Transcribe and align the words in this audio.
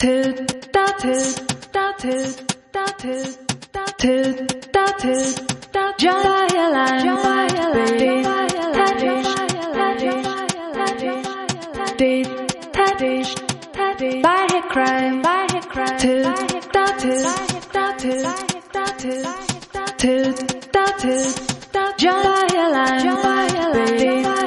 Tut 0.00 0.34
tut 0.72 0.98
tut 0.98 1.44
tut 1.98 2.40
tut 2.96 3.36
tut 3.98 4.48
tut. 4.98 5.50
Just 5.98 6.24
by 6.24 6.46
a 6.54 6.70
lamp, 22.70 23.22
by 23.22 23.46
a 23.46 23.68
lamp. 23.68 24.39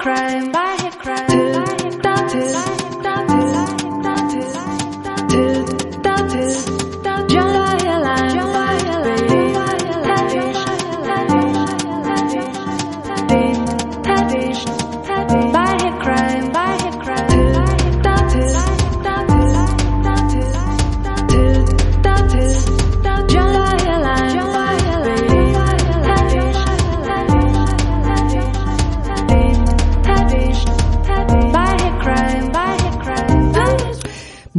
crime. 0.00 0.50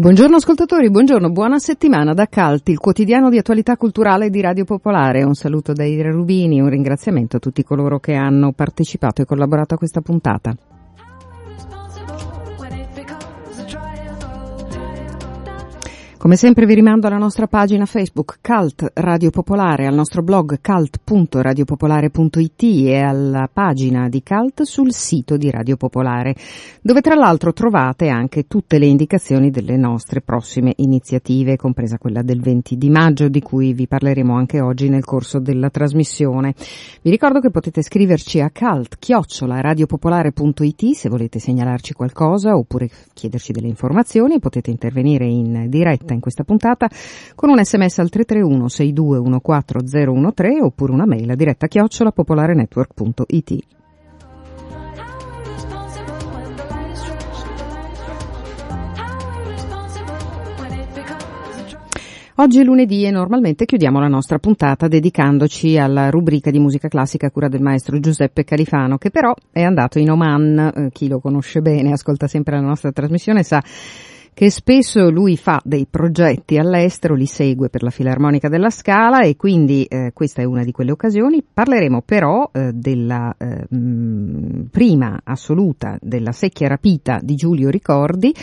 Buongiorno 0.02 0.38
ascoltatori, 0.38 0.90
buongiorno, 0.90 1.30
buona 1.30 1.60
settimana 1.60 2.16
da 2.16 2.26
Calt, 2.26 2.70
il 2.70 2.80
quotidiano 2.80 3.30
di 3.30 3.38
attualità 3.38 3.78
culturale 3.78 4.32
di 4.32 4.42
Radio 4.42 4.64
Popolare. 4.64 5.22
Un 5.22 5.36
saluto 5.36 5.74
da 5.74 5.86
Ira 5.86 6.10
Rubini, 6.10 6.60
un 6.60 6.70
ringraziamento 6.70 7.38
a 7.38 7.40
tutti 7.40 7.64
coloro 7.64 8.00
che 8.00 8.16
hanno 8.16 8.52
partecipato 8.52 9.22
e 9.22 9.26
collaborato 9.26 9.76
a 9.76 9.78
questa 9.78 10.02
puntata. 10.02 10.56
Come 16.22 16.36
sempre 16.36 16.68
vi 16.68 16.76
rimando 16.76 17.08
alla 17.08 17.18
nostra 17.18 17.48
pagina 17.48 17.88
Facebook 17.88 18.38
Cult 18.44 18.92
Radio 18.94 19.32
Popolare, 19.32 19.88
al 19.88 19.96
nostro 19.96 20.22
blog 20.22 20.60
cult.radiopopolare.it 20.62 22.62
e 22.62 23.00
alla 23.00 23.50
pagina 23.52 24.08
di 24.08 24.22
Cult 24.22 24.62
sul 24.62 24.94
sito 24.94 25.36
di 25.36 25.50
Radio 25.50 25.78
Popolare, 25.78 26.36
dove 26.80 27.02
tra 27.02 27.16
l'altro 27.16 27.54
trovate 27.54 28.10
anche 28.10 28.46
tutte 28.46 28.78
le 28.78 28.86
indicazioni 28.86 29.50
delle 29.50 29.78
nostre 29.78 30.22
prossime 30.22 30.74
iniziative, 30.76 31.58
compresa 31.58 31.98
quella 31.98 32.22
del 32.22 32.40
20 32.40 32.78
di 32.78 32.92
maggio 32.92 33.28
di 33.28 33.42
cui 33.42 33.74
vi 33.74 33.88
parleremo 33.88 34.36
anche 34.36 34.62
oggi 34.62 34.90
nel 34.90 35.04
corso 35.04 35.40
della 35.40 35.72
trasmissione. 35.72 36.54
Vi 37.02 37.10
ricordo 37.10 37.40
che 37.40 37.50
potete 37.50 37.82
scriverci 37.82 38.42
a 38.42 38.52
cult-radiopopolare.it 38.52 40.92
se 40.92 41.10
volete 41.10 41.40
segnalarci 41.40 41.94
qualcosa 41.94 42.56
oppure 42.56 42.92
chiederci 43.12 43.54
delle 43.54 43.70
informazioni, 43.70 44.38
potete 44.38 44.70
intervenire 44.70 45.26
in 45.26 45.66
diretta 45.68 46.10
in 46.14 46.20
questa 46.20 46.44
puntata 46.44 46.90
con 47.36 47.50
un 47.50 47.64
sms 47.64 48.00
al 48.00 48.10
331 48.10 48.66
6214013 48.66 50.62
oppure 50.62 50.92
una 50.92 51.06
mail 51.06 51.30
a 51.32 51.36
diretta 51.36 51.68
chiocciola 51.68 52.12
popolarenetwork.it. 52.12 53.80
Oggi 62.42 62.60
è 62.60 62.64
lunedì 62.64 63.06
e 63.06 63.12
normalmente 63.12 63.66
chiudiamo 63.66 64.00
la 64.00 64.08
nostra 64.08 64.40
puntata 64.40 64.88
dedicandoci 64.88 65.78
alla 65.78 66.10
rubrica 66.10 66.50
di 66.50 66.58
musica 66.58 66.88
classica 66.88 67.28
a 67.28 67.30
cura 67.30 67.48
del 67.48 67.62
maestro 67.62 68.00
Giuseppe 68.00 68.44
Califano, 68.44 68.98
che 68.98 69.12
però 69.12 69.32
è 69.52 69.62
andato 69.62 70.00
in 70.00 70.10
Oman, 70.10 70.72
eh, 70.76 70.90
chi 70.92 71.08
lo 71.08 71.20
conosce 71.20 71.62
bene, 71.62 71.92
ascolta 71.92 72.26
sempre 72.26 72.56
la 72.56 72.66
nostra 72.66 72.92
trasmissione, 72.92 73.44
sa 73.44 73.62
che 74.34 74.50
spesso 74.50 75.10
lui 75.10 75.38
fa 75.38 75.62
dei 75.64 75.86
progetti 75.90 76.58
all'estero, 76.58 77.16
li 77.16 77.26
segue 77.26 77.70
per 77.70 77.84
la 77.84 77.90
Filarmonica 77.90 78.50
della 78.50 78.70
Scala 78.70 79.22
e 79.22 79.36
quindi 79.36 79.84
eh, 79.86 80.12
questa 80.14 80.42
è 80.42 80.46
una 80.46 80.64
di 80.64 80.72
quelle 80.72 80.92
occasioni. 80.92 81.44
Parleremo 81.44 82.02
però 82.02 82.50
eh, 82.52 82.72
della 82.74 83.36
eh, 83.38 83.66
mh, 83.68 84.70
prima 84.72 85.20
assoluta 85.24 85.98
della 86.02 86.32
secchia 86.32 86.68
rapita 86.68 87.20
di 87.22 87.36
Giulio 87.36 87.70
Ricordi 87.70 88.34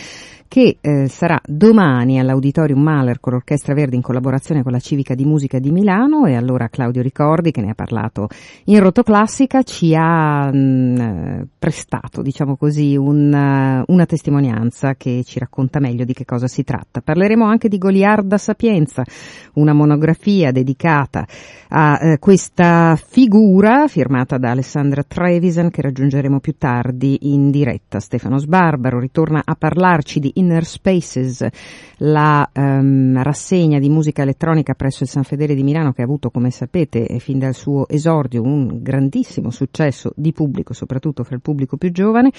che 0.49 0.79
eh, 0.81 1.09
sarà 1.09 1.41
domani 1.45 2.19
all'Auditorium 2.19 2.81
Mahler 2.81 3.21
con 3.21 3.35
l'Orchestra 3.35 3.75
Verde 3.75 3.97
in 3.97 4.03
collaborazione 4.03 4.63
con 4.63 4.73
la 4.73 4.81
Civica 4.81 5.15
di 5.15 5.25
Musica 5.25 5.59
di 5.59 5.71
Milano 5.71 6.27
e 6.27 6.35
allora 6.35 6.69
Claudio 6.69 7.03
Ricordi 7.03 7.51
che 7.51 7.61
ne 7.61 7.71
ha 7.71 7.75
parlato 7.75 8.29
in 8.65 8.81
Rotoclassica 8.81 9.63
ci 9.63 9.95
ha 9.95 10.51
mh, 10.51 11.49
prestato 11.59 12.23
diciamo 12.23 12.57
così 12.57 12.97
un, 12.97 13.85
una 13.87 14.07
testimonianza 14.07 14.95
che 14.95 15.23
ci 15.25 15.39
racconta 15.39 15.81
meglio 15.81 16.05
di 16.05 16.13
che 16.13 16.25
cosa 16.25 16.49
si 16.49 16.65
tratta. 16.65 17.01
Parleremo 17.01 17.45
anche 17.45 17.69
di 17.69 17.79
Goliarda 17.79 18.39
Sapienza, 18.39 19.05
una 19.55 19.73
monografia 19.73 20.51
dedicata 20.51 21.27
a 21.69 21.99
eh, 22.01 22.19
questa 22.19 22.97
figura 22.97 23.87
firmata 23.89 24.39
da 24.39 24.51
Alessandra 24.51 25.03
Trevisan 25.03 25.71
che 25.71 25.83
raggiungeremo 25.83 26.41
più 26.41 26.57
tardi 26.57 27.33
in 27.33 27.51
diretta. 27.51 28.01
Stefano 28.01 28.39
Sbarbaro 28.39 28.99
ritorna 28.99 29.43
a 29.45 29.55
parlarci 29.55 30.21
di 30.21 30.33
Inner 30.39 30.65
Spaces, 30.65 31.47
la 31.99 32.49
um, 32.55 33.21
rassegna 33.23 33.79
di 33.79 33.89
musica 33.89 34.23
elettronica 34.23 34.75
presso 34.75 35.03
il 35.03 35.09
San 35.09 35.25
Fedele 35.25 35.55
di 35.55 35.63
Milano 35.63 35.93
che 35.93 36.03
ha 36.03 36.05
avuto, 36.05 36.31
come 36.31 36.51
sapete, 36.51 37.19
fin 37.19 37.39
dal 37.39 37.55
suo 37.55 37.89
esordio 37.89 38.43
un 38.43 38.81
grandissimo 38.83 39.51
successo 39.51 40.13
di 40.15 40.33
pubblico, 40.33 40.73
soprattutto 40.73 41.25
fra 41.25 41.35
il 41.35 41.43
pubblico 41.43 41.77
più 41.77 41.91
giovane. 41.91 42.31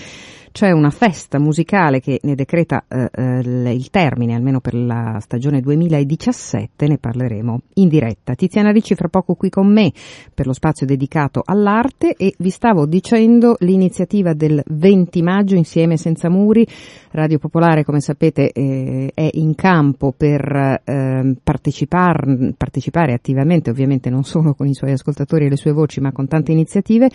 C'è 0.52 0.72
una 0.72 0.90
festa 0.90 1.40
musicale 1.40 2.00
che 2.00 2.20
ne 2.24 2.36
decreta 2.36 2.86
eh, 2.88 3.10
eh 3.14 3.40
il 3.40 3.90
termine, 3.90 4.36
almeno 4.36 4.60
per 4.60 4.74
la 4.74 5.20
stagione 5.22 5.62
2017, 5.62 6.88
ne 6.88 6.98
parleremo 6.98 7.62
in 7.76 7.88
diretta. 7.88 8.34
Tiziana 8.36 8.72
Ricci 8.72 8.96
fra 8.96 9.10
poco 9.10 9.36
qui 9.36 9.50
con 9.50 9.72
me 9.72 9.92
per 10.34 10.48
lo 10.48 10.54
spazio 10.54 10.86
dedicato 10.86 11.42
all'arte 11.44 12.16
e 12.16 12.34
vi 12.38 12.50
stavo 12.50 12.86
dicendo 12.86 13.56
l'iniziativa 13.60 14.34
del 14.34 14.62
20 14.66 15.22
maggio 15.22 15.56
insieme 15.56 15.98
senza 15.98 16.30
muri, 16.30 16.66
Radio 17.12 17.40
Popolare 17.40 17.84
come 17.90 18.02
sapete 18.02 18.52
eh, 18.52 19.10
è 19.16 19.28
in 19.34 19.56
campo 19.56 20.14
per 20.16 20.80
eh, 20.84 21.36
partecipare, 21.42 22.54
partecipare 22.56 23.14
attivamente, 23.14 23.72
ovviamente 23.72 24.12
non 24.12 24.24
solo 24.24 24.54
con 24.54 24.68
i 24.68 24.76
suoi 24.76 24.92
ascoltatori 24.92 25.48
e 25.48 25.50
le 25.50 25.56
sue 25.56 25.72
voci, 25.72 26.00
ma 26.00 26.12
con 26.12 26.28
tante 26.28 26.52
iniziative 26.52 27.10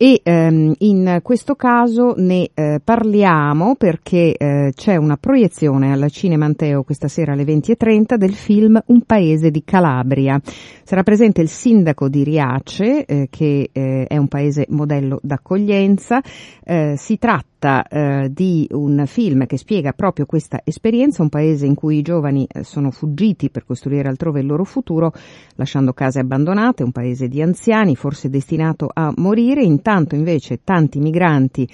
e 0.00 0.20
ehm, 0.22 0.74
in 0.78 1.18
questo 1.24 1.56
caso 1.56 2.14
ne 2.16 2.50
eh, 2.54 2.80
parliamo 2.82 3.74
perché 3.74 4.36
eh, 4.36 4.72
c'è 4.72 4.94
una 4.94 5.16
proiezione 5.16 5.90
alla 5.90 6.08
Cinema 6.08 6.44
Anteo 6.44 6.84
questa 6.84 7.08
sera 7.08 7.32
alle 7.32 7.42
20.30 7.42 8.14
del 8.14 8.32
film 8.32 8.80
Un 8.86 9.00
paese 9.02 9.50
di 9.50 9.64
Calabria. 9.64 10.40
Sarà 10.84 11.02
presente 11.02 11.40
il 11.40 11.48
sindaco 11.48 12.08
di 12.08 12.22
Riace 12.22 13.04
eh, 13.06 13.26
che 13.28 13.70
eh, 13.72 14.04
è 14.06 14.16
un 14.16 14.28
paese 14.28 14.66
modello 14.68 15.18
d'accoglienza. 15.20 16.22
Eh, 16.64 16.94
si 16.96 17.18
tratta 17.18 17.57
tratta 17.58 17.86
eh, 17.88 18.32
di 18.32 18.66
un 18.70 19.04
film 19.06 19.46
che 19.46 19.58
spiega 19.58 19.92
proprio 19.92 20.24
questa 20.26 20.60
esperienza, 20.64 21.22
un 21.22 21.28
paese 21.28 21.66
in 21.66 21.74
cui 21.74 21.98
i 21.98 22.02
giovani 22.02 22.46
eh, 22.48 22.62
sono 22.62 22.90
fuggiti 22.90 23.50
per 23.50 23.64
costruire 23.64 24.08
altrove 24.08 24.40
il 24.40 24.46
loro 24.46 24.64
futuro, 24.64 25.12
lasciando 25.56 25.92
case 25.92 26.20
abbandonate, 26.20 26.84
un 26.84 26.92
paese 26.92 27.28
di 27.28 27.42
anziani, 27.42 27.96
forse 27.96 28.30
destinato 28.30 28.88
a 28.92 29.12
morire, 29.16 29.62
intanto 29.62 30.14
invece 30.14 30.60
tanti 30.62 31.00
migranti 31.00 31.68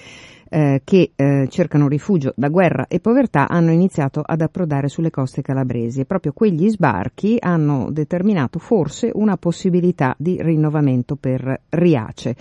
eh, 0.49 0.81
che 0.83 1.11
eh, 1.15 1.47
cercano 1.49 1.87
rifugio 1.87 2.33
da 2.35 2.49
guerra 2.49 2.87
e 2.87 2.99
povertà 2.99 3.47
hanno 3.47 3.71
iniziato 3.71 4.21
ad 4.25 4.41
approdare 4.41 4.89
sulle 4.89 5.11
coste 5.11 5.41
calabresi 5.41 6.01
e 6.01 6.05
proprio 6.05 6.33
quegli 6.33 6.69
sbarchi 6.69 7.37
hanno 7.39 7.89
determinato 7.91 8.59
forse 8.59 9.11
una 9.13 9.37
possibilità 9.37 10.15
di 10.17 10.41
rinnovamento 10.41 11.15
per 11.15 11.61
Riace. 11.69 12.35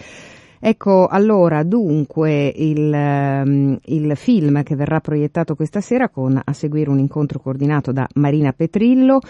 Ecco, 0.67 1.09
allora, 1.09 1.63
dunque, 1.63 2.47
il, 2.47 2.91
um, 2.91 3.79
il, 3.85 4.17
film 4.17 4.63
che 4.63 4.75
verrà 4.75 4.99
proiettato 4.99 5.55
questa 5.57 5.83
sera 5.83 6.09
con 6.09 6.41
a 6.43 6.53
seguire 6.55 6.89
un 6.89 6.99
incontro 6.99 7.39
coordinato 7.39 7.93
da 7.93 8.09
Marina 8.15 8.51
Petrillo, 8.55 9.21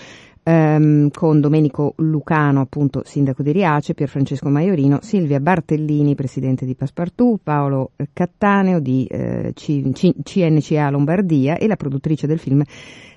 ehm, 0.44 1.10
con 1.10 1.40
Domenico 1.40 1.94
Lucano, 1.96 2.60
appunto 2.60 3.02
sindaco 3.04 3.42
di 3.42 3.50
Riace, 3.50 3.94
Pierfrancesco 3.94 4.48
Maiorino, 4.48 4.98
Silvia 5.02 5.40
Bartellini, 5.40 6.14
presidente 6.14 6.64
di 6.64 6.76
Passepartout, 6.76 7.40
Paolo 7.42 7.90
Cattaneo 8.12 8.78
di 8.78 9.06
eh, 9.06 9.52
C- 9.54 9.90
C- 9.92 10.14
CNCA 10.22 10.90
Lombardia 10.90 11.56
e 11.56 11.66
la 11.66 11.76
produttrice 11.76 12.26
del 12.26 12.38
film 12.38 12.62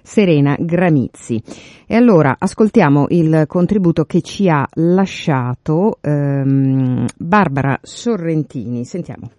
Serena 0.01 0.55
Gramizzi. 0.57 1.41
E 1.85 1.95
allora 1.95 2.37
ascoltiamo 2.39 3.07
il 3.09 3.43
contributo 3.45 4.05
che 4.05 4.21
ci 4.21 4.49
ha 4.49 4.65
lasciato 4.75 5.97
ehm, 6.01 7.05
Barbara 7.17 7.77
Sorrentini. 7.81 8.85
Sentiamo. 8.85 9.29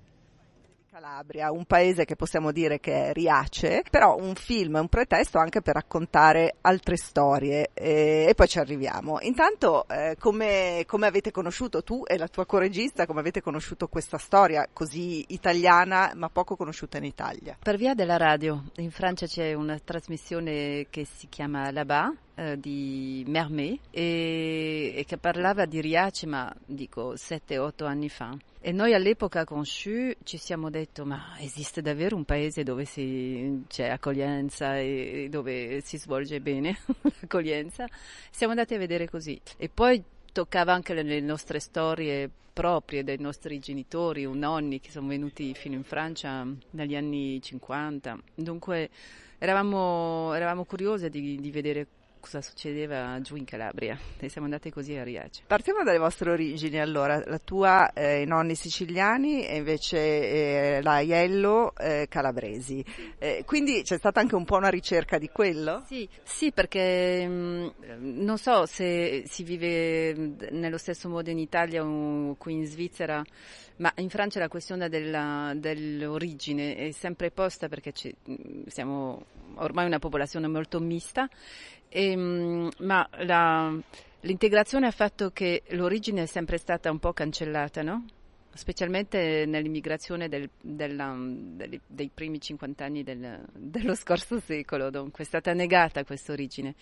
Calabria, 1.18 1.50
un 1.50 1.64
paese 1.64 2.04
che 2.04 2.14
possiamo 2.14 2.52
dire 2.52 2.78
che 2.78 3.08
è 3.08 3.12
Riace, 3.12 3.82
però 3.90 4.16
un 4.16 4.36
film 4.36 4.76
è 4.76 4.80
un 4.80 4.86
pretesto 4.86 5.38
anche 5.38 5.62
per 5.62 5.74
raccontare 5.74 6.54
altre 6.60 6.96
storie 6.96 7.70
e, 7.74 8.26
e 8.28 8.34
poi 8.36 8.46
ci 8.46 8.60
arriviamo. 8.60 9.18
Intanto 9.22 9.88
eh, 9.88 10.14
come, 10.16 10.84
come, 10.86 11.08
avete 11.08 11.32
conosciuto 11.32 11.82
tu 11.82 12.04
e 12.06 12.16
la 12.18 12.28
tua 12.28 12.46
coregista, 12.46 13.04
come 13.04 13.18
avete 13.18 13.42
conosciuto 13.42 13.88
questa 13.88 14.16
storia 14.16 14.68
così 14.72 15.24
italiana 15.28 16.12
ma 16.14 16.28
poco 16.28 16.54
conosciuta 16.54 16.98
in 16.98 17.04
Italia? 17.04 17.56
Per 17.60 17.76
via 17.76 17.94
della 17.94 18.16
radio, 18.16 18.70
in 18.76 18.92
Francia 18.92 19.26
c'è 19.26 19.54
una 19.54 19.76
trasmissione 19.82 20.86
che 20.88 21.04
si 21.04 21.26
chiama 21.28 21.72
Là-bas 21.72 22.12
eh, 22.36 22.60
di 22.60 23.24
Mermet 23.26 23.80
e, 23.90 24.94
e, 24.94 25.04
che 25.04 25.18
parlava 25.18 25.64
di 25.64 25.80
Riace 25.80 26.26
ma 26.28 26.54
dico 26.64 27.14
7-8 27.14 27.84
anni 27.84 28.08
fa. 28.08 28.36
E 28.60 28.72
noi 28.72 28.92
all'epoca 28.92 29.44
con 29.44 29.64
Shu 29.64 30.10
ci 30.24 30.36
siamo 30.36 30.68
detto 30.68 31.04
ma 31.04 31.36
esiste 31.38 31.80
davvero 31.80 32.16
un 32.16 32.24
paese 32.24 32.64
dove 32.64 32.84
si, 32.84 33.62
c'è 33.68 33.88
accoglienza 33.88 34.76
e 34.78 35.28
dove 35.30 35.80
si 35.80 35.96
svolge 35.96 36.40
bene 36.40 36.76
l'accoglienza? 37.20 37.86
Siamo 38.30 38.52
andati 38.52 38.74
a 38.74 38.78
vedere 38.78 39.08
così 39.08 39.40
e 39.56 39.68
poi 39.68 40.02
toccava 40.32 40.72
anche 40.72 40.92
le, 40.92 41.20
nostre 41.20 41.60
storie 41.60 42.28
proprie 42.52 43.04
dei 43.04 43.18
nostri 43.20 43.60
genitori 43.60 44.26
o 44.26 44.34
nonni 44.34 44.80
che 44.80 44.90
sono 44.90 45.06
venuti 45.06 45.54
fino 45.54 45.76
in 45.76 45.84
Francia 45.84 46.44
negli 46.70 46.96
anni 46.96 47.40
50. 47.40 48.18
Dunque 48.34 48.90
eravamo, 49.38 50.34
eravamo 50.34 50.64
curiose 50.64 51.08
di, 51.08 51.40
di 51.40 51.50
vedere 51.52 51.86
cosa 52.18 52.40
succedeva 52.40 53.20
giù 53.20 53.36
in 53.36 53.44
Calabria 53.44 53.98
e 54.18 54.28
siamo 54.28 54.46
andati 54.46 54.70
così 54.70 54.96
a 54.96 55.02
Riace. 55.02 55.42
Partiamo 55.46 55.82
dalle 55.82 55.98
vostre 55.98 56.30
origini 56.30 56.78
allora, 56.80 57.22
la 57.24 57.38
tua 57.38 57.92
eh, 57.92 58.22
i 58.22 58.26
nonni 58.26 58.54
siciliani 58.54 59.46
e 59.46 59.56
invece 59.56 59.98
eh, 59.98 60.82
la 60.82 61.00
Iello 61.00 61.74
eh, 61.76 62.06
calabresi, 62.08 62.84
eh, 63.18 63.42
quindi 63.46 63.82
c'è 63.82 63.96
stata 63.96 64.20
anche 64.20 64.34
un 64.34 64.44
po' 64.44 64.56
una 64.56 64.68
ricerca 64.68 65.18
di 65.18 65.28
quello? 65.30 65.82
Sì, 65.86 66.08
sì 66.22 66.52
perché 66.52 67.26
mh, 67.26 67.74
mm, 67.84 68.22
non 68.24 68.38
so 68.38 68.66
se 68.66 69.22
si 69.26 69.42
vive 69.42 70.12
nello 70.50 70.78
stesso 70.78 71.08
modo 71.08 71.30
in 71.30 71.38
Italia 71.38 71.84
o 71.84 72.34
qui 72.36 72.54
in 72.54 72.66
Svizzera, 72.66 73.24
ma 73.76 73.92
in 73.96 74.08
Francia 74.08 74.40
la 74.40 74.48
questione 74.48 74.88
della, 74.88 75.52
dell'origine 75.54 76.76
è 76.76 76.90
sempre 76.90 77.30
posta 77.30 77.68
perché 77.68 77.92
mm, 78.28 78.64
siamo 78.66 79.24
ormai 79.56 79.86
una 79.86 79.98
popolazione 79.98 80.46
molto 80.46 80.80
mista 80.80 81.28
e, 81.88 82.10
ehm, 82.10 82.70
ma 82.80 83.08
la, 83.18 83.76
l'integrazione 84.20 84.86
ha 84.86 84.92
fatto 84.92 85.30
che 85.30 85.62
l'origine 85.70 86.22
è 86.22 86.26
sempre 86.26 86.58
stata 86.58 86.90
un 86.90 86.98
po' 86.98 87.12
cancellata, 87.12 87.82
no? 87.82 88.04
specialmente 88.58 89.44
nell'immigrazione 89.46 90.28
del, 90.28 90.50
della, 90.60 91.14
dei, 91.16 91.80
dei, 91.86 92.10
primi 92.12 92.40
50 92.40 92.84
anni 92.84 93.04
del, 93.04 93.44
dello 93.52 93.94
scorso 93.94 94.40
secolo, 94.40 94.90
dunque 94.90 95.22
è 95.22 95.26
stata 95.26 95.52
negata 95.52 96.04
questa 96.04 96.32
origine. 96.32 96.74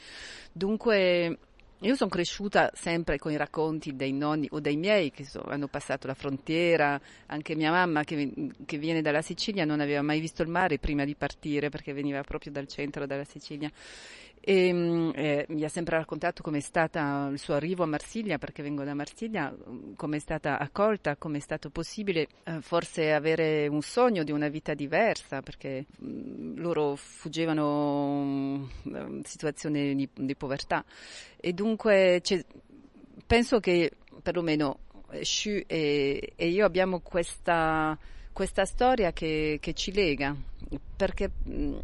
Dunque 0.53 1.38
io 1.81 1.94
sono 1.94 2.09
cresciuta 2.09 2.70
sempre 2.73 3.19
con 3.19 3.32
i 3.32 3.37
racconti 3.37 3.94
dei 3.94 4.12
nonni 4.12 4.49
o 4.50 4.61
dei 4.61 4.79
miei 4.79 5.11
che 5.11 5.26
so, 5.26 5.43
hanno 5.43 5.69
passato 5.69 6.06
la 6.06 6.14
frontiera, 6.14 6.99
anche 7.26 7.55
mia 7.55 7.70
mamma 7.70 8.02
che, 8.02 8.32
che, 8.64 8.79
viene 8.79 9.02
dalla 9.02 9.20
Sicilia 9.20 9.67
non 9.67 9.81
aveva 9.81 10.00
mai 10.00 10.19
visto 10.19 10.41
il 10.41 10.49
mare 10.49 10.79
prima 10.79 11.05
di 11.05 11.14
partire 11.14 11.69
perché 11.69 11.93
veniva 11.93 12.23
proprio 12.23 12.50
dal 12.50 12.67
centro 12.67 13.05
della 13.05 13.25
Sicilia 13.25 13.70
e 14.41 14.73
mm, 14.73 15.11
eh, 15.15 15.47
mi 15.49 15.65
ha 15.65 15.69
sempre 15.69 15.97
raccontato 15.97 16.43
com'è 16.43 16.61
stato 16.61 16.99
il 17.31 17.38
suo 17.38 17.55
arrivo 17.55 17.83
a 17.83 17.87
Marsiglia, 17.87 18.38
perché 18.38 18.62
vengo 18.62 18.85
da 18.85 18.94
Marsiglia, 18.94 19.55
com'è 19.97 20.19
stata 20.19 20.59
accolta, 20.59 21.17
com'è 21.17 21.41
stato 21.41 21.71
possibile 21.71 22.29
eh, 22.44 22.61
forse 22.61 23.12
avere 23.12 23.67
un 23.67 23.83
sogno 23.83 24.23
di 24.23 24.31
una 24.31 24.49
vita 24.49 24.75
diversa, 24.75 25.43
perché 25.43 25.87
mh, 25.99 26.06
mm, 26.06 26.59
loro 26.59 26.94
fuggivano 26.94 28.69
uh, 28.83 29.21
situazioni 29.25 29.94
di, 29.97 30.09
di, 30.15 30.37
povertà. 30.37 30.85
E 31.37 31.53
dunque 31.53 32.23
penso 33.27 33.59
che 33.59 33.91
perlomeno 34.23 34.79
eh, 35.11 35.25
Shu 35.25 35.62
e, 35.67 36.33
e 36.37 36.49
io 36.49 36.65
abbiamo 36.65 37.00
questa, 37.00 37.99
questa 38.33 38.65
storia 38.65 39.12
che, 39.12 39.59
che 39.61 39.73
ci 39.73 39.93
lega, 39.93 40.37
perché... 40.97 41.31
Mh, 41.43 41.79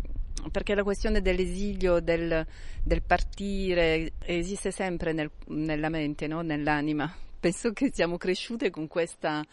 perché 0.50 0.74
la 0.74 0.82
questione 0.82 1.20
dell'esilio, 1.20 2.00
del, 2.00 2.46
del 2.82 3.02
partire, 3.02 4.12
esiste 4.24 4.70
sempre 4.70 5.12
nel, 5.12 5.30
nella 5.46 5.88
mente, 5.88 6.26
no? 6.26 6.42
nell'anima. 6.42 7.14
Penso 7.38 7.72
che 7.72 7.90
siamo 7.92 8.16
cresciute 8.16 8.70
con 8.70 8.86
questa, 8.86 9.44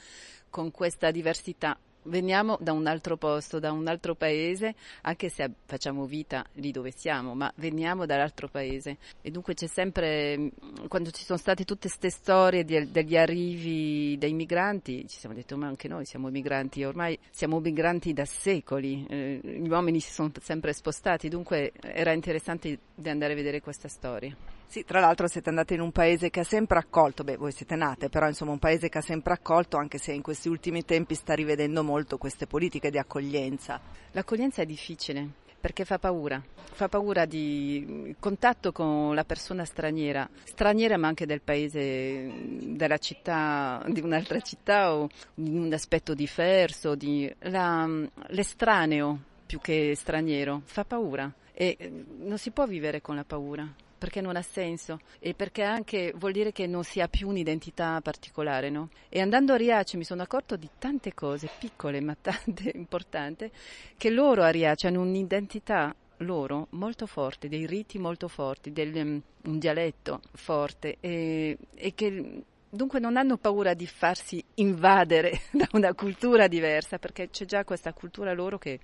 con 0.50 0.72
questa 0.72 1.12
diversità 1.12 1.78
veniamo 2.04 2.58
da 2.60 2.72
un 2.72 2.88
altro 2.88 3.18
posto, 3.18 3.60
da 3.60 3.72
un 3.72 3.88
altro 3.88 4.16
paese, 4.16 4.76
anche 5.02 5.30
se 5.30 5.50
facciamo 5.66 6.06
vita 6.06 6.46
lì 6.54 6.72
dove 6.72 6.92
siamo, 6.92 7.36
ma 7.36 7.52
veniamo 7.56 8.06
dall'altro 8.06 8.48
paese. 8.48 8.98
E 9.22 9.32
dunque 9.32 9.54
c'è 9.54 9.68
sempre, 9.68 10.52
quando 10.88 11.12
ci 11.12 11.24
sono 11.24 11.38
state 11.38 11.66
tutte 11.66 11.88
queste 11.88 12.10
storie 12.10 12.64
di, 12.64 12.92
degli 12.92 13.18
arrivi 13.18 14.18
dei 14.18 14.34
migranti, 14.34 15.08
ci 15.08 15.18
siamo 15.18 15.36
detto 15.36 15.58
ma 15.58 15.68
anche 15.68 15.88
noi 15.88 16.06
siamo 16.06 16.30
migranti, 16.30 16.84
ormai 16.84 17.18
siamo 17.32 17.60
migranti 17.60 18.14
da 18.14 18.26
secoli, 18.26 19.06
eh, 19.10 19.40
gli 19.44 19.70
uomini 19.70 20.00
si 20.00 20.12
sono 20.12 20.32
sempre 20.42 20.74
spostati, 20.74 21.30
dunque 21.30 21.72
era 21.82 22.12
interessante 22.14 22.80
di 22.96 23.10
andare 23.10 23.34
a 23.34 23.36
vedere 23.36 23.62
questa 23.62 23.88
storia. 23.88 24.59
Sì, 24.70 24.84
tra 24.86 25.00
l'altro 25.00 25.28
siete 25.28 25.50
andate 25.50 25.74
in 25.74 25.82
un 25.82 25.92
paese 25.92 26.30
che 26.30 26.42
ha 26.42 26.44
sempre 26.44 26.78
accolto, 26.78 27.24
beh 27.24 27.38
voi 27.38 27.52
siete 27.52 27.76
nate, 27.76 28.08
però 28.08 28.28
insomma 28.28 28.52
un 28.52 28.60
paese 28.60 28.88
che 28.88 29.00
ha 29.00 29.02
sempre 29.02 29.34
accolto 29.34 29.78
anche 29.78 29.98
se 29.98 30.12
in 30.12 30.22
questi 30.22 30.48
ultimi 30.48 30.86
tempi 30.86 31.16
sta 31.16 31.34
rivedendo 31.34 31.84
molto 31.84 32.20
queste 32.20 32.46
politiche 32.46 32.92
di 32.92 33.00
accoglienza. 33.00 33.82
L'accoglienza 34.12 34.62
è 34.62 34.68
difficile 34.68 35.28
perché 35.60 35.86
fa 35.86 35.98
paura, 35.98 36.40
fa 36.54 36.88
paura 36.88 37.26
di 37.26 38.16
contatto 38.20 38.72
con 38.72 39.16
la 39.16 39.24
persona 39.24 39.66
straniera, 39.66 40.30
straniera 40.44 40.98
ma 40.98 41.08
anche 41.08 41.26
del 41.26 41.42
paese, 41.42 42.32
della 42.62 43.00
città, 43.00 43.84
di 43.90 44.02
un'altra 44.02 44.40
città 44.40 44.94
o 44.94 45.10
di 45.34 45.50
un 45.50 45.74
aspetto 45.74 46.14
diverso, 46.14 46.94
di, 46.94 47.28
la, 47.40 47.90
l'estraneo 48.28 49.20
più 49.48 49.60
che 49.60 49.96
straniero, 49.96 50.62
fa 50.66 50.86
paura 50.86 51.34
e 51.54 51.76
non 52.20 52.38
si 52.38 52.52
può 52.52 52.68
vivere 52.68 53.02
con 53.02 53.16
la 53.16 53.24
paura 53.24 53.88
perché 54.00 54.22
non 54.22 54.36
ha 54.36 54.42
senso 54.42 55.02
e 55.20 55.36
perché 55.36 55.62
anche 55.62 56.12
vuol 56.16 56.32
dire 56.32 56.52
che 56.52 56.66
non 56.66 56.84
si 56.84 57.02
ha 57.02 57.08
più 57.08 57.28
un'identità 57.28 58.02
particolare, 58.02 58.72
no? 58.72 58.90
E 59.10 59.22
andando 59.22 59.54
a 59.54 59.58
Riace 59.58 59.98
mi 59.98 60.04
sono 60.04 60.24
accorto 60.24 60.56
di 60.56 60.68
tante 60.80 61.14
cose, 61.14 61.50
piccole 61.60 62.02
ma 62.02 62.16
tante 62.20 62.72
importanti, 62.74 63.52
che 63.96 64.10
loro 64.10 64.42
a 64.42 64.50
Riace 64.50 64.88
hanno 64.88 65.02
un'identità 65.02 65.94
loro 66.24 66.68
molto 66.72 67.06
forte, 67.06 67.48
dei 67.48 67.66
riti 67.66 68.00
molto 68.00 68.28
forti, 68.28 68.72
del, 68.72 68.94
um, 68.96 69.22
un 69.44 69.60
dialetto 69.60 70.22
forte 70.34 70.98
e, 71.00 71.58
e 71.76 71.94
che 71.94 72.44
Dunque 72.72 73.00
non 73.00 73.18
hanno 73.18 73.38
paura 73.38 73.74
di 73.74 73.88
farsi 73.88 74.44
invadere 74.56 75.42
da 75.52 75.68
una 75.72 75.94
cultura 75.94 76.48
diversa, 76.48 77.00
perché 77.00 77.30
c'è 77.30 77.46
già 77.46 77.64
questa 77.64 77.94
cultura 77.94 78.34
loro 78.34 78.58
che 78.58 78.80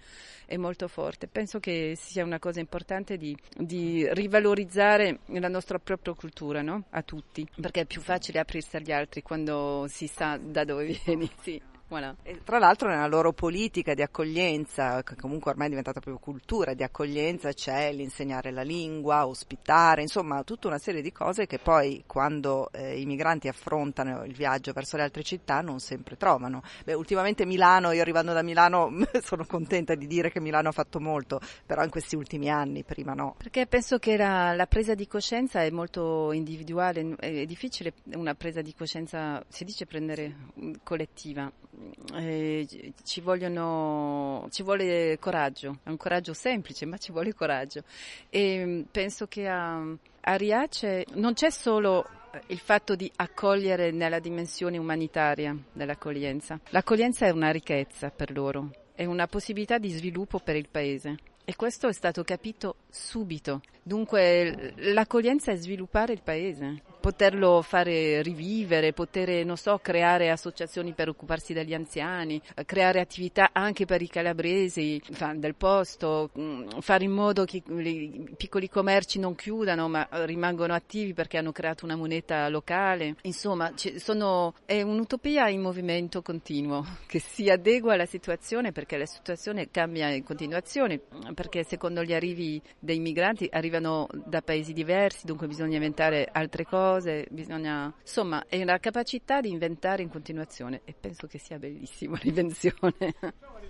è 0.45 0.57
molto 0.57 0.87
forte. 0.87 1.27
Penso 1.27 1.59
che 1.59 1.93
sia 1.95 2.23
una 2.23 2.39
cosa 2.39 2.59
importante 2.59 3.17
di, 3.17 3.37
di 3.55 4.07
rivalorizzare 4.11 5.19
la 5.27 5.49
nostra 5.49 5.77
propria 5.77 6.13
cultura 6.15 6.61
no? 6.61 6.85
a 6.89 7.03
tutti, 7.03 7.47
perché 7.61 7.81
è 7.81 7.85
più 7.85 8.01
facile 8.01 8.39
aprirsi 8.39 8.75
agli 8.75 8.91
altri 8.91 9.21
quando 9.21 9.85
si 9.87 10.07
sa 10.07 10.37
da 10.37 10.63
dove 10.63 10.97
vieni. 11.05 11.29
Sì. 11.41 11.61
Voilà. 11.95 12.13
tra 12.43 12.59
l'altro 12.59 12.89
nella 12.89 13.07
loro 13.07 13.31
politica 13.31 13.93
di 13.93 14.01
accoglienza, 14.01 15.01
che 15.01 15.15
comunque 15.15 15.51
ormai 15.51 15.67
è 15.67 15.69
diventata 15.69 16.01
proprio 16.01 16.21
cultura 16.21 16.73
di 16.73 16.83
accoglienza, 16.83 17.53
c'è 17.53 17.93
l'insegnare 17.93 18.51
la 18.51 18.63
lingua, 18.63 19.25
ospitare, 19.25 20.01
insomma 20.01 20.43
tutta 20.43 20.67
una 20.67 20.77
serie 20.77 21.01
di 21.01 21.13
cose 21.13 21.45
che 21.45 21.57
poi 21.57 22.03
quando 22.05 22.69
eh, 22.73 22.99
i 22.99 23.05
migranti 23.05 23.47
affrontano 23.47 24.25
il 24.25 24.33
viaggio 24.33 24.73
verso 24.73 24.97
le 24.97 25.03
altre 25.03 25.23
città 25.23 25.61
non 25.61 25.79
sempre 25.79 26.17
trovano. 26.17 26.63
Beh, 26.83 26.95
ultimamente 26.95 27.45
Milano, 27.45 27.93
io 27.93 28.01
arrivando 28.01 28.33
da 28.33 28.41
Milano 28.41 28.91
sono 29.23 29.45
contenta 29.45 29.95
di 29.95 30.05
dire 30.05 30.29
che 30.29 30.41
Milano 30.41 30.67
ha 30.69 30.73
fatto 30.73 30.99
molto, 30.99 31.39
però 31.65 31.81
in 31.81 31.89
questi 31.89 32.17
ultimi 32.17 32.49
anni, 32.49 32.83
prima 32.83 33.13
no. 33.13 33.35
Perché 33.37 33.67
penso 33.67 33.99
che 33.99 34.17
la, 34.17 34.53
la 34.53 34.65
presa 34.65 34.95
di 34.95 35.07
coscienza 35.07 35.63
è 35.63 35.69
molto 35.69 36.33
individuale, 36.33 37.15
è 37.19 37.45
difficile 37.45 37.93
una 38.15 38.35
presa 38.35 38.61
di 38.61 38.73
coscienza, 38.75 39.41
si 39.47 39.63
dice 39.63 39.85
prendere 39.85 40.35
mm, 40.59 40.73
collettiva 40.83 41.49
eh, 42.13 42.93
ci, 43.03 43.21
vogliono, 43.21 44.47
ci 44.51 44.63
vuole 44.63 45.17
coraggio, 45.19 45.79
è 45.83 45.89
un 45.89 45.97
coraggio 45.97 46.33
semplice, 46.33 46.85
ma 46.85 46.97
ci 46.97 47.11
vuole 47.11 47.33
coraggio. 47.33 47.83
E 48.29 48.65
mm, 48.65 48.81
penso 48.91 49.27
che 49.27 49.47
a, 49.47 49.77
a 49.77 50.35
Riace 50.35 51.05
non 51.13 51.33
c'è 51.33 51.49
solo 51.49 52.05
il 52.47 52.59
fatto 52.59 52.95
di 52.95 53.11
accogliere 53.15 53.91
nella 53.91 54.19
dimensione 54.19 54.77
umanitaria 54.77 55.55
dell'accoglienza. 55.71 56.59
L'accoglienza 56.69 57.25
è 57.25 57.29
una 57.29 57.51
ricchezza 57.51 58.09
per 58.09 58.31
loro, 58.31 58.71
è 58.93 59.05
una 59.05 59.27
possibilità 59.27 59.77
di 59.77 59.89
sviluppo 59.89 60.39
per 60.39 60.55
il 60.55 60.67
paese. 60.69 61.15
E 61.47 61.55
questo 61.55 61.87
è 61.87 61.93
stato 61.93 62.23
capito 62.23 62.77
subito. 62.89 63.61
Dunque 63.83 64.73
l'accoglienza 64.77 65.51
è 65.51 65.55
sviluppare 65.55 66.13
il 66.13 66.23
paese 66.23 66.81
poterlo 67.05 67.61
fare 67.61 68.23
rivivere, 68.23 68.91
poter, 68.91 69.45
so, 69.59 69.77
creare 69.77 70.31
associazioni 70.31 70.93
per 70.93 71.07
occuparsi 71.07 71.53
degli 71.53 71.75
anziani, 71.75 72.41
creare 72.65 72.99
attività 72.99 73.51
anche 73.53 73.85
per 73.85 74.01
i 74.01 74.07
calabresi 74.07 74.99
del 75.35 75.53
posto, 75.53 76.31
mm, 76.35 76.79
fare 76.79 77.03
in 77.03 77.11
modo 77.11 77.45
che 77.45 77.57
i 77.57 78.33
piccoli 78.35 78.67
commerci 78.67 79.19
non 79.19 79.35
chiudano 79.35 79.87
ma 79.87 80.07
rimangono 80.23 80.73
attivi 80.73 81.13
perché 81.13 81.37
hanno 81.37 81.51
creato 81.51 81.85
una 81.85 81.95
moneta 81.95 82.49
locale. 82.49 83.17
Insomma, 83.21 83.71
sono, 83.97 84.55
è 84.65 84.81
un'utopia 84.81 85.47
in 85.49 85.61
movimento 85.61 86.23
continuo 86.23 86.83
che 87.05 87.19
si 87.19 87.51
adegua 87.51 87.93
alla 87.93 88.07
situazione 88.07 88.71
perché 88.71 88.97
la 88.97 89.05
situazione 89.05 89.69
cambia 89.69 90.09
in 90.09 90.23
continuazione, 90.23 90.99
perché 91.35 91.63
secondo 91.65 92.03
gli 92.03 92.15
arrivi 92.15 92.59
dei 92.79 92.97
migranti 92.97 93.47
arrivano 93.51 94.07
da 94.11 94.41
paesi 94.41 94.73
diversi, 94.73 95.27
dunque 95.27 95.45
bisogna 95.45 95.75
inventare 95.75 96.27
altre 96.31 96.65
cose 96.65 96.93
cose, 96.95 97.25
bisogna, 97.29 97.93
insomma, 97.99 98.45
è 98.47 98.61
una 98.61 98.79
capacità 98.79 99.41
di 99.41 99.49
inventare 99.49 100.01
in 100.01 100.09
continuazione 100.09 100.81
e 100.85 100.95
penso 100.97 101.27
che 101.27 101.39
sia 101.39 101.57
bellissimo 101.57 102.15
l'invenzione. 102.21 103.13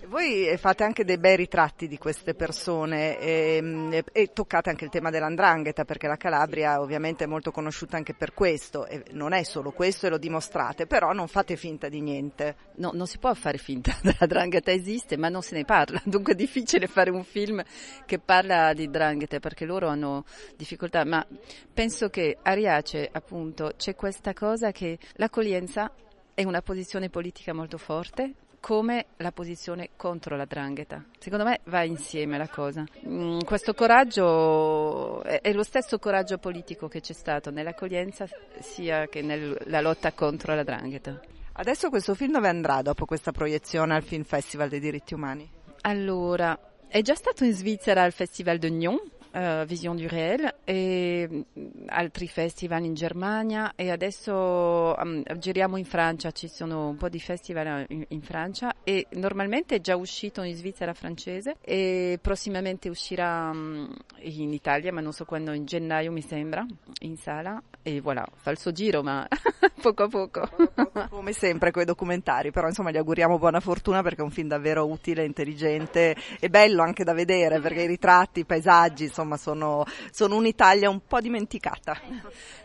Voi 0.06 0.54
fate 0.56 0.84
anche 0.84 1.04
dei 1.04 1.18
bei 1.18 1.36
ritratti 1.36 1.88
di 1.88 1.98
queste 1.98 2.34
persone 2.34 3.18
e, 3.18 3.88
e, 3.90 4.04
e, 4.12 4.32
toccate 4.32 4.70
anche 4.70 4.84
il 4.84 4.90
tema 4.90 5.10
dell'andrangheta 5.10 5.84
perché 5.84 6.06
la 6.06 6.16
Calabria 6.16 6.80
ovviamente 6.80 7.24
è 7.24 7.26
molto 7.26 7.50
conosciuta 7.50 7.96
anche 7.96 8.14
per 8.14 8.32
questo 8.32 8.86
e 8.86 9.02
non 9.12 9.32
è 9.32 9.42
solo 9.42 9.72
questo 9.72 10.06
e 10.06 10.10
lo 10.10 10.18
dimostrate, 10.18 10.86
però 10.86 11.12
non 11.12 11.26
fate 11.26 11.56
finta 11.56 11.88
di 11.88 12.00
niente. 12.00 12.56
No, 12.76 12.90
non 12.92 13.06
si 13.06 13.18
può 13.18 13.32
fare 13.34 13.58
finta, 13.58 13.96
la 14.18 14.26
drangheta 14.26 14.70
esiste 14.70 15.16
ma 15.16 15.28
non 15.28 15.42
se 15.42 15.56
ne 15.56 15.64
parla, 15.64 16.00
dunque 16.04 16.34
è 16.34 16.36
difficile 16.36 16.86
fare 16.86 17.10
un 17.10 17.24
film 17.24 17.62
che 18.04 18.18
parla 18.18 18.72
di 18.72 18.88
drangheta 18.88 19.40
perché 19.40 19.64
loro 19.64 19.88
hanno 19.88 20.24
difficoltà, 20.56 21.04
ma 21.04 21.26
penso 21.72 22.08
che 22.08 22.36
a 22.40 22.54
Appunto 23.10 23.72
c'è 23.76 23.94
questa 23.94 24.32
cosa 24.32 24.72
che 24.72 24.98
l'accoglienza 25.14 25.90
è 26.34 26.44
una 26.44 26.60
posizione 26.60 27.08
politica 27.08 27.54
molto 27.54 27.78
forte, 27.78 28.34
come 28.60 29.06
la 29.18 29.30
posizione 29.30 29.90
contro 29.96 30.36
la 30.36 30.44
drangheta. 30.44 31.04
Secondo 31.18 31.44
me 31.44 31.60
va 31.66 31.84
insieme 31.84 32.36
la 32.36 32.48
cosa. 32.48 32.84
Mm, 33.06 33.40
questo 33.44 33.74
coraggio 33.74 35.22
è, 35.22 35.52
lo 35.52 35.62
stesso 35.62 35.98
coraggio 35.98 36.38
politico 36.38 36.88
che 36.88 37.00
c'è 37.00 37.12
stato 37.12 37.50
nell'accoglienza 37.50 38.26
sia 38.60 39.06
che 39.06 39.22
nella 39.22 39.80
lotta 39.80 40.12
contro 40.12 40.54
la 40.54 40.64
drangheta. 40.64 41.20
Adesso 41.52 41.88
questo 41.88 42.14
film 42.14 42.32
dove 42.32 42.48
andrà 42.48 42.82
dopo 42.82 43.06
questa 43.06 43.32
proiezione 43.32 43.94
al 43.94 44.02
Film 44.02 44.24
Festival 44.24 44.68
dei 44.68 44.80
diritti 44.80 45.14
umani? 45.14 45.48
Allora, 45.82 46.58
è 46.88 47.00
già 47.02 47.14
stato 47.14 47.44
in 47.44 47.52
Svizzera 47.52 48.02
al 48.02 48.12
Festival 48.12 48.58
de 48.58 48.70
Nyon 48.70 49.00
uh, 49.36 49.64
Vision 49.66 49.96
du 49.96 50.06
Réel 50.08 50.54
e 50.64 51.28
mm, 51.28 51.86
altri 51.88 52.26
festival 52.26 52.84
in 52.84 52.94
Germania 52.94 53.72
e 53.76 53.90
adesso 53.90 54.94
um, 54.96 55.22
giriamo 55.38 55.76
in 55.76 55.84
Francia, 55.84 56.30
ci 56.30 56.48
sono 56.48 56.88
un 56.88 56.96
po' 56.96 57.08
di 57.08 57.20
festival 57.20 57.84
in, 57.88 58.04
in, 58.08 58.22
Francia 58.22 58.74
e 58.82 59.06
normalmente 59.12 59.76
è 59.76 59.80
già 59.80 59.96
uscito 59.96 60.42
in 60.42 60.54
Svizzera 60.54 60.94
francese 60.94 61.56
e 61.60 62.18
prossimamente 62.20 62.88
uscirà 62.88 63.50
um, 63.52 63.94
in 64.20 64.52
Italia, 64.52 64.92
ma 64.92 65.00
non 65.00 65.12
so 65.12 65.24
quando, 65.24 65.52
in 65.52 65.66
gennaio 65.66 66.10
mi 66.10 66.22
sembra, 66.22 66.64
in 67.00 67.16
sala 67.16 67.62
e 67.82 68.00
voilà, 68.00 68.26
falso 68.34 68.72
giro 68.72 69.02
ma 69.02 69.26
poco 69.80 70.02
a 70.04 70.08
poco. 70.08 70.48
Come 71.10 71.32
sempre 71.32 71.70
con 71.70 71.82
i 71.82 71.84
documentari, 71.84 72.50
però 72.50 72.66
insomma 72.68 72.90
gli 72.90 72.96
auguriamo 72.96 73.38
buona 73.38 73.60
fortuna 73.60 74.02
perché 74.02 74.22
è 74.22 74.24
un 74.24 74.30
film 74.30 74.48
davvero 74.48 74.86
utile, 74.86 75.24
intelligente 75.24 76.16
e 76.40 76.48
bello 76.48 76.82
anche 76.82 77.04
da 77.04 77.12
vedere 77.12 77.60
perché 77.60 77.82
i 77.82 77.86
ritratti, 77.86 78.40
i 78.40 78.44
paesaggi, 78.44 79.04
insomma 79.04 79.25
insomma 79.26 79.36
sono, 79.36 79.84
sono 80.10 80.36
un'Italia 80.36 80.88
un 80.88 81.00
po' 81.06 81.20
dimenticata. 81.20 82.00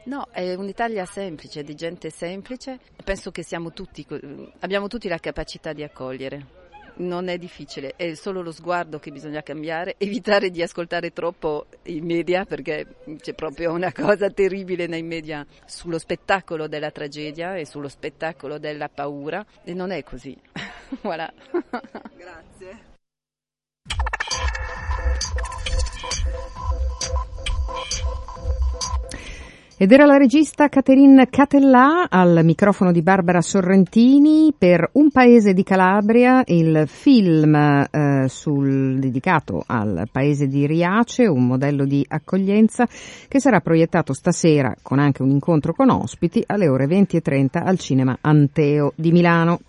No, 0.04 0.28
è 0.32 0.54
un'Italia 0.54 1.06
semplice, 1.06 1.64
di 1.64 1.76
gente 1.76 2.10
semplice. 2.10 2.80
Penso 3.04 3.32
che 3.32 3.44
tutti, 3.74 4.06
abbiamo 4.60 4.88
tutti 4.88 5.08
la 5.08 5.18
capacità 5.18 5.74
di 5.74 5.84
accogliere 5.84 6.60
non 6.94 7.30
è 7.30 7.38
difficile, 7.38 7.94
è 7.96 8.14
solo 8.16 8.42
lo 8.42 8.52
sguardo 8.52 9.00
che 9.00 9.12
bisogna 9.12 9.42
cambiare, 9.42 9.96
evitare 9.98 10.52
di 10.52 10.62
ascoltare 10.62 11.14
troppo 11.14 11.68
i 11.84 12.02
media 12.02 12.44
perché 12.44 12.86
c'è 13.18 13.34
proprio 13.34 13.72
una 13.72 13.94
cosa 13.94 14.30
terribile 14.30 14.88
nei 14.88 15.02
media 15.02 15.44
sullo 15.66 15.98
spettacolo 15.98 16.68
della 16.68 16.92
tragedia 16.92 17.56
e 17.56 17.66
sullo 17.66 17.88
spettacolo 17.88 18.60
della 18.60 18.90
paura 18.90 19.44
e 19.64 19.74
non 19.74 19.92
è 19.92 20.04
così. 20.04 20.38
voilà. 21.02 21.32
Grazie. 22.18 22.90
Ed 29.82 29.92
era 29.92 30.06
la 30.06 30.18
regista 30.18 30.70
Caterine 30.70 31.28
Catellà 31.28 32.08
al 32.08 32.42
microfono 32.44 32.92
di 32.92 33.02
Barbara 33.02 33.42
Sorrentini 33.42 34.54
per 34.56 34.88
Un 34.92 35.10
paese 35.10 35.54
di 35.54 35.64
Calabria, 35.64 36.44
il 36.46 36.84
film 36.86 37.56
eh, 37.56 38.26
sul, 38.28 39.00
dedicato 39.00 39.64
al 39.66 40.08
paese 40.12 40.46
di 40.46 40.68
Riace, 40.68 41.26
un 41.26 41.48
modello 41.48 41.86
di 41.86 42.06
accoglienza 42.08 42.88
che 43.28 43.40
sarà 43.40 43.60
proiettato 43.60 44.14
stasera 44.14 44.76
con 44.84 45.00
anche 45.00 45.24
un 45.24 45.32
incontro 45.32 45.74
con 45.74 45.90
ospiti 45.90 46.44
alle 46.46 46.68
ore 46.68 46.86
20.30 46.86 47.66
al 47.66 47.80
cinema 47.80 48.16
Anteo 48.22 48.94
di 48.96 49.12
Milano. 49.12 49.62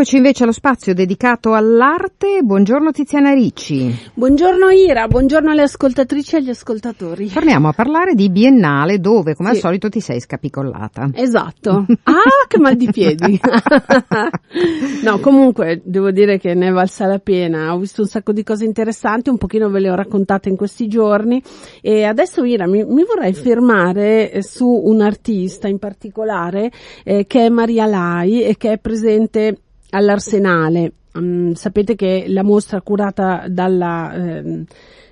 Eccoci 0.00 0.16
invece 0.16 0.44
allo 0.44 0.52
spazio 0.52 0.94
dedicato 0.94 1.52
all'arte. 1.52 2.40
Buongiorno 2.42 2.90
Tiziana 2.90 3.34
Ricci. 3.34 3.94
Buongiorno 4.14 4.70
Ira, 4.70 5.06
buongiorno 5.06 5.50
alle 5.50 5.60
ascoltatrici 5.60 6.36
e 6.36 6.38
agli 6.38 6.48
ascoltatori. 6.48 7.28
Torniamo 7.28 7.68
a 7.68 7.74
parlare 7.74 8.14
di 8.14 8.30
Biennale 8.30 8.98
dove 8.98 9.34
come 9.34 9.50
sì. 9.50 9.56
al 9.56 9.60
solito 9.60 9.90
ti 9.90 10.00
sei 10.00 10.18
scapicollata. 10.18 11.10
Esatto. 11.12 11.84
Ah, 12.10 12.46
che 12.48 12.58
mal 12.58 12.76
di 12.76 12.90
piedi. 12.90 13.38
no, 15.04 15.20
comunque 15.20 15.80
devo 15.84 16.10
dire 16.10 16.38
che 16.38 16.54
ne 16.54 16.68
è 16.68 16.70
valsa 16.70 17.06
la 17.06 17.18
pena. 17.18 17.74
Ho 17.74 17.78
visto 17.78 18.00
un 18.00 18.08
sacco 18.08 18.32
di 18.32 18.42
cose 18.42 18.64
interessanti, 18.64 19.28
un 19.28 19.38
pochino 19.38 19.68
ve 19.68 19.80
le 19.80 19.90
ho 19.90 19.94
raccontate 19.94 20.48
in 20.48 20.56
questi 20.56 20.88
giorni 20.88 21.42
e 21.82 22.04
adesso 22.04 22.42
Ira 22.42 22.66
mi, 22.66 22.84
mi 22.84 23.04
vorrei 23.04 23.32
fermare 23.34 24.32
eh, 24.32 24.42
su 24.42 24.66
un 24.66 25.02
artista 25.02 25.68
in 25.68 25.78
particolare 25.78 26.70
eh, 27.04 27.26
che 27.26 27.46
è 27.46 27.48
Maria 27.48 27.86
Lai 27.86 28.42
e 28.42 28.56
che 28.56 28.72
è 28.72 28.78
presente 28.78 29.58
all'Arsenale. 29.90 30.92
Um, 31.12 31.54
sapete 31.54 31.96
che 31.96 32.26
la 32.28 32.42
mostra 32.42 32.80
curata 32.80 33.44
dalla, 33.48 34.12
eh, 34.14 34.64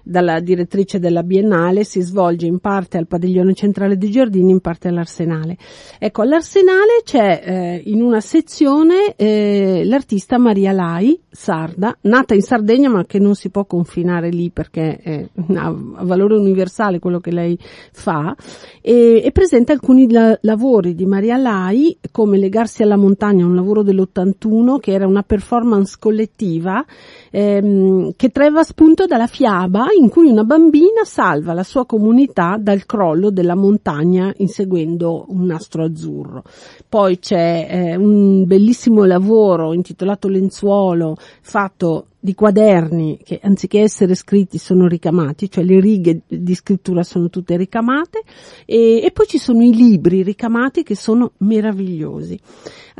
dalla 0.08 0.40
direttrice 0.40 0.98
della 0.98 1.22
Biennale 1.22 1.84
si 1.84 2.00
svolge 2.00 2.46
in 2.46 2.58
parte 2.60 2.96
al 2.96 3.06
padiglione 3.06 3.52
centrale 3.52 3.98
dei 3.98 4.10
Giardini, 4.10 4.52
in 4.52 4.60
parte 4.60 4.88
all'Arsenale. 4.88 5.56
Ecco, 5.98 6.22
all'Arsenale 6.22 7.02
c'è 7.04 7.42
eh, 7.44 7.82
in 7.84 8.00
una 8.00 8.20
sezione 8.20 9.14
eh, 9.16 9.82
l'artista 9.84 10.38
Maria 10.38 10.72
Lai, 10.72 11.20
sarda, 11.30 11.96
nata 12.02 12.34
in 12.34 12.42
Sardegna 12.42 12.88
ma 12.88 13.04
che 13.04 13.18
non 13.18 13.34
si 13.34 13.50
può 13.50 13.66
confinare 13.66 14.30
lì 14.30 14.50
perché 14.50 15.28
ha 15.54 15.74
valore 16.00 16.34
universale 16.34 16.98
quello 16.98 17.20
che 17.20 17.30
lei 17.30 17.58
fa 17.92 18.34
e, 18.80 19.22
e 19.24 19.30
presenta 19.32 19.72
alcuni 19.72 20.10
la, 20.10 20.36
lavori 20.42 20.94
di 20.94 21.06
Maria 21.06 21.36
Lai 21.36 21.96
come 22.10 22.38
Legarsi 22.38 22.82
alla 22.82 22.96
montagna, 22.96 23.44
un 23.44 23.54
lavoro 23.54 23.82
dell'81 23.82 24.78
che 24.78 24.92
era 24.92 25.06
una 25.06 25.22
performance 25.22 25.96
collettiva 25.98 26.84
ehm, 27.30 28.12
che 28.16 28.30
traeva 28.30 28.62
spunto 28.62 29.06
dalla 29.06 29.26
fiaba 29.26 29.86
in 29.98 30.08
cui 30.08 30.30
una 30.30 30.44
bambina 30.44 31.04
salva 31.04 31.52
la 31.52 31.64
sua 31.64 31.84
comunità 31.84 32.56
dal 32.58 32.86
crollo 32.86 33.30
della 33.30 33.56
montagna 33.56 34.32
inseguendo 34.36 35.26
un 35.28 35.46
nastro 35.46 35.84
azzurro. 35.84 36.44
Poi 36.88 37.18
c'è 37.18 37.66
eh, 37.68 37.96
un 37.96 38.46
bellissimo 38.46 39.04
lavoro 39.04 39.72
intitolato 39.72 40.28
Lenzuolo 40.28 41.16
fatto 41.42 42.06
di 42.20 42.34
quaderni 42.34 43.20
che 43.22 43.38
anziché 43.42 43.80
essere 43.80 44.14
scritti 44.14 44.58
sono 44.58 44.86
ricamati, 44.86 45.50
cioè 45.50 45.64
le 45.64 45.80
righe 45.80 46.22
di 46.26 46.54
scrittura 46.54 47.02
sono 47.02 47.28
tutte 47.28 47.56
ricamate 47.56 48.22
e, 48.64 49.02
e 49.02 49.10
poi 49.12 49.26
ci 49.26 49.38
sono 49.38 49.62
i 49.62 49.74
libri 49.74 50.22
ricamati 50.22 50.82
che 50.82 50.96
sono 50.96 51.32
meravigliosi. 51.38 52.38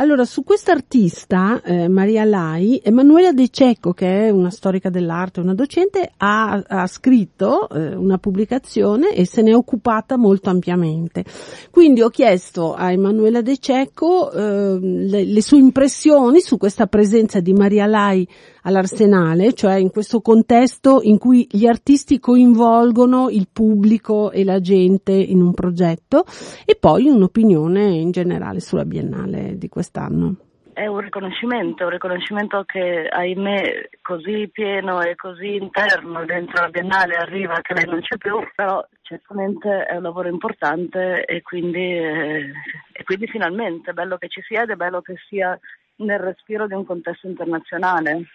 Allora, 0.01 0.25
su 0.25 0.45
quest'artista, 0.45 1.61
eh, 1.61 1.89
Maria 1.89 2.23
Lai, 2.23 2.81
Emanuela 2.85 3.33
De 3.33 3.49
Cecco, 3.49 3.93
che 3.93 4.27
è 4.27 4.31
una 4.31 4.51
storica 4.51 4.91
dell'arte, 4.91 5.41
una 5.41 5.55
docente, 5.55 6.13
ha, 6.19 6.63
ha 6.65 6.87
scritto 6.87 7.69
eh, 7.69 7.97
una 7.97 8.17
pubblicazione 8.19 9.13
e 9.13 9.27
se 9.27 9.43
ne 9.43 9.51
è 9.51 9.55
occupata 9.57 10.17
molto 10.17 10.51
ampiamente. 10.51 11.25
Quindi 11.73 12.03
ho 12.03 12.11
chiesto 12.11 12.75
a 12.75 12.93
Emanuela 12.93 13.43
De 13.43 13.59
Cecco 13.59 14.31
eh, 14.31 14.79
le, 14.79 15.25
le 15.25 15.43
sue 15.43 15.59
impressioni 15.59 16.41
su 16.43 16.59
questa 16.59 16.87
presenza 16.87 17.41
di 17.41 17.53
Maria 17.53 17.87
Lai 17.87 18.25
all'Arsenale, 18.63 19.08
cioè 19.55 19.75
in 19.75 19.91
questo 19.91 20.21
contesto 20.21 21.01
in 21.03 21.19
cui 21.19 21.47
gli 21.51 21.67
artisti 21.67 22.19
coinvolgono 22.19 23.29
il 23.31 23.49
pubblico 23.53 24.31
e 24.31 24.45
la 24.45 24.61
gente 24.61 25.13
in 25.13 25.41
un 25.41 25.55
progetto 25.55 26.25
e 26.65 26.77
poi 26.79 27.09
un'opinione 27.09 27.85
in 27.85 28.11
generale 28.11 28.61
sulla 28.61 28.85
Biennale 28.85 29.57
di 29.57 29.69
quest'anno. 29.69 30.37
È 30.73 30.87
un 30.87 31.01
riconoscimento, 31.01 31.85
un 31.85 31.91
riconoscimento 31.91 32.63
che 32.65 33.09
ahimè 33.09 33.89
così 34.01 34.49
pieno 34.53 35.01
e 35.01 35.17
così 35.17 35.57
interno 35.57 36.25
dentro 36.25 36.63
la 36.63 36.69
Biennale 36.69 37.17
arriva 37.17 37.61
che 37.63 37.75
lei 37.75 37.87
non 37.87 38.01
c'è 38.01 38.17
più, 38.17 38.39
però 38.55 38.87
certamente 39.03 39.85
è 39.87 39.97
un 39.97 40.03
lavoro 40.03 40.29
importante 40.29 41.25
e 41.25 41.43
quindi, 41.43 41.97
eh, 41.97 42.53
e 42.93 43.05
quindi 43.05 43.27
finalmente 43.27 43.91
è 43.91 43.95
bello 43.95 44.19
che 44.19 44.29
ci 44.29 44.41
sia 44.43 44.63
ed 44.63 44.71
è 44.71 44.77
bello 44.77 45.01
che 45.01 45.17
sia 45.29 45.59
nel 45.97 46.19
respiro 46.21 46.67
di 46.67 46.75
un 46.75 46.85
contesto 46.85 47.27
internazionale. 47.27 48.27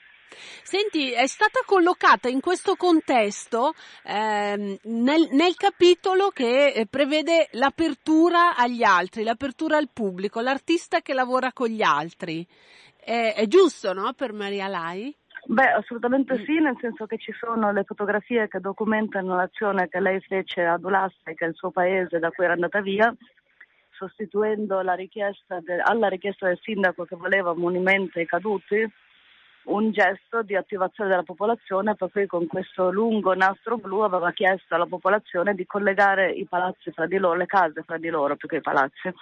Senti, 0.64 1.12
è 1.12 1.28
stata 1.28 1.60
collocata 1.66 2.30
in 2.30 2.40
questo 2.40 2.76
contesto 2.76 3.74
ehm, 4.04 4.78
nel, 4.84 5.30
nel, 5.32 5.56
capitolo 5.56 6.30
che 6.30 6.68
eh, 6.68 6.86
prevede 6.88 7.48
l'apertura 7.52 8.56
agli 8.56 8.84
altri, 8.84 9.24
l'apertura 9.24 9.78
al 9.78 9.90
pubblico, 9.92 10.42
l'artista 10.42 11.02
che 11.02 11.14
lavora 11.14 11.52
con 11.54 11.68
gli 11.68 11.82
altri. 11.82 12.46
È, 12.98 13.34
è 13.36 13.48
giusto, 13.48 13.94
no, 13.94 14.14
per 14.14 14.34
Maria 14.34 14.68
Lai? 14.68 15.16
Beh, 15.46 15.72
assolutamente 15.72 16.42
sì, 16.46 16.58
nel 16.60 16.78
senso 16.80 17.06
che 17.06 17.18
ci 17.18 17.34
sono 17.34 17.74
le 17.74 17.84
fotografie 17.84 18.48
che 18.48 18.62
documentano 18.62 19.36
l'azione 19.36 19.90
che 19.90 20.00
lei 20.00 20.22
fece 20.22 20.64
ad 20.64 20.86
Ulassa, 20.86 21.34
che 21.36 21.46
è 21.46 21.48
il 21.50 21.56
suo 21.56 21.70
paese 21.70 22.18
da 22.18 22.30
cui 22.30 22.46
era 22.46 22.54
andata 22.54 22.80
via, 22.80 23.14
sostituendo 23.92 24.80
richiesta 24.96 25.60
de, 25.60 25.82
alla 25.82 26.08
richiesta 26.08 26.48
del 26.48 26.60
sindaco 26.62 27.04
che 27.04 27.18
voleva 27.18 27.54
monumenti 27.54 28.20
ai 28.20 28.26
caduti 28.26 28.90
un 29.66 29.92
gesto 29.92 30.42
di 30.42 30.56
attivazione 30.56 31.10
della 31.10 31.24
popolazione 31.24 31.96
per 31.96 32.12
cui 32.12 32.26
con 32.26 32.48
questo 32.48 32.92
lungo 32.92 33.34
nastro 33.34 33.78
blu 33.78 34.00
aveva 34.00 34.32
chiesto 34.32 34.76
alla 34.76 34.86
popolazione 34.86 35.54
di 35.56 35.66
collegare 35.66 36.32
i 36.32 36.46
palazzi 36.46 36.92
fra 36.92 37.06
di 37.06 37.18
loro, 37.18 37.38
le 37.38 37.46
case 37.46 37.84
fra 37.84 37.98
di 37.98 38.10
loro 38.10 38.36
più 38.36 38.48
che 38.48 38.58
i 38.58 38.62
palazzi, 38.62 39.14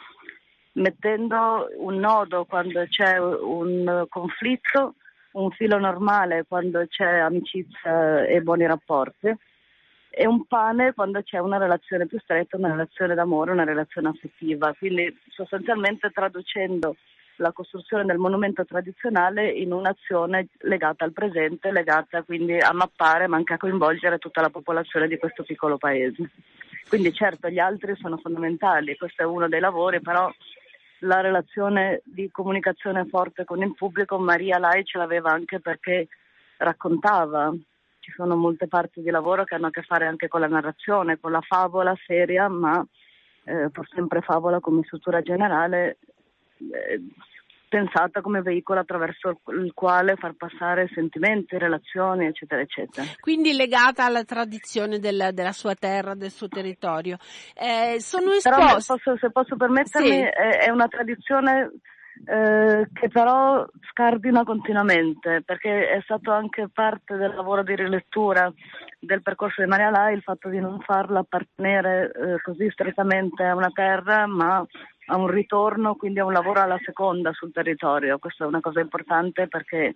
mettendo 0.73 1.67
un 1.77 1.95
nodo 1.97 2.45
quando 2.45 2.85
c'è 2.87 3.19
un 3.19 4.05
conflitto, 4.09 4.95
un 5.33 5.51
filo 5.51 5.77
normale 5.77 6.45
quando 6.47 6.85
c'è 6.87 7.19
amicizia 7.19 8.25
e 8.25 8.41
buoni 8.41 8.65
rapporti 8.65 9.33
e 10.13 10.27
un 10.27 10.45
pane 10.45 10.93
quando 10.93 11.21
c'è 11.23 11.37
una 11.37 11.57
relazione 11.57 12.05
più 12.05 12.19
stretta, 12.19 12.57
una 12.57 12.71
relazione 12.71 13.15
d'amore, 13.15 13.51
una 13.51 13.63
relazione 13.63 14.09
affettiva. 14.09 14.73
Quindi 14.77 15.17
sostanzialmente 15.29 16.09
traducendo 16.09 16.97
la 17.37 17.51
costruzione 17.51 18.05
del 18.05 18.17
monumento 18.17 18.65
tradizionale 18.65 19.49
in 19.49 19.73
un'azione 19.73 20.47
legata 20.59 21.05
al 21.05 21.13
presente, 21.13 21.71
legata 21.71 22.23
quindi 22.23 22.57
a 22.57 22.73
mappare 22.73 23.27
ma 23.27 23.37
anche 23.37 23.53
a 23.53 23.57
coinvolgere 23.57 24.17
tutta 24.17 24.41
la 24.41 24.49
popolazione 24.49 25.07
di 25.07 25.17
questo 25.17 25.43
piccolo 25.43 25.77
paese. 25.77 26.29
Quindi 26.87 27.13
certo 27.13 27.49
gli 27.49 27.59
altri 27.59 27.95
sono 27.95 28.17
fondamentali, 28.17 28.97
questo 28.97 29.21
è 29.21 29.25
uno 29.25 29.47
dei 29.47 29.59
lavori, 29.59 30.01
però 30.01 30.31
la 30.99 31.21
relazione 31.21 32.01
di 32.03 32.29
comunicazione 32.31 33.05
forte 33.05 33.45
con 33.45 33.61
il 33.61 33.73
pubblico 33.73 34.19
Maria 34.19 34.57
Lai 34.57 34.83
ce 34.83 34.97
l'aveva 34.97 35.31
anche 35.31 35.59
perché 35.59 36.07
raccontava. 36.57 37.51
Ci 37.99 38.11
sono 38.11 38.35
molte 38.35 38.67
parti 38.67 39.01
di 39.01 39.09
lavoro 39.09 39.43
che 39.43 39.55
hanno 39.55 39.67
a 39.67 39.69
che 39.69 39.83
fare 39.83 40.07
anche 40.07 40.27
con 40.27 40.39
la 40.39 40.47
narrazione, 40.47 41.19
con 41.19 41.31
la 41.31 41.41
favola 41.41 41.95
seria, 42.05 42.47
ma 42.47 42.83
eh, 43.43 43.69
pur 43.71 43.87
sempre 43.89 44.21
favola 44.21 44.59
come 44.59 44.83
struttura 44.83 45.21
generale, 45.21 45.97
pensata 47.71 48.19
come 48.19 48.41
veicolo 48.41 48.81
attraverso 48.81 49.39
il 49.53 49.71
quale 49.73 50.17
far 50.17 50.33
passare 50.33 50.89
sentimenti, 50.93 51.57
relazioni, 51.57 52.25
eccetera, 52.25 52.59
eccetera. 52.59 53.07
Quindi 53.21 53.53
legata 53.53 54.03
alla 54.03 54.25
tradizione 54.25 54.99
del, 54.99 55.29
della 55.31 55.53
sua 55.53 55.73
terra, 55.73 56.13
del 56.13 56.31
suo 56.31 56.49
territorio. 56.49 57.15
Eh, 57.55 58.01
sono 58.01 58.33
esposti... 58.33 58.91
Posso, 58.91 59.17
se 59.17 59.31
posso 59.31 59.55
permettermi, 59.55 60.09
sì. 60.09 60.19
è, 60.19 60.65
è, 60.65 60.69
una 60.69 60.89
tradizione 60.89 61.71
eh, 62.25 62.89
che 62.91 63.07
però 63.07 63.65
scardina 63.89 64.43
continuamente, 64.43 65.41
perché 65.45 65.91
è 65.91 66.01
stato 66.03 66.33
anche 66.33 66.67
parte 66.71 67.15
del 67.15 67.33
lavoro 67.33 67.63
di 67.63 67.73
rilettura 67.73 68.51
del 68.99 69.21
percorso 69.21 69.61
di 69.61 69.69
Maria 69.69 69.89
Lai 69.89 70.13
il 70.13 70.21
fatto 70.21 70.49
di 70.49 70.59
non 70.59 70.79
farla 70.81 71.19
appartenere 71.19 72.11
eh, 72.11 72.41
così 72.41 72.69
strettamente 72.69 73.43
a 73.43 73.55
una 73.55 73.71
terra, 73.73 74.27
ma 74.27 74.63
a 75.07 75.17
un 75.17 75.27
ritorno, 75.27 75.95
quindi 75.95 76.19
a 76.19 76.25
un 76.25 76.33
lavoro 76.33 76.61
alla 76.61 76.79
seconda 76.83 77.31
sul 77.33 77.51
territorio. 77.51 78.19
Questa 78.19 78.43
è 78.43 78.47
una 78.47 78.59
cosa 78.59 78.79
importante 78.79 79.47
perché 79.47 79.95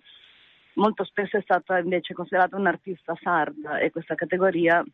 molto 0.74 1.04
spesso 1.04 1.36
è 1.36 1.42
stata 1.42 1.78
invece 1.78 2.14
considerata 2.14 2.56
un'artista 2.56 3.16
sarda 3.20 3.78
e 3.78 3.90
questa 3.90 4.14
categoria 4.14 4.84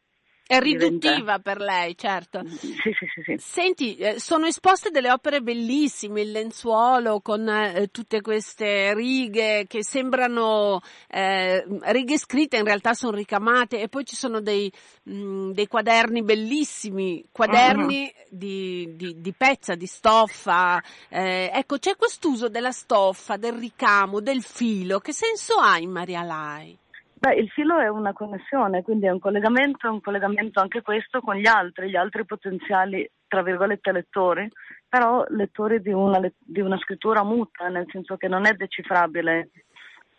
è 0.46 0.60
riduttiva 0.60 1.14
diventa... 1.14 1.38
per 1.38 1.58
lei, 1.58 1.96
certo. 1.96 2.42
Sì, 2.46 2.74
sì, 2.82 2.92
sì, 2.92 3.22
sì. 3.24 3.36
Senti, 3.38 3.96
eh, 3.96 4.20
sono 4.20 4.46
esposte 4.46 4.90
delle 4.90 5.10
opere 5.10 5.40
bellissime, 5.40 6.22
il 6.22 6.30
lenzuolo 6.30 7.20
con 7.20 7.48
eh, 7.48 7.88
tutte 7.90 8.20
queste 8.20 8.92
righe 8.94 9.66
che 9.66 9.82
sembrano 9.82 10.80
eh, 11.08 11.64
righe 11.84 12.18
scritte, 12.18 12.58
in 12.58 12.64
realtà 12.64 12.92
sono 12.92 13.16
ricamate 13.16 13.80
e 13.80 13.88
poi 13.88 14.04
ci 14.04 14.16
sono 14.16 14.40
dei, 14.40 14.70
mh, 15.04 15.14
mm, 15.14 15.50
dei 15.52 15.66
quaderni 15.66 16.22
bellissimi, 16.22 17.24
quaderni 17.32 18.12
uh-huh. 18.14 18.36
di, 18.36 18.92
di, 18.94 19.20
di, 19.20 19.32
pezza, 19.32 19.74
di 19.74 19.86
stoffa. 19.86 20.82
Eh, 21.08 21.50
ecco, 21.52 21.78
c'è 21.78 21.96
quest'uso 21.96 22.48
della 22.48 22.72
stoffa, 22.72 23.36
del 23.36 23.54
ricamo, 23.54 24.20
del 24.20 24.42
filo. 24.42 24.98
Che 24.98 25.12
senso 25.12 25.54
ha 25.54 25.78
in 25.78 25.90
Maria 25.90 26.22
Lai? 26.22 26.78
Beh, 27.22 27.34
il 27.34 27.48
filo 27.50 27.78
è 27.78 27.86
una 27.86 28.12
connessione, 28.12 28.82
quindi 28.82 29.06
è 29.06 29.10
un 29.10 29.20
collegamento, 29.20 29.88
un 29.88 30.00
collegamento 30.00 30.58
anche 30.58 30.82
questo 30.82 31.20
con 31.20 31.36
gli 31.36 31.46
altri, 31.46 31.88
gli 31.88 31.94
altri 31.94 32.24
potenziali, 32.24 33.08
tra 33.28 33.44
virgolette, 33.44 33.92
lettori, 33.92 34.50
però 34.88 35.24
lettori 35.28 35.80
di 35.80 35.92
una, 35.92 36.20
di 36.36 36.60
una 36.60 36.76
scrittura 36.78 37.22
muta, 37.22 37.68
nel 37.68 37.86
senso 37.92 38.16
che 38.16 38.26
non 38.26 38.44
è 38.44 38.54
decifrabile. 38.54 39.50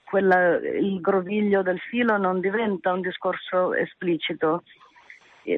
Quella, 0.06 0.56
il 0.56 1.02
groviglio 1.02 1.62
del 1.62 1.80
filo 1.80 2.16
non 2.16 2.40
diventa 2.40 2.94
un 2.94 3.02
discorso 3.02 3.74
esplicito, 3.74 4.64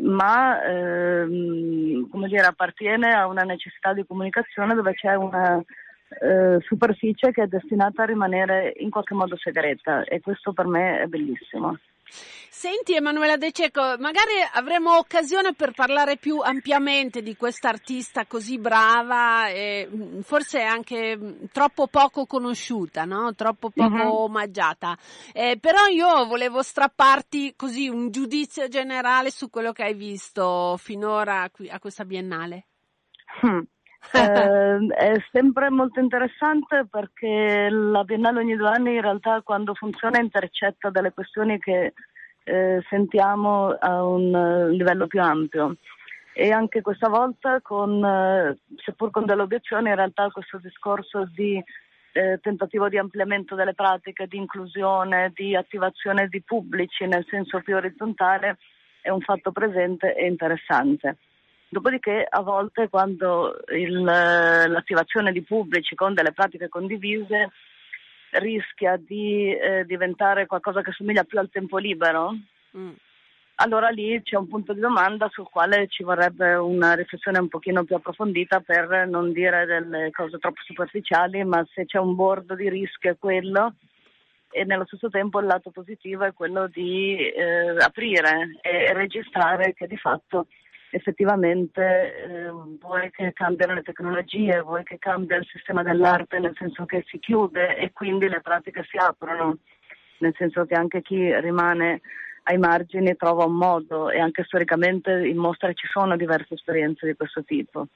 ma 0.01 0.63
ehm, 0.63 2.09
dire, 2.25 2.41
appartiene 2.41 3.09
a 3.09 3.27
una 3.27 3.43
necessità 3.43 3.93
di 3.93 4.03
comunicazione 4.03 4.73
dove 4.73 4.95
c'è 4.95 5.13
una 5.13 5.63
eh, 6.07 6.57
superficie 6.61 7.31
che 7.31 7.43
è 7.43 7.47
destinata 7.47 8.03
a 8.03 8.05
rimanere 8.05 8.73
in 8.77 8.89
qualche 8.89 9.13
modo 9.13 9.35
segreta 9.37 10.03
e 10.03 10.21
questo 10.21 10.53
per 10.53 10.67
me 10.67 11.01
è 11.01 11.05
bellissimo. 11.07 11.77
Senti 12.07 12.95
Emanuela 12.95 13.35
De 13.35 13.51
Cecco, 13.51 13.81
magari 13.99 14.31
avremo 14.53 14.97
occasione 14.97 15.53
per 15.53 15.73
parlare 15.73 16.17
più 16.17 16.39
ampiamente 16.39 17.21
di 17.21 17.35
questa 17.35 17.67
artista 17.67 18.25
così 18.25 18.57
brava 18.57 19.49
e 19.49 19.89
mm, 19.93 20.19
forse 20.21 20.61
anche 20.61 21.17
mm, 21.17 21.45
troppo 21.51 21.87
poco 21.87 22.25
conosciuta, 22.25 23.03
no? 23.03 23.33
troppo 23.35 23.71
poco 23.71 23.95
uh-huh. 23.95 24.23
omaggiata. 24.23 24.97
Eh, 25.33 25.57
però 25.59 25.87
io 25.87 26.25
volevo 26.27 26.61
strapparti 26.61 27.55
così 27.57 27.89
un 27.89 28.09
giudizio 28.09 28.67
generale 28.67 29.31
su 29.31 29.49
quello 29.49 29.73
che 29.73 29.83
hai 29.83 29.93
visto 29.93 30.77
finora 30.77 31.49
qui, 31.51 31.69
a 31.69 31.79
questa 31.79 32.05
biennale. 32.05 32.67
Hmm 33.41 33.63
eh, 34.13 34.87
è 34.95 35.23
sempre 35.31 35.69
molto 35.69 35.99
interessante 35.99 36.85
perché 36.89 37.69
la 37.69 38.03
Biennale 38.03 38.39
ogni 38.39 38.55
due 38.55 38.69
anni 38.69 38.95
in 38.95 39.01
realtà 39.01 39.41
quando 39.41 39.73
funziona 39.73 40.19
intercetta 40.19 40.89
delle 40.89 41.11
questioni 41.11 41.59
che 41.59 41.93
eh, 42.43 42.83
sentiamo 42.89 43.69
a 43.69 44.03
un 44.05 44.33
uh, 44.33 44.69
livello 44.69 45.07
più 45.07 45.21
ampio. 45.21 45.75
E 46.33 46.51
anche 46.51 46.81
questa 46.81 47.07
volta, 47.07 47.61
con, 47.61 48.03
uh, 48.03 48.55
seppur 48.83 49.09
con 49.09 49.25
delle 49.25 49.41
obiezioni, 49.41 49.89
in 49.89 49.95
realtà 49.95 50.29
questo 50.29 50.57
discorso 50.57 51.29
di 51.33 51.63
eh, 52.15 52.39
tentativo 52.41 52.87
di 52.87 52.97
ampliamento 52.97 53.55
delle 53.55 53.73
pratiche, 53.73 54.27
di 54.27 54.37
inclusione, 54.37 55.31
di 55.35 55.55
attivazione 55.55 56.27
di 56.27 56.41
pubblici 56.41 57.05
nel 57.05 57.25
senso 57.29 57.59
più 57.59 57.75
orizzontale, 57.75 58.57
è 59.01 59.09
un 59.09 59.19
fatto 59.19 59.51
presente 59.51 60.15
e 60.15 60.25
interessante. 60.25 61.17
Dopodiché 61.75 62.25
a 62.29 62.39
volte 62.41 62.87
quando 62.87 63.53
il, 63.75 64.01
l'attivazione 64.01 65.33
di 65.33 65.41
pubblici 65.41 65.93
con 65.93 66.13
delle 66.13 66.31
pratiche 66.31 66.69
condivise 66.69 67.51
rischia 68.31 68.95
di 68.95 69.53
eh, 69.53 69.83
diventare 69.83 70.45
qualcosa 70.45 70.81
che 70.81 70.93
somiglia 70.93 71.25
più 71.25 71.37
al 71.37 71.49
tempo 71.49 71.77
libero, 71.77 72.33
mm. 72.77 72.91
allora 73.55 73.89
lì 73.89 74.21
c'è 74.23 74.37
un 74.37 74.47
punto 74.47 74.71
di 74.71 74.79
domanda 74.79 75.27
sul 75.29 75.49
quale 75.49 75.87
ci 75.89 76.03
vorrebbe 76.03 76.53
una 76.53 76.93
riflessione 76.93 77.39
un 77.39 77.49
pochino 77.49 77.83
più 77.83 77.97
approfondita 77.97 78.61
per 78.61 79.05
non 79.09 79.33
dire 79.33 79.65
delle 79.65 80.11
cose 80.11 80.37
troppo 80.37 80.61
superficiali, 80.63 81.43
ma 81.43 81.61
se 81.73 81.85
c'è 81.85 81.97
un 81.97 82.15
bordo 82.15 82.55
di 82.55 82.69
rischio 82.69 83.11
è 83.11 83.17
quello 83.19 83.73
e 84.49 84.63
nello 84.63 84.85
stesso 84.85 85.09
tempo 85.09 85.41
il 85.41 85.47
lato 85.47 85.71
positivo 85.71 86.23
è 86.23 86.31
quello 86.31 86.69
di 86.69 87.17
eh, 87.17 87.75
aprire 87.79 88.59
e 88.61 88.93
registrare 88.93 89.73
che 89.73 89.87
di 89.87 89.97
fatto 89.97 90.47
effettivamente 90.95 91.81
eh, 91.81 92.49
vuoi 92.79 93.11
che 93.11 93.33
cambiano 93.33 93.73
le 93.73 93.81
tecnologie, 93.81 94.61
vuoi 94.61 94.83
che 94.83 94.97
cambia 94.97 95.35
il 95.35 95.45
sistema 95.51 95.83
dell'arte 95.83 96.39
nel 96.39 96.55
senso 96.57 96.85
che 96.85 97.03
si 97.07 97.19
chiude 97.19 97.75
e 97.75 97.91
quindi 97.91 98.29
le 98.29 98.39
pratiche 98.39 98.85
si 98.89 98.95
aprono, 98.95 99.57
nel 100.19 100.33
senso 100.37 100.65
che 100.65 100.73
anche 100.73 101.01
chi 101.01 101.37
rimane 101.41 101.99
ai 102.43 102.57
margini 102.57 103.15
trova 103.17 103.43
un 103.43 103.55
modo 103.55 104.09
e 104.09 104.19
anche 104.19 104.43
storicamente 104.45 105.11
in 105.11 105.37
mostra 105.37 105.73
ci 105.73 105.87
sono 105.87 106.15
diverse 106.15 106.53
esperienze 106.53 107.05
di 107.05 107.15
questo 107.15 107.43
tipo. 107.43 107.87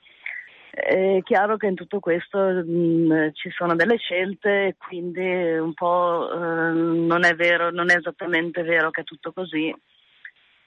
È 0.71 1.19
chiaro 1.23 1.55
che 1.55 1.67
in 1.67 1.75
tutto 1.75 1.99
questo 1.99 2.37
mh, 2.37 3.31
ci 3.33 3.49
sono 3.49 3.75
delle 3.75 3.97
scelte 3.97 4.75
quindi 4.77 5.57
un 5.57 5.73
po' 5.73 6.29
eh, 6.31 6.71
non 6.71 7.23
è 7.23 7.33
vero, 7.33 7.71
non 7.71 7.89
è 7.89 7.95
esattamente 7.95 8.61
vero 8.63 8.89
che 8.91 9.01
è 9.01 9.03
tutto 9.05 9.31
così 9.31 9.73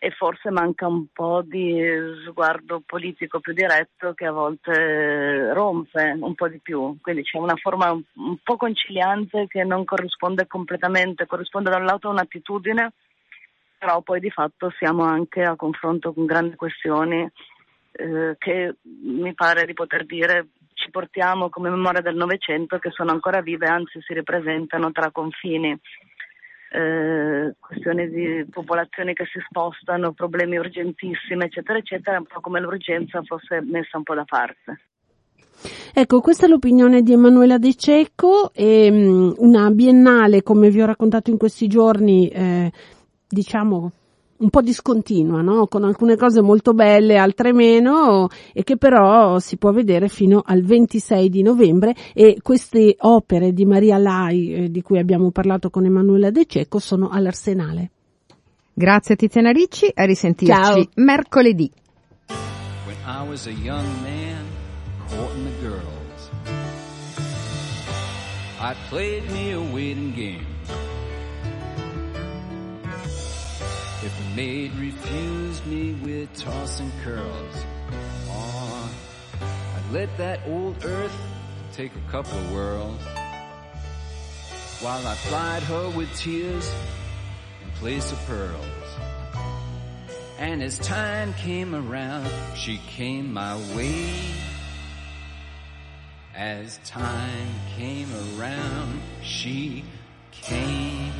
e 0.05 0.11
forse 0.11 0.51
manca 0.51 0.89
un 0.89 1.07
po' 1.13 1.43
di 1.45 1.81
sguardo 2.27 2.83
politico 2.85 3.39
più 3.39 3.53
diretto 3.53 4.15
che 4.15 4.27
a 4.27 4.33
volte 4.33 5.53
rompe 5.53 6.17
un 6.19 6.35
po' 6.35 6.49
di 6.49 6.59
più. 6.59 6.97
Quindi 7.01 7.23
c'è 7.23 7.39
una 7.39 7.55
forma 7.55 7.93
un, 7.93 8.03
un 8.15 8.37
po' 8.43 8.57
conciliante 8.57 9.47
che 9.47 9.63
non 9.63 9.85
corrisponde 9.85 10.49
completamente, 10.49 11.27
corrisponde 11.27 11.71
da 11.71 11.77
un 11.77 11.85
lato 11.85 12.09
a 12.09 12.11
un'attitudine, 12.11 12.95
però 13.79 14.01
poi 14.01 14.19
di 14.19 14.31
fatto 14.31 14.75
siamo 14.77 15.05
anche 15.05 15.45
a 15.45 15.55
confronto 15.55 16.13
con 16.13 16.27
grandi 16.27 16.57
questioni 16.57 17.25
eh, 17.93 18.35
che 18.39 18.75
mi 19.05 19.33
pare 19.35 19.67
di 19.67 19.73
poter 19.73 20.05
dire 20.05 20.49
ci 20.75 20.91
portiamo 20.91 21.49
come 21.49 21.71
memoria 21.71 22.01
del 22.01 22.17
Novecento 22.17 22.81
che 22.81 22.91
sono 22.91 23.13
ancora 23.13 23.41
vive, 23.41 23.69
anzi 23.69 24.01
si 24.03 24.15
ripresentano 24.15 24.91
tra 24.91 25.13
confini 25.13 25.79
eh, 26.73 27.55
questioni 27.61 28.09
di 28.09 28.47
popolazioni 28.51 29.13
che 29.13 29.25
si 29.27 29.39
spostano, 29.47 30.13
problemi 30.13 30.57
urgentissimi, 30.57 31.45
eccetera, 31.45 31.79
eccetera, 31.79 32.19
un 32.19 32.25
po' 32.25 32.41
come 32.41 32.61
l'urgenza 32.61 33.23
fosse 33.23 33.61
messa 33.61 33.99
un 33.99 34.03
po' 34.03 34.15
da 34.15 34.25
parte. 34.25 34.81
Ecco, 35.95 36.21
questa 36.21 36.47
è 36.47 36.49
l'opinione 36.49 37.03
di 37.03 37.13
Emanuela 37.13 37.59
De 37.59 37.75
Cecco, 37.75 38.53
e, 38.55 38.89
um, 38.91 39.35
una 39.39 39.71
biennale, 39.71 40.43
come 40.43 40.71
vi 40.71 40.81
ho 40.81 40.87
raccontato 40.87 41.31
in 41.31 41.37
questi 41.37 41.67
giorni, 41.67 42.29
eh, 42.29 42.73
diciamo 43.29 43.93
un 44.43 44.51
po' 44.51 44.61
discontinua, 44.61 45.41
no? 45.41 45.67
con 45.69 45.85
alcune 45.85 46.17
cose 46.17 46.43
molto 46.43 46.75
belle, 46.75 47.17
altre 47.17 47.53
meno, 47.53 48.29
e 48.53 48.65
che 48.65 48.77
però 48.77 49.39
si 49.39 49.57
può 49.57 49.71
vedere 49.73 50.09
fino 50.09 50.43
al 50.45 50.63
26 50.63 51.29
di 51.29 51.43
novembre 51.43 51.95
e 52.13 52.39
queste 52.43 52.97
opere 52.99 53.53
di 53.53 53.65
Maria 53.65 53.97
Lai, 53.99 54.53
eh, 54.53 54.71
di 54.71 54.83
cui 54.83 54.99
abbiamo 54.99 55.31
parlato 55.31 55.71
con 55.71 55.85
Emanuela 55.85 56.31
De 56.31 56.45
Cecco, 56.47 56.79
sono 56.79 57.09
all'Arsenale. 57.09 57.91
Grazie 58.75 59.17
Tiziana 59.17 59.51
Ricci, 59.51 59.91
a 59.95 60.05
risentirci 60.05 60.55
Ciao. 60.55 60.89
mercoledì. 60.95 61.71
When 62.87 62.97
I 63.07 63.29
was 63.29 63.47
a 63.47 63.51
young 63.51 63.87
man 64.03 64.45
courting 65.09 65.45
the 65.45 65.61
girls, 65.61 66.31
I 68.59 68.75
played 68.89 69.31
me 69.31 69.53
a 69.53 69.61
waiting 69.73 70.15
game. 70.15 70.52
Maid 74.35 74.73
refused 74.77 75.67
me 75.67 75.93
with 75.95 76.35
tossing 76.35 76.91
curls, 77.05 77.65
oh, 78.29 78.95
I'd 79.41 79.93
let 79.93 80.17
that 80.17 80.41
old 80.47 80.85
earth 80.85 81.15
take 81.73 81.93
a 81.95 82.11
couple 82.11 82.39
of 82.39 82.53
whirls 82.53 83.01
while 84.81 85.07
I 85.07 85.15
plied 85.27 85.63
her 85.65 85.91
with 85.91 86.15
tears 86.17 86.73
in 87.63 87.71
place 87.73 88.11
of 88.11 88.19
pearls. 88.27 88.67
And 90.39 90.63
as 90.63 90.79
time 90.79 91.35
came 91.35 91.75
around, 91.75 92.29
she 92.57 92.79
came 92.89 93.33
my 93.33 93.57
way. 93.77 94.13
As 96.35 96.79
time 96.85 97.49
came 97.77 98.09
around, 98.37 99.01
she 99.23 99.85
came. 100.33 101.13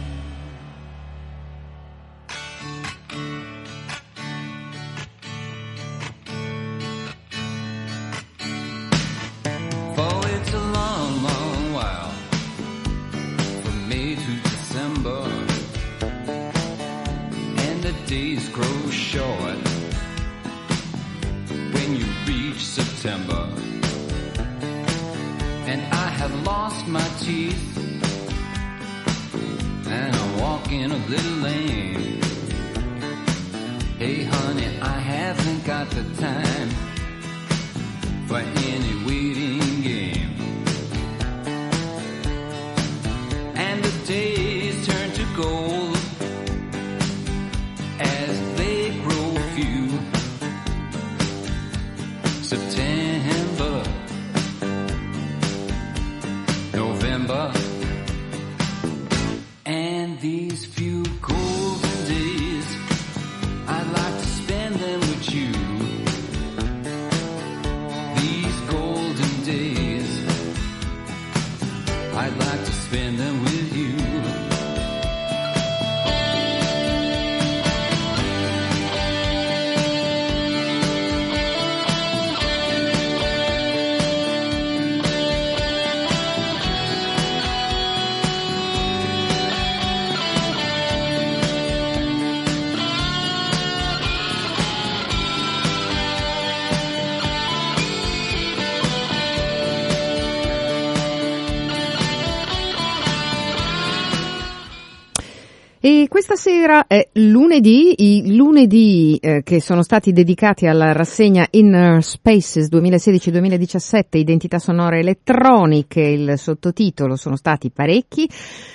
Questa 106.33 106.51
sera 106.51 106.87
è 106.87 107.11
lunedì, 107.15 107.95
i 107.99 108.35
lunedì 108.35 109.19
eh, 109.21 109.43
che 109.43 109.61
sono 109.61 109.83
stati 109.83 110.13
dedicati 110.13 110.67
alla 110.67 110.93
rassegna 110.93 111.47
Inner 111.51 112.03
Spaces 112.03 112.71
2016-2017, 112.71 114.17
identità 114.17 114.59
sonore 114.59 115.01
elettroniche, 115.01 116.01
il 116.01 116.39
sottotitolo 116.39 117.17
sono 117.17 117.37
stati 117.37 117.71
parecchi. 117.71 118.27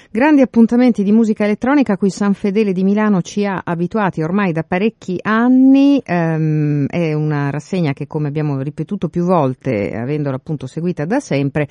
Grandi 0.09 0.39
appuntamenti 0.39 1.03
di 1.03 1.11
musica 1.11 1.43
elettronica 1.43 1.93
a 1.93 1.97
cui 1.97 2.09
San 2.09 2.33
Fedele 2.33 2.71
di 2.71 2.85
Milano 2.85 3.21
ci 3.21 3.45
ha 3.45 3.61
abituati 3.63 4.21
ormai 4.21 4.53
da 4.53 4.63
parecchi 4.63 5.19
anni. 5.21 6.01
Ehm, 6.03 6.85
è 6.87 7.11
una 7.11 7.49
rassegna 7.49 7.91
che, 7.91 8.07
come 8.07 8.29
abbiamo 8.29 8.61
ripetuto 8.61 9.09
più 9.09 9.25
volte, 9.25 9.93
avendola 9.93 10.37
appunto 10.37 10.65
seguita 10.65 11.03
da 11.03 11.19
sempre, 11.19 11.67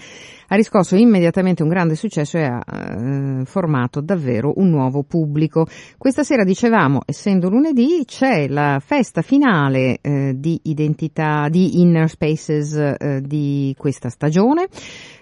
ha 0.49 0.55
riscosso 0.55 0.97
immediatamente 0.97 1.63
un 1.63 1.71
grande 1.71 1.95
successo 1.95 2.37
e 2.37 2.45
ha 2.45 2.63
eh, 2.63 3.45
formato 3.47 4.03
davvero 4.03 4.53
un 4.57 4.69
nuovo 4.69 5.03
pubblico. 5.03 5.67
Questa 5.97 6.23
sera 6.23 6.45
dicevamo, 6.45 7.01
essendo 7.07 7.49
lunedì, 7.49 8.03
c'è 8.05 8.49
la 8.49 8.83
festa 8.85 9.23
finale 9.23 9.99
eh, 10.03 10.35
di 10.37 10.61
identità 10.65 11.49
di 11.49 11.81
Inner 11.81 12.11
Spaces 12.11 12.75
eh, 12.99 13.23
di 13.25 13.75
questa 13.79 14.11
stagione. 14.11 14.69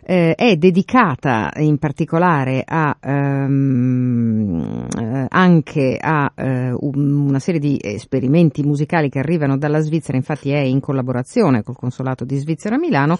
Eh, 0.07 0.35
è 0.35 0.57
dedicata 0.57 1.51
in 1.57 1.79
particolare 1.79 2.63
a, 2.67 2.95
um, 3.03 4.87
anche 5.31 5.97
a 5.99 6.31
uh, 6.37 6.91
una 6.93 7.39
serie 7.39 7.59
di 7.59 7.81
esperimenti 7.81 8.63
musicali 8.63 9.09
che 9.09 9.21
arrivano 9.21 9.57
dalla 9.57 9.81
Svizzera, 9.81 10.19
infatti 10.19 10.51
è 10.51 10.59
in 10.59 10.81
collaborazione 10.81 11.63
col 11.63 11.77
Consolato 11.77 12.27
di 12.27 12.37
Svizzera 12.37 12.75
a 12.75 12.79
Milano. 12.79 13.19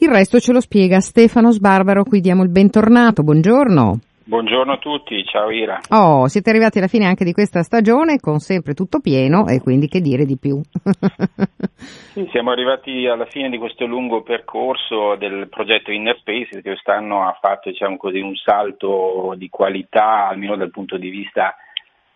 Il 0.00 0.08
resto 0.10 0.38
ce 0.38 0.52
lo 0.52 0.60
spiega 0.60 1.00
Stefano 1.00 1.50
Sbarbaro, 1.50 2.04
qui 2.04 2.20
diamo 2.20 2.42
il 2.42 2.50
bentornato, 2.50 3.22
buongiorno. 3.22 4.00
Buongiorno 4.28 4.74
a 4.74 4.76
tutti, 4.76 5.24
ciao 5.24 5.48
Ira. 5.48 5.80
Oh, 5.88 6.28
siete 6.28 6.50
arrivati 6.50 6.76
alla 6.76 6.86
fine 6.86 7.06
anche 7.06 7.24
di 7.24 7.32
questa 7.32 7.62
stagione 7.62 8.20
con 8.20 8.40
sempre 8.40 8.74
tutto 8.74 9.00
pieno 9.00 9.46
e 9.46 9.58
quindi 9.58 9.88
che 9.88 10.02
dire 10.02 10.26
di 10.26 10.36
più. 10.36 10.60
sì, 12.12 12.28
siamo 12.30 12.50
arrivati 12.50 13.06
alla 13.06 13.24
fine 13.24 13.48
di 13.48 13.56
questo 13.56 13.86
lungo 13.86 14.20
percorso 14.20 15.14
del 15.14 15.48
progetto 15.48 15.92
Inner 15.92 16.18
Space 16.18 16.60
che 16.60 16.60
quest'anno 16.60 17.26
ha 17.26 17.38
fatto 17.40 17.70
diciamo 17.70 17.96
così, 17.96 18.20
un 18.20 18.36
salto 18.36 19.32
di 19.34 19.48
qualità, 19.48 20.28
almeno 20.28 20.56
dal 20.56 20.72
punto 20.72 20.98
di 20.98 21.08
vista 21.08 21.56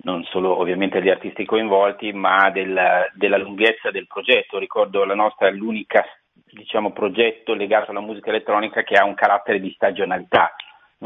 non 0.03 0.23
solo 0.25 0.61
ovviamente 0.61 0.99
degli 0.99 1.09
artisti 1.09 1.47
coinvolti, 1.47 2.13
ma 2.13 2.51
del, 2.51 2.79
della 3.15 3.39
lunghezza 3.39 3.91
del 3.91 4.07
progetto. 4.07 4.59
Ricordo 4.59 5.07
la 5.07 5.15
nostra 5.15 5.49
è 5.49 5.53
l'unica 5.53 6.05
diciamo, 6.45 6.93
progetto 6.93 7.55
legato 7.55 7.91
alla 7.91 8.01
musica 8.01 8.29
elettronica 8.29 8.83
che 8.83 8.97
ha 8.97 9.07
un 9.07 9.15
carattere 9.15 9.61
di 9.61 9.73
stagionalità 9.75 10.55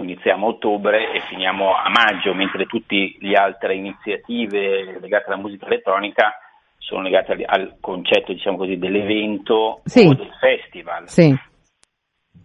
iniziamo 0.02 0.46
a 0.46 0.48
ottobre 0.50 1.12
e 1.12 1.20
finiamo 1.28 1.74
a 1.74 1.88
maggio, 1.88 2.34
mentre 2.34 2.66
tutte 2.66 3.16
le 3.18 3.32
altre 3.34 3.74
iniziative 3.74 4.98
legate 5.00 5.26
alla 5.26 5.40
musica 5.40 5.66
elettronica 5.66 6.32
sono 6.78 7.02
legate 7.02 7.32
al, 7.32 7.44
al 7.46 7.76
concetto 7.80 8.32
diciamo 8.32 8.56
così, 8.56 8.76
dell'evento 8.78 9.80
sì. 9.84 10.06
o 10.06 10.14
del 10.14 10.30
festival. 10.38 11.08
Sì. 11.08 11.34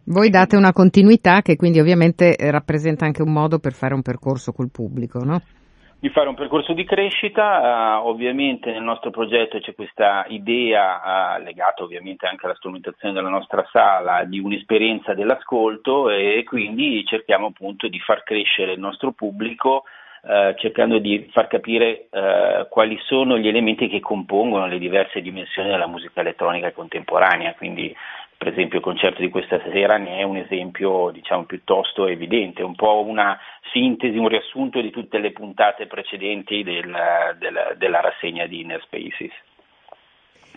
Voi 0.04 0.30
date 0.30 0.56
una 0.56 0.74
continuità 0.74 1.42
che 1.42 1.56
quindi 1.56 1.80
ovviamente 1.80 2.36
rappresenta 2.40 3.06
anche 3.06 3.22
un 3.22 3.32
modo 3.32 3.60
per 3.60 3.74
fare 3.74 3.94
un 3.94 4.02
percorso 4.02 4.52
col 4.52 4.72
pubblico, 4.72 5.24
no? 5.24 5.42
Di 6.02 6.10
fare 6.10 6.28
un 6.28 6.34
percorso 6.34 6.74
di 6.74 6.84
crescita, 6.84 8.00
uh, 8.00 8.08
ovviamente 8.08 8.72
nel 8.72 8.82
nostro 8.82 9.12
progetto 9.12 9.60
c'è 9.60 9.76
questa 9.76 10.26
idea 10.30 11.36
uh, 11.38 11.44
legata 11.44 11.84
ovviamente 11.84 12.26
anche 12.26 12.48
alla 12.48 12.56
strumentazione 12.56 13.14
della 13.14 13.30
nostra 13.30 13.64
sala 13.72 14.24
di 14.24 14.40
un'esperienza 14.40 15.14
dell'ascolto 15.14 16.10
e 16.10 16.44
quindi 16.44 17.06
cerchiamo 17.06 17.48
appunto 17.48 17.88
di 17.88 18.00
far 18.00 18.24
crescere 18.24 18.72
il 18.72 18.80
nostro 18.80 19.12
pubblico 19.12 19.84
uh, 20.24 20.56
cercando 20.56 20.98
di 20.98 21.30
far 21.32 21.46
capire 21.46 22.08
quali 22.70 22.98
sono 23.04 23.38
gli 23.38 23.48
elementi 23.48 23.88
che 23.88 24.00
compongono 24.00 24.66
le 24.66 24.80
diverse 24.80 25.22
dimensioni 25.22 25.70
della 25.70 25.88
musica 25.88 26.22
elettronica 26.22 26.72
contemporanea, 26.72 27.54
quindi 27.54 27.96
per 28.42 28.52
esempio 28.52 28.80
il 28.80 28.84
concerto 28.84 29.22
di 29.22 29.30
questa 29.30 29.62
sera 29.72 29.98
ne 29.98 30.18
è 30.18 30.24
un 30.24 30.36
esempio 30.36 31.12
diciamo, 31.12 31.44
piuttosto 31.44 32.08
evidente, 32.08 32.64
un 32.64 32.74
po' 32.74 33.06
una 33.06 33.38
sintesi, 33.72 34.18
un 34.18 34.30
riassunto 34.30 34.82
di 34.82 34.90
tutte 34.90 35.20
le 35.20 35.32
puntate 35.32 35.86
precedenti 35.86 36.64
del, 36.64 36.92
del, 37.38 37.76
della 37.78 38.02
rassegna 38.02 38.48
di 38.48 38.62
Inner 38.62 38.82
Spaces. 38.82 39.32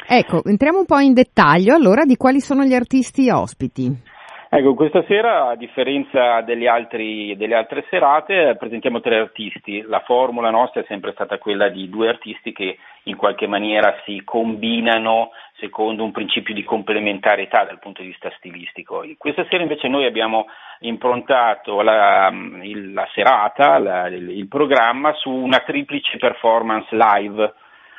Ecco, 0.09 0.42
entriamo 0.47 0.79
un 0.79 0.87
po' 0.87 0.99
in 0.99 1.12
dettaglio 1.12 1.75
allora 1.75 2.07
di 2.07 2.16
quali 2.16 2.40
sono 2.40 2.64
gli 2.64 2.73
artisti 2.73 3.29
ospiti. 3.29 4.13
Ecco, 4.57 4.75
questa 4.75 5.03
sera, 5.09 5.49
a 5.49 5.57
differenza 5.57 6.37
altri, 6.37 7.37
delle 7.37 7.57
altre 7.57 7.85
serate, 7.90 8.55
presentiamo 8.57 9.01
tre 9.01 9.17
artisti. 9.19 9.83
La 9.83 9.99
formula 10.07 10.51
nostra 10.51 10.81
è 10.81 10.85
sempre 10.87 11.11
stata 11.11 11.38
quella 11.38 11.69
di 11.71 11.88
due 11.88 12.07
artisti 12.07 12.53
che 12.53 12.79
in 13.03 13.17
qualche 13.17 13.49
maniera 13.49 14.01
si 14.05 14.23
combinano 14.25 15.31
secondo 15.57 16.05
un 16.05 16.12
principio 16.12 16.55
di 16.55 16.62
complementarietà 16.62 17.64
dal 17.64 17.81
punto 17.81 18.03
di 18.03 18.07
vista 18.07 18.31
stilistico. 18.37 19.05
Questa 19.19 19.45
sera 19.51 19.64
invece 19.64 19.88
noi 19.88 20.05
abbiamo 20.05 20.47
improntato 20.83 21.83
la, 21.83 22.33
la 22.33 23.09
serata, 23.12 23.79
la, 23.79 24.07
il, 24.07 24.31
il 24.31 24.47
programma 24.47 25.12
su 25.14 25.31
una 25.31 25.64
triplice 25.67 26.17
performance 26.17 26.87
live. 26.93 27.55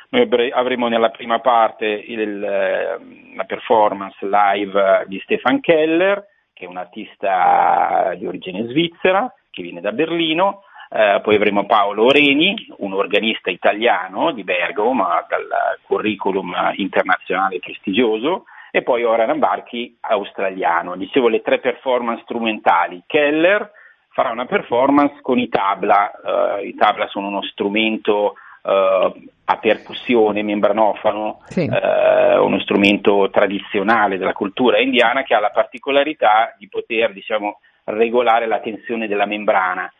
Noi 0.08 0.50
avremo 0.52 0.88
nella 0.88 1.10
prima 1.10 1.38
parte 1.40 1.84
il, 1.84 2.40
la 2.40 3.44
performance 3.44 4.16
live 4.26 5.04
di 5.06 5.20
Stefan 5.22 5.60
Keller, 5.60 6.34
che 6.56 6.64
è 6.64 6.68
un 6.68 6.78
artista 6.78 8.14
di 8.16 8.26
origine 8.26 8.66
svizzera, 8.68 9.30
che 9.50 9.60
viene 9.60 9.82
da 9.82 9.92
Berlino, 9.92 10.62
eh, 10.88 11.20
poi 11.22 11.34
avremo 11.34 11.66
Paolo 11.66 12.10
Reni, 12.10 12.54
un 12.78 12.94
organista 12.94 13.50
italiano 13.50 14.32
di 14.32 14.42
Bergamo, 14.42 14.94
ma 14.94 15.22
dal 15.28 15.46
curriculum 15.82 16.54
internazionale 16.76 17.58
prestigioso, 17.58 18.44
e 18.70 18.82
poi 18.82 19.04
Oran 19.04 19.38
Barchi, 19.38 19.98
australiano. 20.00 20.96
Dicevo 20.96 21.28
le 21.28 21.42
tre 21.42 21.58
performance 21.58 22.22
strumentali. 22.22 23.02
Keller 23.06 23.70
farà 24.08 24.30
una 24.30 24.46
performance 24.46 25.20
con 25.20 25.38
i 25.38 25.48
tabla, 25.48 26.10
uh, 26.22 26.64
i 26.64 26.74
tabla 26.74 27.06
sono 27.08 27.26
uno 27.26 27.42
strumento 27.42 28.36
uh, 28.66 29.28
a 29.44 29.56
percussione, 29.58 30.42
membranofano, 30.42 31.42
sì. 31.46 31.68
uh, 31.70 32.44
uno 32.44 32.58
strumento 32.60 33.30
tradizionale 33.30 34.18
della 34.18 34.32
cultura 34.32 34.80
indiana 34.80 35.22
che 35.22 35.34
ha 35.34 35.40
la 35.40 35.50
particolarità 35.50 36.54
di 36.58 36.68
poter 36.68 37.12
diciamo, 37.12 37.60
regolare 37.84 38.46
la 38.46 38.58
tensione 38.58 39.06
della 39.06 39.26
membrana. 39.26 39.90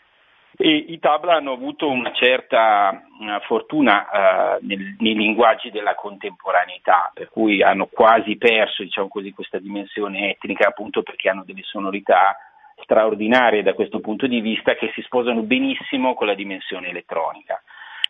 E 0.59 0.87
I 0.89 0.99
tabla 0.99 1.35
hanno 1.35 1.53
avuto 1.53 1.89
una 1.91 2.13
certa 2.13 3.03
una 3.21 3.41
fortuna 3.41 4.09
uh, 4.11 4.67
nel, 4.67 4.97
nei 4.99 5.15
linguaggi 5.15 5.71
della 5.71 5.95
contemporaneità, 5.95 7.11
per 7.15 7.29
cui 7.29 7.63
hanno 7.63 7.87
quasi 7.87 8.37
perso 8.37 8.83
diciamo 8.83 9.09
così, 9.09 9.33
questa 9.33 9.59
dimensione 9.59 10.31
etnica, 10.31 10.69
appunto 10.69 11.03
perché 11.03 11.29
hanno 11.29 11.45
delle 11.45 11.63
sonorità 11.63 12.37
straordinarie 12.83 13.63
da 13.63 13.75
questo 13.75 14.01
punto 14.01 14.27
di 14.27 14.41
vista 14.41 14.75
che 14.75 14.91
si 14.95 15.03
sposano 15.03 15.43
benissimo 15.43 16.15
con 16.15 16.27
la 16.27 16.35
dimensione 16.35 16.89
elettronica. 16.89 17.63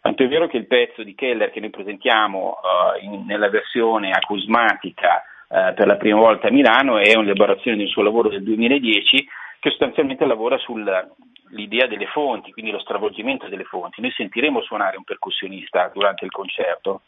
Tanto 0.07 0.23
è 0.23 0.29
vero 0.29 0.47
che 0.47 0.57
il 0.57 0.69
pezzo 0.69 1.03
di 1.03 1.17
Keller 1.17 1.51
che 1.51 1.59
noi 1.59 1.71
presentiamo 1.71 2.59
uh, 2.63 3.05
in, 3.05 3.25
nella 3.27 3.51
versione 3.51 4.13
acusmatica 4.13 5.25
uh, 5.49 5.75
per 5.75 5.89
la 5.89 5.97
prima 5.97 6.21
volta 6.21 6.47
a 6.47 6.53
Milano 6.53 6.99
è 6.99 7.17
un'elaborazione 7.17 7.77
del 7.77 7.89
suo 7.89 8.05
lavoro 8.05 8.29
del 8.29 8.45
2010 8.45 9.27
che 9.59 9.71
sostanzialmente 9.71 10.25
lavora 10.25 10.59
sull'idea 10.59 11.89
delle 11.89 12.07
fonti, 12.07 12.53
quindi 12.53 12.71
lo 12.71 12.79
stravolgimento 12.79 13.49
delle 13.49 13.65
fonti. 13.65 14.01
Noi 14.01 14.13
sentiremo 14.13 14.63
suonare 14.63 14.97
un 14.97 15.03
percussionista 15.03 15.91
durante 15.93 16.25
il 16.25 16.31
concerto, 16.31 17.01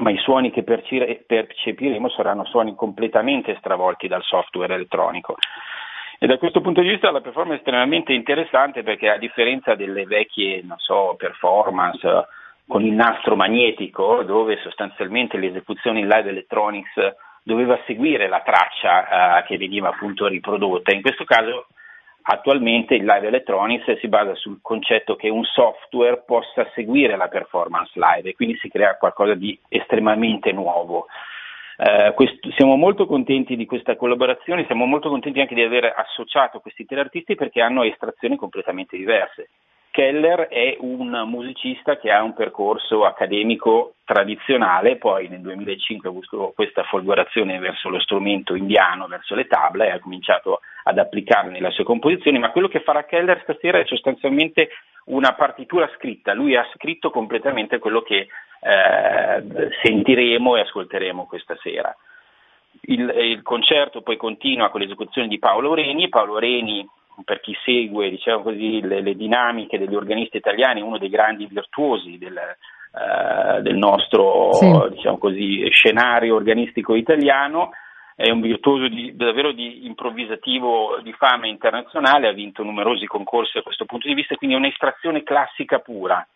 ma 0.00 0.10
i 0.10 0.16
suoni 0.16 0.50
che 0.50 0.62
percepiremo 0.62 2.08
saranno 2.08 2.46
suoni 2.46 2.74
completamente 2.74 3.54
stravolti 3.58 4.08
dal 4.08 4.22
software 4.22 4.72
elettronico. 4.72 5.36
E 6.18 6.26
da 6.26 6.38
questo 6.38 6.60
punto 6.60 6.80
di 6.80 6.88
vista 6.88 7.10
la 7.10 7.20
performance 7.20 7.56
è 7.56 7.58
estremamente 7.58 8.12
interessante 8.12 8.82
perché 8.82 9.08
a 9.08 9.18
differenza 9.18 9.74
delle 9.74 10.04
vecchie 10.04 10.64
so, 10.76 11.14
performance 11.18 12.06
eh, 12.06 12.24
con 12.66 12.84
il 12.84 12.92
nastro 12.92 13.36
magnetico, 13.36 14.22
dove 14.22 14.58
sostanzialmente 14.62 15.36
l'esecuzione 15.36 16.00
in 16.00 16.08
live 16.08 16.30
electronics 16.30 16.92
doveva 17.42 17.78
seguire 17.84 18.26
la 18.26 18.40
traccia 18.40 19.40
uh, 19.40 19.46
che 19.46 19.58
veniva 19.58 19.88
appunto 19.90 20.26
riprodotta, 20.26 20.94
in 20.94 21.02
questo 21.02 21.24
caso 21.24 21.66
attualmente 22.26 22.94
il 22.94 23.04
live 23.04 23.26
electronics 23.26 23.98
si 23.98 24.08
basa 24.08 24.34
sul 24.34 24.60
concetto 24.62 25.14
che 25.14 25.28
un 25.28 25.44
software 25.44 26.22
possa 26.24 26.66
seguire 26.74 27.16
la 27.16 27.28
performance 27.28 27.92
live 27.94 28.30
e 28.30 28.34
quindi 28.34 28.56
si 28.56 28.70
crea 28.70 28.96
qualcosa 28.96 29.34
di 29.34 29.58
estremamente 29.68 30.50
nuovo. 30.52 31.06
Eh, 31.76 32.12
questo, 32.14 32.50
siamo 32.52 32.76
molto 32.76 33.06
contenti 33.06 33.56
di 33.56 33.66
questa 33.66 33.96
collaborazione, 33.96 34.64
siamo 34.66 34.86
molto 34.86 35.08
contenti 35.08 35.40
anche 35.40 35.54
di 35.54 35.62
aver 35.62 35.92
associato 35.96 36.60
questi 36.60 36.84
tre 36.84 37.00
artisti 37.00 37.34
perché 37.34 37.60
hanno 37.60 37.82
estrazioni 37.82 38.36
completamente 38.36 38.96
diverse. 38.96 39.48
Keller 39.94 40.48
è 40.48 40.76
un 40.80 41.22
musicista 41.26 41.98
che 41.98 42.10
ha 42.10 42.20
un 42.20 42.34
percorso 42.34 43.04
accademico 43.04 43.94
tradizionale, 44.04 44.96
poi 44.96 45.28
nel 45.28 45.40
2005 45.40 46.08
ha 46.08 46.10
avuto 46.10 46.52
questa 46.52 46.82
folgorazione 46.82 47.60
verso 47.60 47.88
lo 47.88 48.00
strumento 48.00 48.56
indiano, 48.56 49.06
verso 49.06 49.36
le 49.36 49.46
tabla 49.46 49.84
e 49.84 49.90
ha 49.90 50.00
cominciato 50.00 50.62
ad 50.82 50.98
applicarle 50.98 51.52
nelle 51.52 51.70
sue 51.70 51.84
composizioni, 51.84 52.40
ma 52.40 52.50
quello 52.50 52.66
che 52.66 52.80
farà 52.80 53.04
Keller 53.04 53.40
stasera 53.42 53.78
è 53.78 53.84
sostanzialmente 53.86 54.70
una 55.06 55.34
partitura 55.34 55.88
scritta, 55.94 56.34
lui 56.34 56.56
ha 56.56 56.66
scritto 56.74 57.10
completamente 57.10 57.78
quello 57.78 58.02
che 58.02 58.26
eh, 58.64 59.70
sentiremo 59.82 60.56
e 60.56 60.60
ascolteremo 60.60 61.26
questa 61.26 61.54
sera. 61.62 61.94
Il, 62.86 63.12
il, 63.16 63.42
concerto 63.42 64.00
poi 64.00 64.16
continua 64.16 64.70
con 64.70 64.80
l'esecuzione 64.80 65.28
di 65.28 65.38
Paolo 65.38 65.74
Reni, 65.74 66.08
Paolo 66.08 66.38
Reni 66.38 66.86
per 67.24 67.40
chi 67.40 67.54
segue 67.62 68.10
diciamo 68.10 68.42
così, 68.42 68.80
le, 68.80 69.02
le, 69.02 69.14
dinamiche 69.14 69.78
degli 69.78 69.94
organisti 69.94 70.38
italiani, 70.38 70.80
uno 70.80 70.98
dei 70.98 71.10
grandi 71.10 71.46
virtuosi 71.46 72.18
del, 72.18 72.36
uh, 72.36 73.60
del 73.60 73.76
nostro 73.76 74.52
sì. 74.54 74.66
diciamo 74.90 75.18
così, 75.18 75.68
scenario 75.70 76.34
organistico 76.34 76.94
italiano, 76.94 77.70
è 78.16 78.30
un 78.30 78.40
virtuoso 78.40 78.88
di, 78.88 79.14
davvero 79.14 79.52
di 79.52 79.86
improvvisativo 79.86 80.98
di 81.02 81.12
fama 81.12 81.46
internazionale, 81.46 82.28
ha 82.28 82.32
vinto 82.32 82.62
numerosi 82.62 83.06
concorsi 83.06 83.52
da 83.54 83.62
questo 83.62 83.84
punto 83.84 84.08
di 84.08 84.14
vista, 84.14 84.34
quindi 84.36 84.56
è 84.56 84.58
un'estrazione 84.58 85.22
classica 85.22 85.78
pura 85.78 86.26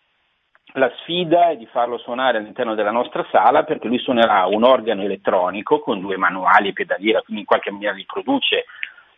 la 0.72 0.90
sfida 0.98 1.50
è 1.50 1.56
di 1.56 1.66
farlo 1.66 1.98
suonare 1.98 2.38
all'interno 2.38 2.74
della 2.74 2.90
nostra 2.90 3.26
sala 3.30 3.64
perché 3.64 3.88
lui 3.88 3.98
suonerà 3.98 4.46
un 4.46 4.64
organo 4.64 5.02
elettronico 5.02 5.80
con 5.80 6.00
due 6.00 6.16
manuali 6.16 6.68
e 6.68 6.72
pedaliera, 6.72 7.22
quindi 7.22 7.40
in 7.40 7.46
qualche 7.46 7.70
maniera 7.70 7.94
riproduce 7.94 8.66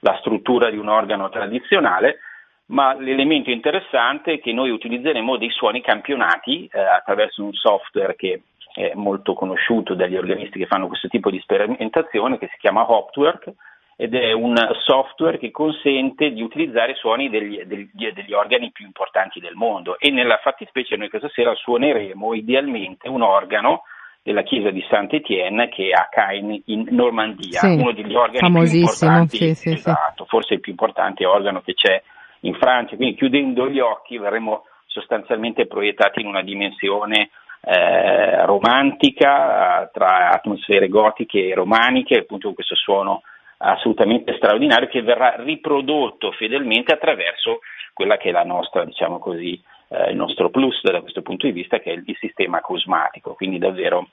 la 0.01 0.17
struttura 0.21 0.71
di 0.71 0.77
un 0.77 0.89
organo 0.89 1.29
tradizionale, 1.29 2.19
ma 2.67 2.95
l'elemento 2.95 3.51
interessante 3.51 4.35
è 4.35 4.41
che 4.41 4.53
noi 4.53 4.71
utilizzeremo 4.71 5.37
dei 5.37 5.51
suoni 5.51 5.83
campionati 5.83 6.69
eh, 6.73 6.81
attraverso 6.81 7.43
un 7.43 7.53
software 7.53 8.15
che 8.15 8.43
è 8.73 8.93
molto 8.95 9.35
conosciuto 9.35 9.95
dagli 9.95 10.17
organisti 10.17 10.59
che 10.59 10.67
fanno 10.67 10.87
questo 10.87 11.09
tipo 11.09 11.31
di 11.31 11.41
sperimentazione 11.41 12.39
che 12.39 12.49
si 12.53 12.57
chiama 12.59 12.89
Hoptwork 12.89 13.53
ed 14.01 14.15
è 14.15 14.33
un 14.33 14.57
software 14.79 15.37
che 15.37 15.51
consente 15.51 16.31
di 16.31 16.41
utilizzare 16.41 16.93
i 16.93 16.95
suoni 16.95 17.29
degli, 17.29 17.63
degli, 17.65 17.91
degli, 17.93 18.33
organi 18.33 18.71
più 18.73 18.87
importanti 18.87 19.41
del 19.41 19.55
mondo. 19.55 19.99
E 19.99 20.11
nella 20.11 20.39
fattispecie 20.43 20.97
noi 20.97 21.11
questa 21.11 21.29
sera 21.29 21.55
suoneremo 21.55 22.33
idealmente 22.33 23.11
un 23.11 23.21
organo 23.21 23.83
della 24.23 24.41
chiesa 24.41 24.71
di 24.71 24.83
Saint-Étienne 24.89 25.69
che 25.69 25.89
è 25.89 25.93
a 25.93 26.09
Caen 26.11 26.63
in 26.65 26.87
Normandia, 26.89 27.59
sì, 27.59 27.75
uno 27.75 27.93
degli 27.93 28.15
organi 28.15 28.51
più 28.51 28.79
importanti, 28.79 29.37
sì, 29.37 29.55
sì, 29.55 29.73
esatto, 29.73 30.25
forse 30.25 30.55
il 30.55 30.61
più 30.61 30.71
importante 30.71 31.27
organo 31.27 31.61
che 31.61 31.75
c'è 31.75 32.03
in 32.41 32.55
Francia, 32.55 32.97
quindi 32.97 33.17
chiudendo 33.17 33.69
gli 33.69 33.81
occhi 33.81 34.17
verremo 34.17 34.65
sostanzialmente 34.87 35.67
proiettati 35.67 36.23
in 36.23 36.27
una 36.27 36.43
dimensione 36.43 37.29
eh, 37.61 38.47
romantica 38.47 39.91
tra 39.93 40.31
atmosfere 40.31 40.89
gotiche 40.89 41.49
e 41.49 41.55
romaniche, 41.55 42.21
appunto 42.21 42.47
con 42.47 42.55
questo 42.55 42.77
suono 42.77 43.21
assolutamente 43.63 44.37
straordinario 44.37 44.89
che 44.89 45.03
verrà 45.03 45.35
riprodotto 45.39 46.33
fedelmente 46.33 46.93
attraverso 46.93 47.61
quella 47.93 48.17
che 48.17 48.31
è 48.31 48.33
la 48.33 48.45
nostra, 48.45 48.85
diciamo 48.85 49.19
così, 49.19 49.61
eh, 49.89 50.11
il 50.11 50.17
nostro 50.17 50.51
plus 50.51 50.81
da 50.83 51.01
questo 51.01 51.23
punto 51.23 51.47
di 51.47 51.53
vista 51.53 51.79
che 51.79 51.91
è 51.93 51.95
il 51.95 52.17
sistema 52.19 52.61
cosmatico, 52.61 53.35
quindi 53.35 53.59
davvero 53.59 54.09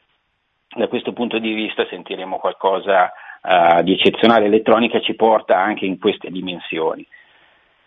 da 0.75 0.87
questo 0.87 1.13
punto 1.13 1.39
di 1.39 1.53
vista 1.53 1.85
sentiremo 1.87 2.37
qualcosa 2.37 3.11
uh, 3.41 3.81
di 3.83 3.93
eccezionale, 3.93 4.43
l'elettronica 4.43 4.99
ci 4.99 5.15
porta 5.15 5.57
anche 5.57 5.85
in 5.85 5.97
queste 5.97 6.29
dimensioni. 6.29 7.05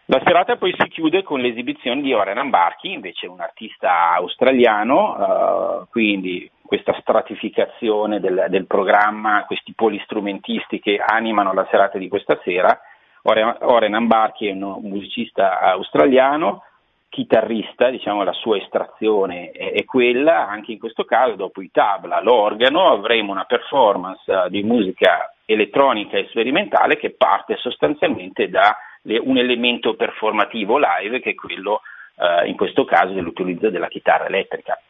La 0.07 0.21
serata 0.25 0.57
poi 0.57 0.75
si 0.77 0.89
chiude 0.89 1.23
con 1.23 1.41
l'esibizione 1.41 2.01
di 2.01 2.15
Oren 2.15 2.39
Ambarchi, 2.39 2.91
invece 2.91 3.27
un 3.27 3.41
artista 3.41 4.15
australiano, 4.15 5.83
uh, 5.83 5.89
quindi 5.91 6.51
questa 6.71 6.97
stratificazione 7.01 8.21
del, 8.21 8.47
del, 8.49 8.65
programma, 8.65 9.45
questi 9.45 9.73
polistrumentisti 9.75 10.79
che 10.79 11.03
animano 11.05 11.53
la 11.53 11.67
serata 11.69 11.99
di 11.99 12.07
questa 12.07 12.39
sera. 12.45 12.81
Oren, 13.23 13.95
Ambarchi 13.95 14.47
è 14.47 14.53
un 14.53 14.79
musicista 14.83 15.59
australiano, 15.63 16.63
chitarrista, 17.09 17.91
diciamo 17.91 18.23
la 18.23 18.33
sua 18.33 18.59
estrazione 18.59 19.51
è, 19.51 19.73
è, 19.73 19.85
quella, 19.85 20.47
anche 20.47 20.71
in 20.71 20.79
questo 20.79 21.03
caso 21.03 21.35
dopo 21.35 21.61
i 21.61 21.73
tabla, 21.73 22.23
l'organo, 22.23 22.89
avremo 22.93 23.33
una 23.33 23.47
performance 23.47 24.23
di 24.49 24.63
musica 24.63 25.35
elettronica 25.47 26.19
e 26.19 26.29
sperimentale 26.29 26.99
che 26.99 27.11
parte 27.11 27.57
sostanzialmente 27.57 28.49
da 28.49 28.77
un 29.23 29.39
elemento 29.39 29.95
performativo 29.95 30.79
live 30.79 31.19
che 31.19 31.31
è 31.31 31.35
quello 31.35 31.81
eh, 32.17 32.47
in 32.47 32.55
questo 32.55 32.85
caso 32.85 33.13
dell'utilizzo 33.13 33.71
della 33.71 33.89
chitarra 33.89 34.27
elettrica. 34.27 34.81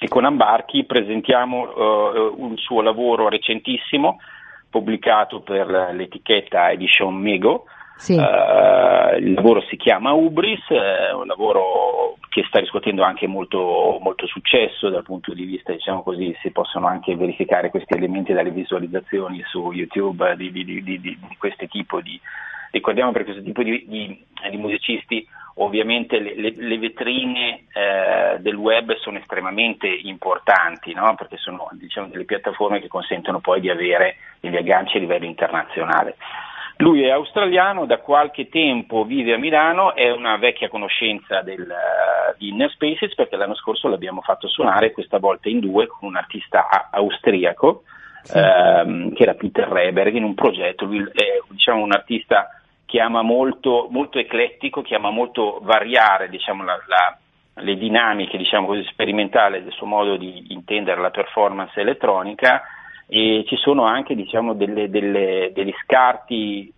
E 0.00 0.08
con 0.08 0.24
Ambarchi 0.24 0.84
presentiamo 0.84 1.68
eh, 1.68 2.32
un 2.36 2.56
suo 2.56 2.82
lavoro 2.82 3.28
recentissimo 3.28 4.18
pubblicato 4.68 5.40
per 5.40 5.68
l'etichetta 5.92 6.70
Edition 6.70 7.14
Mego. 7.14 7.66
Sì. 7.96 8.14
Uh, 8.14 9.16
il 9.18 9.34
lavoro 9.34 9.60
si 9.62 9.76
chiama 9.76 10.12
Ubris, 10.12 10.66
è 10.66 11.12
un 11.12 11.26
lavoro 11.26 12.16
che 12.28 12.44
sta 12.48 12.58
riscuotendo 12.58 13.04
anche 13.04 13.28
molto, 13.28 14.00
molto, 14.02 14.26
successo 14.26 14.88
dal 14.88 15.04
punto 15.04 15.32
di 15.32 15.44
vista, 15.44 15.72
diciamo 15.72 16.02
così, 16.02 16.36
si 16.42 16.50
possono 16.50 16.88
anche 16.88 17.14
verificare 17.14 17.70
questi 17.70 17.94
elementi 17.94 18.32
dalle 18.32 18.50
visualizzazioni 18.50 19.40
su 19.46 19.70
YouTube 19.70 20.34
di, 20.34 20.50
di, 20.50 20.64
di, 20.64 21.00
di 21.00 21.18
questo 21.38 21.68
tipo 21.68 22.00
di, 22.00 22.20
ricordiamo 22.74 23.12
per 23.12 23.24
questo 23.24 23.42
tipo 23.42 23.62
di, 23.62 23.84
di, 23.86 24.24
di 24.50 24.56
musicisti 24.56 25.26
ovviamente 25.56 26.18
le, 26.18 26.34
le, 26.34 26.52
le 26.56 26.78
vetrine 26.78 27.64
eh, 27.72 28.38
del 28.40 28.56
web 28.56 28.96
sono 28.96 29.18
estremamente 29.18 29.86
importanti 29.86 30.92
no? 30.92 31.14
perché 31.14 31.36
sono 31.36 31.68
diciamo, 31.72 32.08
delle 32.08 32.24
piattaforme 32.24 32.80
che 32.80 32.88
consentono 32.88 33.38
poi 33.38 33.60
di 33.60 33.70
avere 33.70 34.16
degli 34.40 34.56
agganci 34.56 34.96
a 34.96 35.00
livello 35.00 35.26
internazionale. 35.26 36.16
Lui 36.78 37.04
è 37.04 37.10
australiano, 37.10 37.86
da 37.86 37.98
qualche 37.98 38.48
tempo 38.48 39.04
vive 39.04 39.34
a 39.34 39.38
Milano, 39.38 39.94
è 39.94 40.10
una 40.10 40.36
vecchia 40.38 40.68
conoscenza 40.68 41.40
del, 41.40 41.60
uh, 41.60 42.34
di 42.36 42.48
Inner 42.48 42.68
Spaces 42.72 43.14
perché 43.14 43.36
l'anno 43.36 43.54
scorso 43.54 43.86
l'abbiamo 43.86 44.22
fatto 44.22 44.48
suonare, 44.48 44.90
questa 44.90 45.20
volta 45.20 45.48
in 45.48 45.60
due, 45.60 45.86
con 45.86 46.08
un 46.08 46.16
artista 46.16 46.90
austriaco 46.90 47.84
sì. 48.24 48.38
ehm, 48.38 49.14
che 49.14 49.22
era 49.22 49.34
Peter 49.34 49.68
Reberg 49.68 50.14
in 50.14 50.24
un 50.24 50.34
progetto, 50.34 50.84
lui 50.84 50.98
è 51.12 51.40
diciamo, 51.48 51.82
un 51.82 51.92
artista 51.92 52.48
che 52.94 53.00
ama 53.00 53.22
molto, 53.22 53.88
molto 53.90 54.20
eclettico, 54.20 54.80
che 54.80 54.94
ama 54.94 55.10
molto 55.10 55.58
variare 55.62 56.28
diciamo, 56.28 56.62
la, 56.62 56.78
la, 56.86 57.18
le 57.54 57.76
dinamiche 57.76 58.38
diciamo 58.38 58.68
così, 58.68 58.84
sperimentali 58.84 59.64
del 59.64 59.72
suo 59.72 59.86
modo 59.86 60.16
di 60.16 60.52
intendere 60.52 61.00
la 61.00 61.10
performance 61.10 61.80
elettronica 61.80 62.62
e 63.08 63.44
ci 63.48 63.56
sono 63.56 63.82
anche 63.82 64.14
diciamo, 64.14 64.54
delle, 64.54 64.88
delle, 64.90 65.50
degli 65.52 65.74
scarti 65.82 66.72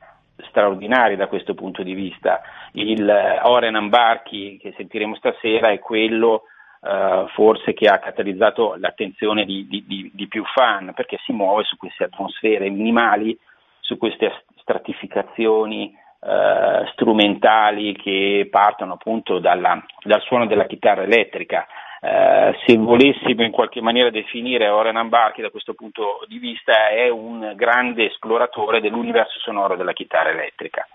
straordinari 0.48 1.16
da 1.16 1.26
questo 1.26 1.52
punto 1.52 1.82
di 1.82 1.92
vista. 1.92 2.40
Il 2.72 3.06
Oren 3.42 3.74
Ambarchi 3.74 4.56
che 4.56 4.72
sentiremo 4.74 5.16
stasera 5.16 5.68
è 5.68 5.78
quello 5.80 6.44
uh, 6.80 7.28
forse 7.34 7.74
che 7.74 7.88
ha 7.88 7.98
catalizzato 7.98 8.76
l'attenzione 8.78 9.44
di, 9.44 9.66
di, 9.68 9.84
di, 9.86 10.10
di, 10.14 10.26
più 10.28 10.44
fan 10.46 10.94
perché 10.94 11.18
si 11.26 11.32
muove 11.32 11.64
su 11.64 11.76
queste 11.76 12.04
atmosfere 12.04 12.70
minimali, 12.70 13.38
su 13.80 13.98
queste 13.98 14.44
stratificazioni 14.62 16.04
eh, 16.26 16.88
strumentali 16.92 17.94
che 17.94 18.48
partono 18.50 18.94
appunto 18.94 19.38
dalla, 19.38 19.80
dal 20.02 20.20
suono 20.22 20.46
della 20.46 20.66
chitarra 20.66 21.02
elettrica. 21.02 21.66
Eh, 22.00 22.54
se 22.66 22.76
volessimo 22.76 23.44
in 23.44 23.52
qualche 23.52 23.80
maniera 23.80 24.10
definire 24.10 24.68
Oren 24.68 24.96
Ambarchi 24.96 25.40
da 25.40 25.50
questo 25.50 25.74
punto 25.74 26.24
di 26.26 26.38
vista 26.38 26.88
è 26.88 27.08
un 27.08 27.52
grande 27.54 28.06
esploratore 28.06 28.80
dell'universo 28.80 29.38
sonoro 29.38 29.76
della 29.76 29.92
chitarra 29.92 30.30
elettrica. 30.30 30.86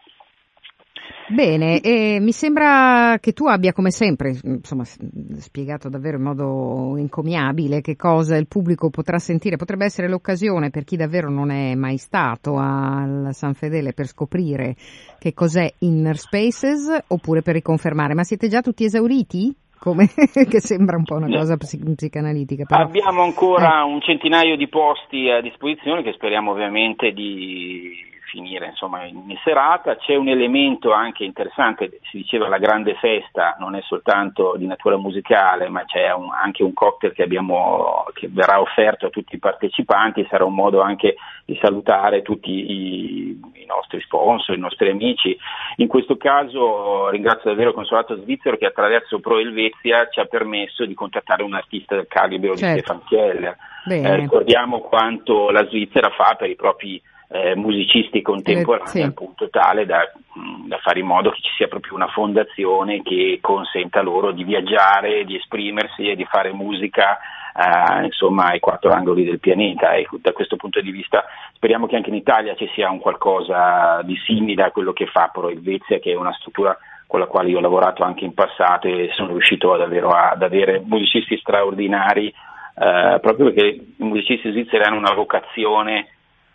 Bene, 1.27 1.79
e 1.79 2.19
mi 2.19 2.33
sembra 2.33 3.17
che 3.21 3.31
tu 3.31 3.47
abbia 3.47 3.71
come 3.71 3.89
sempre 3.89 4.37
insomma, 4.43 4.83
spiegato 4.83 5.87
davvero 5.87 6.17
in 6.17 6.23
modo 6.23 6.97
encomiabile 6.97 7.79
che 7.79 7.95
cosa 7.95 8.35
il 8.35 8.47
pubblico 8.47 8.89
potrà 8.89 9.17
sentire. 9.17 9.55
Potrebbe 9.55 9.85
essere 9.85 10.09
l'occasione 10.09 10.71
per 10.71 10.83
chi 10.83 10.97
davvero 10.97 11.29
non 11.29 11.49
è 11.49 11.73
mai 11.75 11.97
stato 11.97 12.57
al 12.57 13.29
San 13.31 13.53
Fedele 13.53 13.93
per 13.93 14.07
scoprire 14.07 14.75
che 15.19 15.33
cos'è 15.33 15.71
Inner 15.79 16.17
Spaces 16.17 17.05
oppure 17.07 17.41
per 17.41 17.53
riconfermare. 17.53 18.13
Ma 18.13 18.23
siete 18.23 18.49
già 18.49 18.61
tutti 18.61 18.83
esauriti? 18.83 19.55
Come, 19.79 20.07
che 20.49 20.59
sembra 20.59 20.97
un 20.97 21.03
po' 21.05 21.15
una 21.15 21.29
cosa 21.29 21.55
psicanalitica. 21.57 22.65
Però. 22.65 22.83
Abbiamo 22.83 23.23
ancora 23.23 23.79
eh. 23.79 23.85
un 23.85 24.01
centinaio 24.01 24.57
di 24.57 24.67
posti 24.67 25.29
a 25.29 25.41
disposizione 25.41 26.03
che 26.03 26.11
speriamo 26.11 26.51
ovviamente 26.51 27.13
di 27.13 28.09
finire 28.31 28.67
insomma, 28.67 29.03
in 29.03 29.37
serata. 29.43 29.97
C'è 29.97 30.15
un 30.15 30.29
elemento 30.29 30.93
anche 30.93 31.25
interessante, 31.25 31.99
si 32.09 32.17
diceva 32.17 32.47
la 32.47 32.57
grande 32.57 32.95
festa 32.95 33.57
non 33.59 33.75
è 33.75 33.81
soltanto 33.81 34.55
di 34.57 34.65
natura 34.65 34.97
musicale, 34.97 35.67
ma 35.67 35.83
c'è 35.83 36.11
un, 36.13 36.29
anche 36.31 36.63
un 36.63 36.73
cocktail 36.73 37.13
che, 37.13 37.23
abbiamo, 37.23 38.05
che, 38.13 38.29
verrà 38.31 38.61
offerto 38.61 39.07
a 39.07 39.09
tutti 39.09 39.35
i 39.35 39.39
partecipanti, 39.39 40.25
sarà 40.29 40.45
un 40.45 40.55
modo 40.55 40.81
anche 40.81 41.15
di 41.45 41.59
salutare 41.61 42.21
tutti 42.21 42.49
i, 42.49 43.39
i 43.53 43.65
nostri 43.65 43.99
sponsor, 44.01 44.55
i 44.55 44.59
nostri 44.59 44.89
amici. 44.89 45.37
In 45.77 45.87
questo 45.87 46.15
caso 46.15 47.09
ringrazio 47.09 47.49
davvero 47.49 47.69
il 47.69 47.75
Consolato 47.75 48.15
svizzero 48.15 48.55
che 48.55 48.65
attraverso 48.65 49.19
Pro 49.19 49.39
Elvezia 49.39 50.07
ci 50.09 50.21
ha 50.21 50.25
permesso 50.25 50.85
di 50.85 50.93
contattare 50.93 51.43
un 51.43 51.53
artista 51.53 51.95
del 51.95 52.07
calibro 52.07 52.55
certo. 52.55 52.75
di 52.75 52.79
Stefan 52.79 53.03
Keller. 53.07 53.57
Eh, 53.89 54.15
ricordiamo 54.15 54.79
quanto 54.79 55.49
la 55.49 55.65
Svizzera 55.65 56.09
fa 56.11 56.35
per 56.37 56.49
i 56.49 56.55
propri 56.55 57.01
eh, 57.31 57.55
musicisti 57.55 58.21
contemporanei 58.21 58.87
sì. 58.87 59.01
al 59.01 59.13
punto 59.13 59.49
tale 59.49 59.85
da, 59.85 59.99
mm, 60.37 60.67
da, 60.67 60.77
fare 60.79 60.99
in 60.99 61.05
modo 61.05 61.29
che 61.31 61.39
ci 61.41 61.51
sia 61.55 61.69
proprio 61.69 61.95
una 61.95 62.09
fondazione 62.09 63.01
che 63.01 63.39
consenta 63.41 64.01
loro 64.01 64.31
di 64.31 64.43
viaggiare, 64.43 65.23
di 65.23 65.37
esprimersi 65.37 66.09
e 66.09 66.15
di 66.15 66.25
fare 66.25 66.51
musica 66.51 67.19
eh, 67.55 68.05
insomma 68.05 68.47
ai 68.47 68.59
quattro 68.59 68.91
angoli 68.91 69.23
del 69.23 69.39
pianeta 69.39 69.93
e 69.93 70.07
da 70.19 70.33
questo 70.33 70.57
punto 70.57 70.81
di 70.81 70.91
vista 70.91 71.23
speriamo 71.53 71.87
che 71.87 71.95
anche 71.95 72.09
in 72.09 72.15
Italia 72.15 72.53
ci 72.55 72.69
sia 72.73 72.89
un 72.89 72.99
qualcosa 72.99 74.01
di 74.03 74.17
simile 74.25 74.63
a 74.63 74.71
quello 74.71 74.91
che 74.91 75.05
fa 75.05 75.29
Pro 75.31 75.47
Elvezia 75.49 75.99
che 75.99 76.11
è 76.11 76.15
una 76.15 76.33
struttura 76.33 76.77
con 77.07 77.19
la 77.19 77.27
quale 77.27 77.49
io 77.49 77.59
ho 77.59 77.61
lavorato 77.61 78.03
anche 78.03 78.25
in 78.25 78.33
passato 78.33 78.87
e 78.87 79.09
sono 79.13 79.29
riuscito 79.29 79.73
ad, 79.73 79.81
ad 79.81 80.43
avere 80.43 80.81
musicisti 80.83 81.37
straordinari 81.37 82.27
eh, 82.27 83.19
proprio 83.21 83.51
perché 83.51 83.67
i 83.67 84.03
musicisti 84.03 84.51
svizzeri 84.51 84.83
hanno 84.83 84.97
una 84.97 85.13
vocazione 85.13 86.07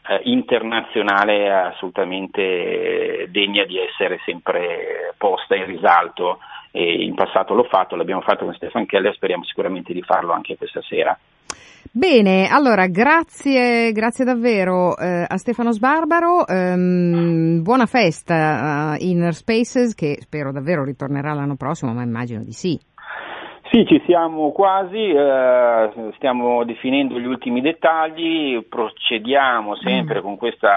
eh, 0.09 0.21
internazionale 0.25 1.51
assolutamente 1.51 3.27
degna 3.31 3.65
di 3.65 3.79
essere 3.79 4.21
sempre 4.25 5.15
posta 5.17 5.55
in 5.55 5.67
risalto 5.67 6.39
e 6.71 7.05
in 7.05 7.15
passato 7.15 7.55
l'ho 7.55 7.65
fatto, 7.65 7.97
l'abbiamo 7.97 8.21
fatto 8.21 8.45
con 8.45 8.55
Stefan 8.55 8.87
Keller, 8.87 9.15
speriamo 9.15 9.45
sicuramente 9.45 9.93
di 9.93 10.03
farlo 10.03 10.33
anche 10.33 10.57
questa 10.57 10.83
sera. 10.83 11.19
Bene, 11.91 12.49
allora 12.49 12.89
grazie, 12.89 13.93
grazie 13.93 14.25
davvero 14.25 14.97
eh, 14.99 15.25
a 15.27 15.37
Stefano 15.39 15.73
Sbarbaro, 15.73 16.47
ehm, 16.47 17.63
buona 17.63 17.87
festa 17.87 18.91
a 18.91 18.97
Inner 18.99 19.33
Spaces 19.33 19.95
che 19.95 20.19
spero 20.21 20.53
davvero 20.53 20.85
ritornerà 20.85 21.33
l'anno 21.33 21.57
prossimo, 21.57 21.95
ma 21.95 22.03
immagino 22.03 22.43
di 22.43 22.53
sì. 22.53 22.79
Sì, 23.71 23.85
ci 23.87 24.01
siamo 24.07 24.53
quasi, 24.53 25.11
eh, 25.11 26.13
stiamo 26.17 26.63
definendo 26.65 27.19
gli 27.19 27.27
ultimi 27.27 27.61
dettagli, 27.61 28.65
procediamo 28.65 29.75
sempre 29.77 30.21
mm. 30.21 30.23
con 30.23 30.37
questo 30.37 30.69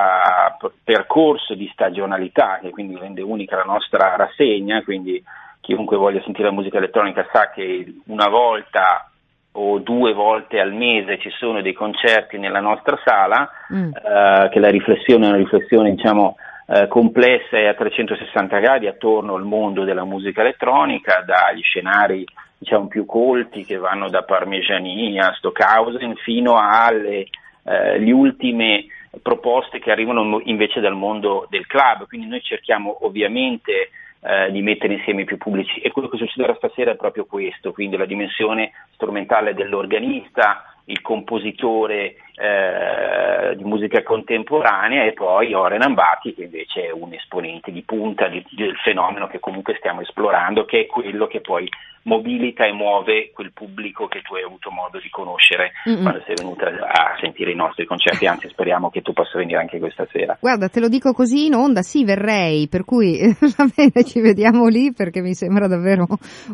percorso 0.83 1.53
di 1.53 1.69
stagionalità 1.71 2.59
che 2.61 2.71
quindi 2.71 2.97
rende 2.97 3.21
unica 3.21 3.57
la 3.57 3.63
nostra 3.63 4.15
rassegna, 4.15 4.81
quindi 4.83 5.23
chiunque 5.61 5.97
voglia 5.97 6.21
sentire 6.23 6.47
la 6.47 6.53
musica 6.53 6.77
elettronica 6.77 7.27
sa 7.31 7.51
che 7.51 7.93
una 8.07 8.27
volta 8.27 9.09
o 9.51 9.77
due 9.79 10.13
volte 10.13 10.59
al 10.59 10.73
mese 10.73 11.19
ci 11.19 11.29
sono 11.31 11.61
dei 11.61 11.73
concerti 11.73 12.37
nella 12.39 12.59
nostra 12.59 12.99
sala, 13.03 13.49
mm. 13.71 13.91
eh, 13.93 14.49
che 14.51 14.59
la 14.59 14.69
riflessione 14.69 15.25
è 15.25 15.29
una 15.29 15.37
riflessione 15.37 15.93
diciamo 15.93 16.37
eh, 16.65 16.87
complessa 16.87 17.57
e 17.57 17.67
a 17.67 17.73
360 17.73 18.57
gradi 18.59 18.87
attorno 18.87 19.35
al 19.35 19.43
mondo 19.43 19.83
della 19.83 20.05
musica 20.05 20.41
elettronica, 20.41 21.23
dagli 21.25 21.61
scenari 21.61 22.25
diciamo, 22.59 22.87
più 22.87 23.05
colti 23.05 23.63
che 23.63 23.77
vanno 23.77 24.09
da 24.09 24.23
Parmigiani 24.23 25.17
a 25.19 25.33
Stockhausen 25.33 26.15
fino 26.17 26.59
alle 26.59 27.27
eh, 27.63 28.11
ultime 28.11 28.85
proposte 29.23 29.79
che 29.79 29.91
arrivano 29.91 30.39
invece 30.43 30.81
dal 30.81 30.95
mondo 30.95 31.47
del 31.49 31.65
club, 31.65 32.05
quindi 32.07 32.27
noi 32.27 32.41
cerchiamo 32.41 33.05
ovviamente 33.05 33.89
eh, 34.21 34.51
di 34.51 34.61
mettere 34.61 34.93
insieme 34.93 35.21
i 35.21 35.25
più 35.25 35.37
pubblici. 35.37 35.79
E 35.79 35.91
quello 35.91 36.09
che 36.09 36.17
succederà 36.17 36.53
stasera 36.55 36.91
è 36.91 36.95
proprio 36.95 37.25
questo, 37.25 37.71
quindi 37.71 37.97
la 37.97 38.05
dimensione 38.05 38.71
strumentale 38.93 39.53
dell'organista, 39.53 40.75
il 40.85 41.01
compositore 41.01 42.15
eh, 42.39 43.55
di 43.55 43.63
musica 43.65 44.01
contemporanea 44.01 45.03
e 45.03 45.11
poi 45.13 45.53
Oren 45.53 45.81
Ambati 45.81 46.33
che 46.33 46.43
invece 46.43 46.87
è 46.87 46.91
un 46.91 47.13
esponente 47.13 47.71
di 47.71 47.81
punta 47.83 48.27
di, 48.27 48.45
del 48.51 48.75
fenomeno 48.77 49.27
che 49.27 49.39
comunque 49.39 49.75
stiamo 49.77 50.01
esplorando, 50.01 50.63
che 50.63 50.81
è 50.81 50.85
quello 50.85 51.27
che 51.27 51.41
poi 51.41 51.69
mobilita 52.03 52.65
e 52.65 52.71
muove 52.71 53.31
quel 53.33 53.51
pubblico 53.51 54.07
che 54.07 54.21
tu 54.21 54.35
hai 54.35 54.43
avuto 54.43 54.71
modo 54.71 54.99
di 54.99 55.09
conoscere 55.09 55.71
Mm-mm. 55.87 56.01
quando 56.01 56.23
sei 56.25 56.35
venuta 56.35 56.65
a 56.65 57.17
sentire 57.19 57.51
i 57.51 57.55
nostri 57.55 57.85
concerti, 57.85 58.25
anzi 58.25 58.47
speriamo 58.49 58.89
che 58.89 59.01
tu 59.01 59.11
possa 59.13 59.37
venire 59.37 59.59
anche 59.59 59.79
questa 59.79 60.07
sera. 60.11 60.37
Guarda, 60.39 60.69
te 60.69 60.79
lo 60.79 60.87
dico 60.87 61.11
così 61.11 61.47
in 61.47 61.55
onda, 61.55 61.81
sì 61.81 62.05
verrei, 62.05 62.67
per 62.67 62.85
cui 62.85 63.19
va 63.57 63.67
bene, 63.75 64.03
ci 64.05 64.21
vediamo 64.21 64.67
lì 64.67 64.93
perché 64.93 65.21
mi 65.21 65.33
sembra 65.33 65.67
davvero 65.67 66.07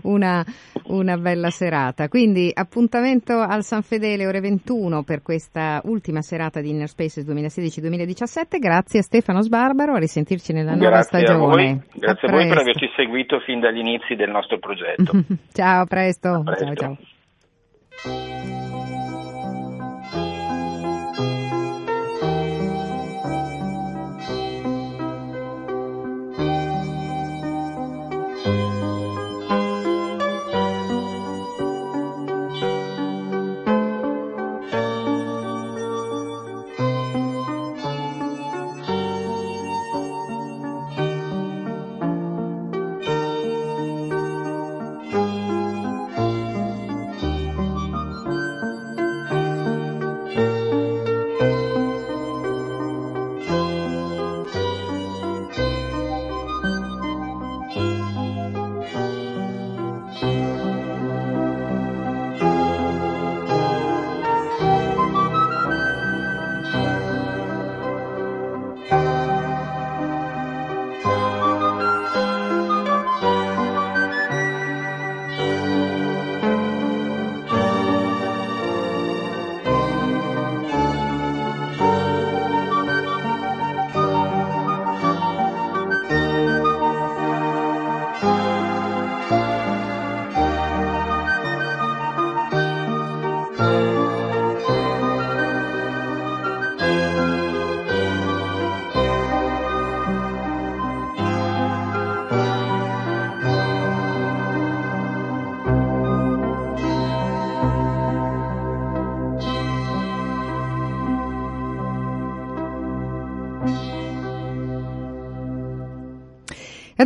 una, 0.03 0.43
una 0.85 1.17
bella 1.17 1.49
serata. 1.49 2.07
Quindi 2.07 2.51
appuntamento 2.53 3.39
al 3.39 3.63
San 3.63 3.83
Fedele 3.83 4.25
ore 4.25 4.39
21 4.39 5.03
per 5.03 5.21
questa 5.21 5.74
ultima 5.85 6.21
serata 6.21 6.61
di 6.61 6.69
Inner 6.69 6.87
Spaces 6.87 7.25
2016-2017. 7.25 8.57
Grazie 8.59 8.99
a 8.99 9.03
Stefano 9.03 9.41
Sbarbaro, 9.41 9.93
a 9.93 9.99
risentirci 9.99 10.53
nella 10.53 10.75
Grazie 10.75 10.87
nuova 10.87 11.01
stagione. 11.01 11.33
A 11.33 11.37
voi. 11.37 11.81
Grazie 11.93 12.27
a, 12.27 12.31
a 12.31 12.35
voi 12.35 12.47
per 12.47 12.57
averci 12.57 12.89
seguito 12.95 13.39
fin 13.39 13.59
dagli 13.59 13.79
inizi 13.79 14.15
del 14.15 14.29
nostro 14.29 14.59
progetto. 14.59 15.11
ciao, 15.53 15.81
a 15.81 15.85
presto. 15.85 16.29
A 16.29 16.43
presto. 16.43 16.73
Ciao, 16.73 16.97
ciao. 18.03 19.03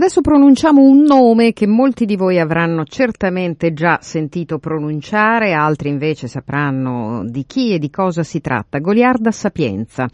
Adesso 0.10 0.22
pronunciamo 0.22 0.82
un 0.82 1.04
nome 1.04 1.54
che 1.54 1.68
molti 1.68 2.06
di 2.06 2.16
voi 2.16 2.40
avranno 2.40 2.84
certamente 2.84 3.74
già 3.74 4.00
sentito 4.02 4.58
pronunciare, 4.58 5.54
altri 5.54 5.90
invece 5.90 6.28
sapranno 6.28 7.24
di 7.26 7.46
chi 7.46 7.76
e 7.76 7.78
di 7.78 7.92
cosa 7.92 8.24
si 8.24 8.42
tratta. 8.42 8.80
Goliarda 8.80 9.30
Sapienza. 9.30 10.10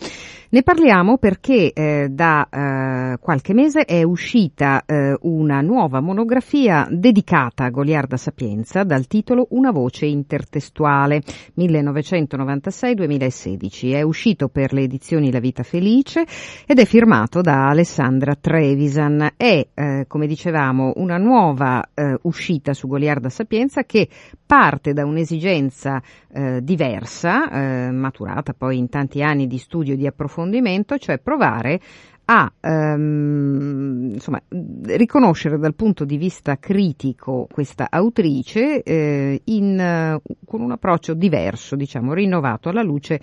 Ne 0.56 0.64
parliamo 0.64 1.18
perché 1.18 1.74
eh, 1.74 2.08
da 2.10 2.48
eh, 2.50 3.18
qualche 3.20 3.54
mese 3.54 3.84
è 3.84 4.04
uscita 4.04 4.86
eh, 4.86 5.18
una 5.24 5.60
nuova 5.60 6.00
monografia 6.00 6.88
dedicata 6.90 7.66
a 7.66 7.70
Goliarda 7.70 8.16
Sapienza 8.16 8.86
dal 8.86 9.06
titolo 9.06 9.48
Una 9.50 9.72
voce 9.72 10.06
intertestuale 10.06 11.22
1996-2016. 11.58 13.96
È 13.96 14.02
uscito 14.02 14.48
per 14.48 14.72
le 14.72 14.84
edizioni 14.84 15.30
La 15.30 15.40
vita 15.40 15.64
felice 15.64 16.24
ed 16.66 16.80
è 16.80 16.86
firmato 16.86 17.42
da 17.42 17.68
Alessandra 17.68 18.38
Trevisan. 18.40 19.32
È, 19.36 19.68
eh, 19.74 20.06
come 20.08 20.26
dicevamo, 20.26 20.94
una 20.96 21.18
nuova 21.18 21.86
eh, 21.94 22.18
uscita 22.22 22.74
su 22.74 22.88
Goliarda 22.88 23.28
Sapienza 23.28 23.84
che 23.84 24.08
parte 24.46 24.94
da 24.94 25.04
un'esigenza 25.04 26.02
eh, 26.32 26.62
diversa, 26.64 27.92
maturata 27.92 28.54
poi 28.54 28.78
in 28.78 28.88
tanti 28.88 29.22
anni 29.22 29.48
di 29.48 29.58
studio 29.58 29.92
e 29.94 29.98
di 29.98 30.08
approfondimento 30.08 30.45
approfondimento, 30.46 30.98
cioè 30.98 31.18
provare 31.18 31.80
a 32.28 32.52
ehm, 32.60 34.12
insomma, 34.14 34.42
riconoscere 34.86 35.60
dal 35.60 35.76
punto 35.76 36.06
di 36.06 36.18
vista 36.18 36.58
critico 36.58 37.48
questa 37.52 37.88
autrice 37.90 38.82
eh, 38.82 39.42
in, 39.46 40.20
con 40.46 40.62
un 40.62 40.72
approccio 40.72 41.14
diverso, 41.14 41.76
diciamo, 41.76 42.14
rinnovato 42.14 42.70
alla 42.70 42.82
luce 42.82 43.20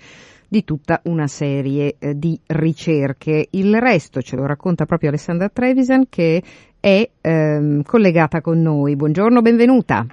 di 0.47 0.63
tutta 0.63 1.01
una 1.05 1.27
serie 1.27 1.95
eh, 1.99 2.17
di 2.17 2.39
ricerche. 2.45 3.47
Il 3.51 3.77
resto 3.79 4.21
ce 4.21 4.35
lo 4.35 4.45
racconta 4.45 4.85
proprio 4.85 5.09
Alessandra 5.09 5.49
Trevisan 5.49 6.05
che 6.07 6.41
è 6.79 7.09
ehm, 7.19 7.81
collegata 7.83 8.39
con 8.39 8.61
noi. 8.61 8.95
Buongiorno, 8.95 9.41
benvenuta. 9.41 10.05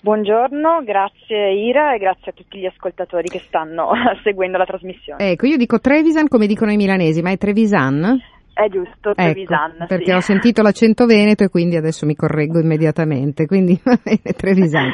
Buongiorno, 0.00 0.82
grazie 0.84 1.52
Ira 1.52 1.94
e 1.94 1.98
grazie 1.98 2.30
a 2.30 2.34
tutti 2.34 2.58
gli 2.58 2.66
ascoltatori 2.66 3.28
che 3.28 3.42
stanno 3.46 3.90
seguendo 4.22 4.56
la 4.56 4.64
trasmissione. 4.64 5.32
Ecco, 5.32 5.46
io 5.46 5.56
dico 5.56 5.80
Trevisan 5.80 6.28
come 6.28 6.46
dicono 6.46 6.70
i 6.70 6.76
milanesi, 6.76 7.20
ma 7.20 7.30
è 7.30 7.36
Trevisan? 7.36 8.20
È 8.58 8.68
giusto, 8.68 9.10
ecco, 9.10 9.22
Trevisan. 9.22 9.84
perché 9.86 10.06
sì. 10.06 10.10
ho 10.10 10.20
sentito 10.20 10.62
l'accento 10.62 11.06
veneto 11.06 11.44
e 11.44 11.48
quindi 11.48 11.76
adesso 11.76 12.06
mi 12.06 12.16
correggo 12.16 12.58
immediatamente. 12.58 13.46
Quindi 13.46 13.78
va 13.84 13.96
bene, 14.02 14.34
Trevisan. 14.36 14.90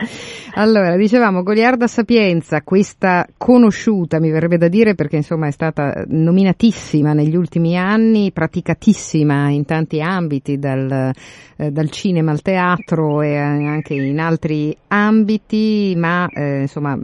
Allora, 0.57 0.95
dicevamo 0.99 1.43
Goliarda 1.43 1.87
Sapienza, 1.87 2.61
questa 2.61 3.27
conosciuta, 3.39 4.21
mi 4.21 4.31
verrebbe 4.31 4.59
da 4.59 4.69
dire, 4.69 4.95
perché 4.95 5.17
insomma 5.17 5.47
è 5.47 5.51
stata 5.51 6.05
nominatissima 6.09 7.15
negli 7.15 7.37
ultimi 7.37 7.79
anni, 7.79 8.33
praticatissima 8.33 9.49
in 9.49 9.65
tanti 9.65 10.03
ambiti, 10.03 10.59
dal, 10.59 11.12
eh, 11.57 11.71
dal 11.71 11.89
cinema 11.89 12.33
al 12.33 12.43
teatro 12.43 13.23
e 13.23 13.35
anche 13.39 13.95
in 13.95 14.21
altri 14.21 14.77
ambiti, 14.89 15.95
ma 15.97 16.29
eh, 16.29 16.61
insomma 16.61 16.99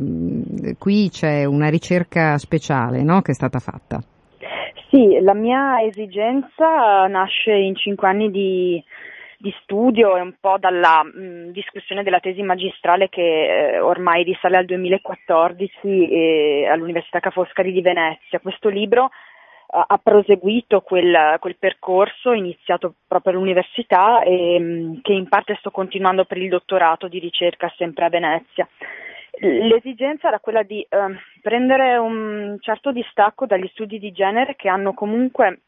qui 0.76 1.08
c'è 1.08 1.46
una 1.46 1.70
ricerca 1.70 2.36
speciale 2.36 3.02
no, 3.02 3.22
che 3.22 3.30
è 3.30 3.34
stata 3.34 3.60
fatta. 3.60 4.04
Sì, 4.90 5.20
la 5.20 5.34
mia 5.34 5.80
esigenza 5.82 7.06
nasce 7.06 7.52
in 7.52 7.76
cinque 7.76 8.08
anni 8.08 8.28
di, 8.28 8.82
di 9.38 9.54
studio 9.62 10.16
e 10.16 10.20
un 10.20 10.34
po' 10.40 10.56
dalla 10.58 11.04
mh, 11.04 11.52
discussione 11.52 12.02
della 12.02 12.18
tesi 12.18 12.42
magistrale 12.42 13.08
che 13.08 13.74
eh, 13.74 13.78
ormai 13.78 14.24
risale 14.24 14.56
al 14.56 14.64
2014 14.64 15.78
eh, 16.10 16.66
all'Università 16.68 17.20
Ca' 17.20 17.30
Foscari 17.30 17.70
di 17.70 17.82
Venezia. 17.82 18.40
Questo 18.40 18.68
libro 18.68 19.04
eh, 19.06 19.84
ha 19.86 20.00
proseguito 20.02 20.80
quel, 20.80 21.36
quel, 21.38 21.56
percorso 21.56 22.32
iniziato 22.32 22.94
proprio 23.06 23.34
all'università 23.34 24.22
e 24.22 24.58
mh, 24.58 25.02
che 25.02 25.12
in 25.12 25.28
parte 25.28 25.54
sto 25.60 25.70
continuando 25.70 26.24
per 26.24 26.38
il 26.38 26.48
dottorato 26.48 27.06
di 27.06 27.20
ricerca 27.20 27.72
sempre 27.76 28.06
a 28.06 28.08
Venezia. 28.08 28.68
L'esigenza 29.38 30.28
era 30.28 30.40
quella 30.40 30.62
di 30.62 30.80
eh, 30.80 30.86
prendere 31.40 31.96
un 31.96 32.56
certo 32.60 32.92
distacco 32.92 33.46
dagli 33.46 33.68
studi 33.72 33.98
di 33.98 34.12
genere 34.12 34.56
che 34.56 34.68
hanno 34.68 34.92
comunque 34.92 35.60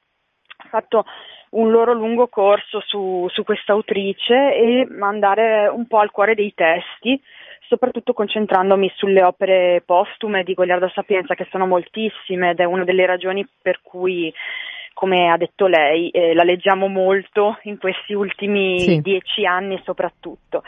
fatto 0.68 1.04
un 1.50 1.70
loro 1.70 1.92
lungo 1.92 2.28
corso 2.28 2.80
su, 2.80 3.26
su 3.30 3.44
questa 3.44 3.72
autrice 3.72 4.54
e 4.54 4.86
andare 5.00 5.68
un 5.68 5.86
po' 5.86 5.98
al 5.98 6.10
cuore 6.10 6.34
dei 6.34 6.52
testi, 6.54 7.20
soprattutto 7.68 8.12
concentrandomi 8.12 8.90
sulle 8.96 9.22
opere 9.22 9.82
postume 9.84 10.44
di 10.44 10.54
Goliardo 10.54 10.88
Sapienza, 10.88 11.34
che 11.34 11.46
sono 11.50 11.66
moltissime 11.66 12.50
ed 12.50 12.60
è 12.60 12.64
una 12.64 12.84
delle 12.84 13.06
ragioni 13.06 13.46
per 13.60 13.80
cui 13.82 14.32
come 14.94 15.30
ha 15.30 15.36
detto 15.36 15.66
lei, 15.66 16.10
eh, 16.10 16.34
la 16.34 16.42
leggiamo 16.42 16.86
molto 16.86 17.58
in 17.62 17.78
questi 17.78 18.12
ultimi 18.12 18.78
sì. 18.78 19.00
dieci 19.00 19.44
anni 19.46 19.80
soprattutto. 19.84 20.62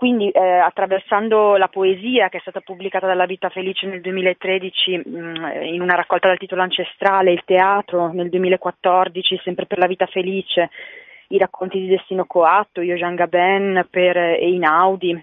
Quindi 0.00 0.30
eh, 0.30 0.40
attraversando 0.40 1.56
la 1.56 1.68
poesia 1.68 2.30
che 2.30 2.38
è 2.38 2.40
stata 2.40 2.60
pubblicata 2.60 3.06
dalla 3.06 3.26
Vita 3.26 3.50
Felice 3.50 3.86
nel 3.86 4.00
2013 4.00 4.96
mh, 4.96 5.50
in 5.64 5.82
una 5.82 5.94
raccolta 5.94 6.26
dal 6.26 6.38
titolo 6.38 6.62
ancestrale, 6.62 7.32
il 7.32 7.42
teatro 7.44 8.10
nel 8.10 8.30
2014, 8.30 9.42
sempre 9.44 9.66
per 9.66 9.76
la 9.76 9.86
Vita 9.86 10.06
Felice, 10.06 10.70
i 11.28 11.36
racconti 11.36 11.80
di 11.80 11.86
Destino 11.86 12.24
Coatto, 12.24 12.80
Yojan 12.80 13.14
Gaben 13.14 13.88
per 13.90 14.16
Einaudi, 14.16 15.22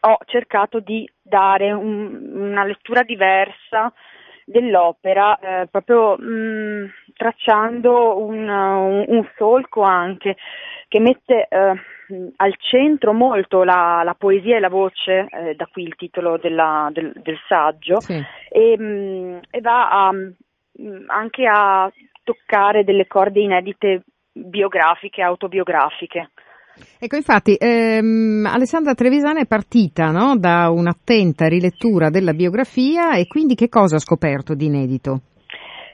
ho 0.00 0.18
cercato 0.24 0.80
di 0.80 1.08
dare 1.22 1.70
un, 1.70 2.32
una 2.34 2.64
lettura 2.64 3.04
diversa 3.04 3.92
dell'opera, 4.44 5.38
eh, 5.38 5.66
proprio 5.68 6.16
mh, 6.18 6.90
tracciando 7.14 8.18
un, 8.18 8.48
un, 8.48 9.04
un, 9.06 9.28
solco 9.36 9.82
anche 9.82 10.36
che 10.88 11.00
mette 11.00 11.48
eh, 11.48 11.72
al 12.36 12.56
centro 12.58 13.12
molto 13.12 13.64
la, 13.64 14.02
la, 14.04 14.14
poesia 14.14 14.56
e 14.56 14.60
la 14.60 14.68
voce, 14.68 15.26
eh, 15.28 15.54
da 15.54 15.66
qui 15.70 15.82
il 15.82 15.96
titolo 15.96 16.38
della, 16.38 16.88
del, 16.92 17.12
del, 17.22 17.38
saggio, 17.48 18.00
sì. 18.00 18.22
e, 18.48 18.78
mh, 18.78 19.40
e, 19.50 19.60
va 19.60 19.88
a, 19.90 20.12
mh, 20.12 21.04
anche 21.08 21.46
a 21.46 21.90
toccare 22.22 22.84
delle 22.84 23.06
corde 23.06 23.40
inedite 23.40 24.02
biografiche, 24.32 25.22
autobiografiche. 25.22 26.30
Ecco, 26.98 27.16
infatti, 27.16 27.56
ehm, 27.58 28.46
Alessandra 28.46 28.94
Trevisana 28.94 29.40
è 29.40 29.46
partita 29.46 30.10
no? 30.10 30.36
da 30.36 30.68
un'attenta 30.70 31.48
rilettura 31.48 32.10
della 32.10 32.34
biografia 32.34 33.16
e 33.16 33.26
quindi 33.26 33.54
che 33.54 33.70
cosa 33.70 33.96
ha 33.96 34.00
scoperto 34.00 34.54
di 34.54 34.66
inedito? 34.66 35.20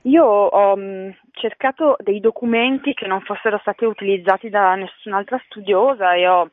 Io 0.03 0.25
ho 0.25 0.75
um, 0.75 1.15
cercato 1.31 1.97
dei 2.01 2.19
documenti 2.19 2.93
che 2.93 3.07
non 3.07 3.21
fossero 3.21 3.59
stati 3.59 3.85
utilizzati 3.85 4.49
da 4.49 4.75
nessun'altra 4.75 5.41
studiosa 5.47 6.15
e 6.15 6.27
ho 6.27 6.51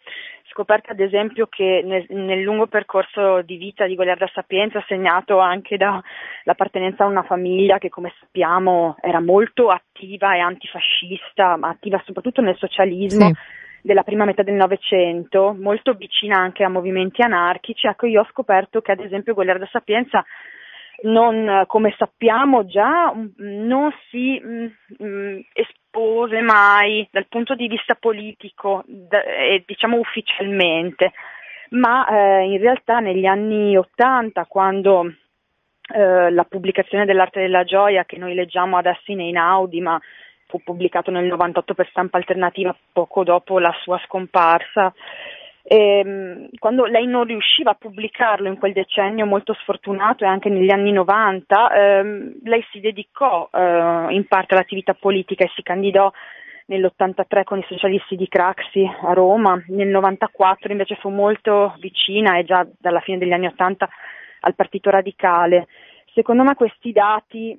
scoperto 0.51 0.91
ad 0.91 0.99
esempio 0.99 1.47
che 1.47 1.81
nel, 1.83 2.05
nel 2.09 2.41
lungo 2.41 2.67
percorso 2.67 3.41
di 3.41 3.57
vita 3.57 3.87
di 3.87 3.95
Goliarda 3.95 4.29
Sapienza, 4.33 4.83
segnato 4.87 5.39
anche 5.39 5.77
dall'appartenenza 5.77 7.03
a 7.03 7.07
una 7.07 7.23
famiglia 7.23 7.79
che 7.79 7.89
come 7.89 8.13
sappiamo 8.19 8.97
era 9.01 9.19
molto 9.19 9.69
attiva 9.69 10.35
e 10.35 10.39
antifascista, 10.39 11.55
ma 11.55 11.69
attiva 11.69 12.01
soprattutto 12.05 12.41
nel 12.41 12.57
socialismo, 12.57 13.27
sì. 13.27 13.33
della 13.81 14.03
prima 14.03 14.25
metà 14.25 14.43
del 14.43 14.55
Novecento, 14.55 15.55
molto 15.57 15.93
vicina 15.93 16.37
anche 16.37 16.63
a 16.63 16.69
movimenti 16.69 17.21
anarchici, 17.21 17.87
ecco 17.87 18.05
io 18.05 18.21
ho 18.21 18.27
scoperto 18.29 18.81
che 18.81 18.91
ad 18.91 18.99
esempio 18.99 19.33
Goliarda 19.33 19.67
Sapienza 19.71 20.23
non, 21.03 21.63
come 21.67 21.93
sappiamo 21.97 22.65
già, 22.65 23.13
non 23.37 23.93
si 24.09 24.39
mh, 24.39 25.03
mh, 25.03 25.39
espose 25.53 26.41
mai 26.41 27.07
dal 27.11 27.27
punto 27.27 27.55
di 27.55 27.67
vista 27.67 27.95
politico, 27.95 28.83
e 29.09 29.63
diciamo 29.65 29.97
ufficialmente, 29.97 31.13
ma 31.69 32.07
eh, 32.07 32.43
in 32.45 32.57
realtà 32.59 32.99
negli 32.99 33.25
anni 33.25 33.77
Ottanta, 33.77 34.45
quando 34.45 35.05
eh, 35.91 36.29
la 36.31 36.43
pubblicazione 36.43 37.05
dell'arte 37.05 37.39
della 37.39 37.63
gioia 37.63 38.05
che 38.05 38.17
noi 38.17 38.33
leggiamo 38.33 38.77
adesso 38.77 39.11
in 39.11 39.21
Einaudi, 39.21 39.81
ma 39.81 39.99
fu 40.47 40.61
pubblicato 40.63 41.11
nel 41.11 41.25
98 41.25 41.73
per 41.75 41.87
stampa 41.89 42.17
alternativa 42.17 42.75
poco 42.91 43.23
dopo 43.23 43.59
la 43.59 43.73
sua 43.81 43.99
scomparsa. 44.05 44.93
Ehm, 45.71 46.49
quando 46.57 46.85
lei 46.85 47.05
non 47.05 47.25
riusciva 47.25 47.69
a 47.69 47.75
pubblicarlo 47.75 48.47
in 48.47 48.57
quel 48.57 48.73
decennio 48.73 49.27
molto 49.27 49.53
sfortunato 49.53 50.23
e 50.23 50.27
anche 50.27 50.49
negli 50.49 50.71
anni 50.71 50.91
90, 50.91 51.71
ehm, 51.71 52.39
lei 52.43 52.65
si 52.71 52.79
dedicò 52.79 53.47
eh, 53.53 54.07
in 54.09 54.25
parte 54.27 54.55
all'attività 54.55 54.95
politica 54.95 55.43
e 55.43 55.51
si 55.53 55.61
candidò 55.61 56.11
nell'83 56.65 57.43
con 57.43 57.59
i 57.59 57.65
socialisti 57.67 58.15
di 58.15 58.27
Craxi 58.27 58.83
a 58.83 59.13
Roma, 59.13 59.63
nel 59.67 59.89
94 59.89 60.71
invece 60.71 60.95
fu 60.95 61.09
molto 61.09 61.75
vicina 61.77 62.39
e 62.39 62.45
già 62.45 62.67
dalla 62.79 63.01
fine 63.01 63.19
degli 63.19 63.31
anni 63.31 63.45
80 63.45 63.87
al 64.39 64.55
Partito 64.55 64.89
Radicale. 64.89 65.67
Secondo 66.15 66.41
me 66.41 66.55
questi 66.55 66.91
dati 66.91 67.55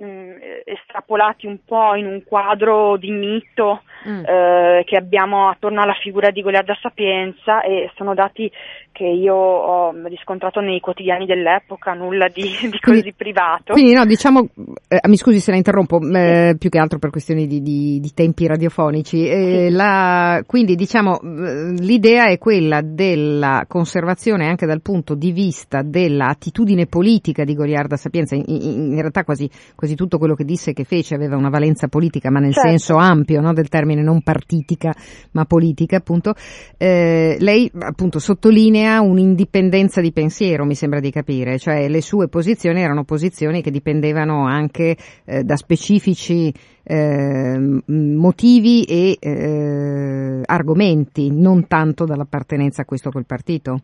mh, 0.00 0.04
mm, 0.04 0.30
estrapolati 0.64 1.46
un 1.46 1.58
po' 1.64 1.94
in 1.94 2.06
un 2.06 2.22
quadro 2.24 2.96
di 2.96 3.10
mito 3.10 3.82
mm. 4.08 4.24
eh, 4.24 4.82
che 4.84 4.96
abbiamo 4.96 5.48
attorno 5.48 5.82
alla 5.82 5.96
figura 6.00 6.30
di 6.30 6.42
Goliarda 6.42 6.76
Sapienza 6.80 7.60
e 7.62 7.90
sono 7.96 8.14
dati 8.14 8.50
che 8.92 9.04
io 9.04 9.34
ho 9.34 9.92
riscontrato 10.08 10.60
nei 10.60 10.80
quotidiani 10.80 11.24
dell'epoca, 11.24 11.94
nulla 11.94 12.28
di, 12.28 12.42
di 12.42 12.78
così 12.80 13.00
quindi, 13.00 13.14
privato. 13.14 13.72
Quindi 13.72 13.94
no, 13.94 14.04
diciamo, 14.04 14.48
eh, 14.88 15.00
mi 15.08 15.16
scusi 15.16 15.40
se 15.40 15.52
la 15.52 15.56
interrompo, 15.56 16.00
eh, 16.00 16.56
più 16.58 16.68
che 16.68 16.78
altro 16.78 16.98
per 16.98 17.10
questioni 17.10 17.46
di, 17.46 17.62
di, 17.62 17.98
di 18.00 18.12
tempi 18.12 18.46
radiofonici, 18.46 19.26
eh, 19.26 19.68
sì. 19.68 19.74
la, 19.74 20.42
quindi 20.46 20.74
diciamo 20.74 21.20
eh, 21.20 21.72
l'idea 21.78 22.26
è 22.26 22.38
quella 22.38 22.80
della 22.82 23.64
conservazione 23.68 24.46
anche 24.46 24.66
dal 24.66 24.82
punto 24.82 25.14
di 25.14 25.32
vista 25.32 25.82
dell'attitudine 25.82 26.86
politica 26.86 27.44
di 27.44 27.54
Goliarda 27.54 27.96
Sapienza, 27.96 28.34
in, 28.34 28.44
in, 28.46 28.92
in 28.92 29.00
realtà 29.00 29.24
quasi, 29.24 29.48
quasi, 29.74 29.89
tutto 29.94 30.18
quello 30.18 30.34
che 30.34 30.44
disse 30.44 30.70
e 30.70 30.72
che 30.72 30.84
fece 30.84 31.14
aveva 31.14 31.36
una 31.36 31.50
valenza 31.50 31.88
politica, 31.88 32.30
ma 32.30 32.38
nel 32.40 32.52
certo. 32.52 32.68
senso 32.68 32.96
ampio 32.96 33.40
no, 33.40 33.52
del 33.52 33.68
termine, 33.68 34.02
non 34.02 34.22
partitica, 34.22 34.94
ma 35.32 35.44
politica 35.44 35.96
appunto, 35.96 36.34
eh, 36.76 37.36
lei 37.38 37.70
appunto 37.78 38.18
sottolinea 38.18 38.58
linea 38.70 39.00
un'indipendenza 39.00 40.00
di 40.00 40.12
pensiero, 40.12 40.64
mi 40.64 40.74
sembra 40.74 41.00
di 41.00 41.10
capire, 41.10 41.58
cioè 41.58 41.88
le 41.88 42.00
sue 42.00 42.28
posizioni 42.28 42.80
erano 42.80 43.04
posizioni 43.04 43.62
che 43.62 43.70
dipendevano 43.70 44.46
anche 44.46 44.96
eh, 45.24 45.42
da 45.42 45.56
specifici 45.56 46.52
eh, 46.82 47.80
motivi 47.86 48.84
e 48.84 49.16
eh, 49.18 50.40
argomenti, 50.44 51.30
non 51.32 51.66
tanto 51.66 52.04
dall'appartenenza 52.04 52.82
a 52.82 52.84
questo 52.84 53.08
o 53.08 53.12
quel 53.12 53.26
partito. 53.26 53.80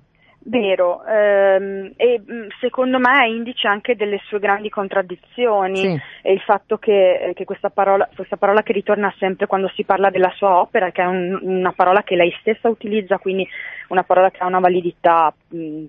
Vero, 0.48 1.04
ehm, 1.04 1.92
e 1.96 2.22
secondo 2.60 3.00
me 3.00 3.24
è 3.24 3.26
indice 3.26 3.66
anche 3.66 3.96
delle 3.96 4.20
sue 4.26 4.38
grandi 4.38 4.68
contraddizioni 4.68 5.76
sì. 5.76 6.00
e 6.22 6.32
il 6.32 6.40
fatto 6.40 6.78
che, 6.78 7.32
che 7.34 7.44
questa, 7.44 7.68
parola, 7.68 8.08
questa, 8.14 8.36
parola, 8.36 8.62
che 8.62 8.72
ritorna 8.72 9.12
sempre 9.18 9.48
quando 9.48 9.68
si 9.74 9.82
parla 9.82 10.08
della 10.08 10.32
sua 10.36 10.60
opera, 10.60 10.92
che 10.92 11.02
è 11.02 11.06
un, 11.06 11.36
una 11.42 11.72
parola 11.72 12.04
che 12.04 12.14
lei 12.14 12.32
stessa 12.38 12.68
utilizza, 12.68 13.18
quindi 13.18 13.44
una 13.88 14.04
parola 14.04 14.30
che 14.30 14.38
ha 14.38 14.46
una 14.46 14.60
validità 14.60 15.34
mh, 15.48 15.84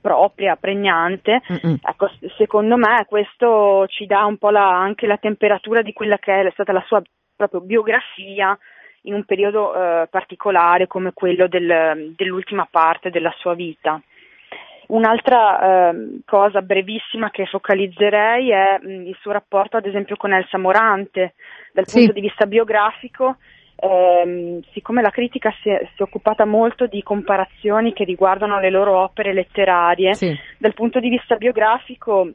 propria, 0.00 0.56
pregnante, 0.56 1.40
ecco, 1.80 2.10
secondo 2.36 2.76
me 2.76 3.06
questo 3.08 3.86
ci 3.86 4.06
dà 4.06 4.24
un 4.24 4.36
po' 4.36 4.50
la, 4.50 4.68
anche 4.68 5.06
la 5.06 5.16
temperatura 5.16 5.80
di 5.80 5.92
quella 5.92 6.18
che 6.18 6.40
è 6.40 6.50
stata 6.50 6.72
la 6.72 6.82
sua 6.88 7.00
proprio 7.36 7.60
biografia 7.60 8.58
in 9.02 9.14
un 9.14 9.24
periodo 9.24 9.74
eh, 9.74 10.06
particolare 10.08 10.86
come 10.86 11.12
quello 11.12 11.48
del, 11.48 12.12
dell'ultima 12.16 12.66
parte 12.70 13.10
della 13.10 13.34
sua 13.38 13.54
vita. 13.54 14.00
Un'altra 14.88 15.90
eh, 15.90 16.18
cosa 16.26 16.60
brevissima 16.60 17.30
che 17.30 17.46
focalizzerei 17.46 18.50
è 18.50 18.78
mh, 18.80 19.06
il 19.06 19.16
suo 19.20 19.32
rapporto 19.32 19.76
ad 19.76 19.86
esempio 19.86 20.16
con 20.16 20.32
Elsa 20.32 20.58
Morante 20.58 21.34
dal 21.72 21.86
Sì. 21.86 21.98
punto 21.98 22.12
di 22.12 22.20
vista 22.20 22.46
biografico. 22.46 23.36
ehm, 23.84 24.60
siccome 24.72 25.02
la 25.02 25.10
critica 25.10 25.52
si 25.60 25.68
è, 25.68 25.80
si 25.96 26.00
è 26.00 26.02
occupata 26.02 26.44
molto 26.44 26.86
di 26.86 27.02
comparazioni 27.02 27.92
che 27.92 28.04
riguardano 28.04 28.60
le 28.60 28.70
loro 28.70 28.96
opere 28.98 29.32
letterarie, 29.32 30.14
Sì. 30.14 30.32
dal 30.58 30.72
punto 30.74 31.00
di 31.00 31.08
vista 31.08 31.34
biografico 31.34 32.30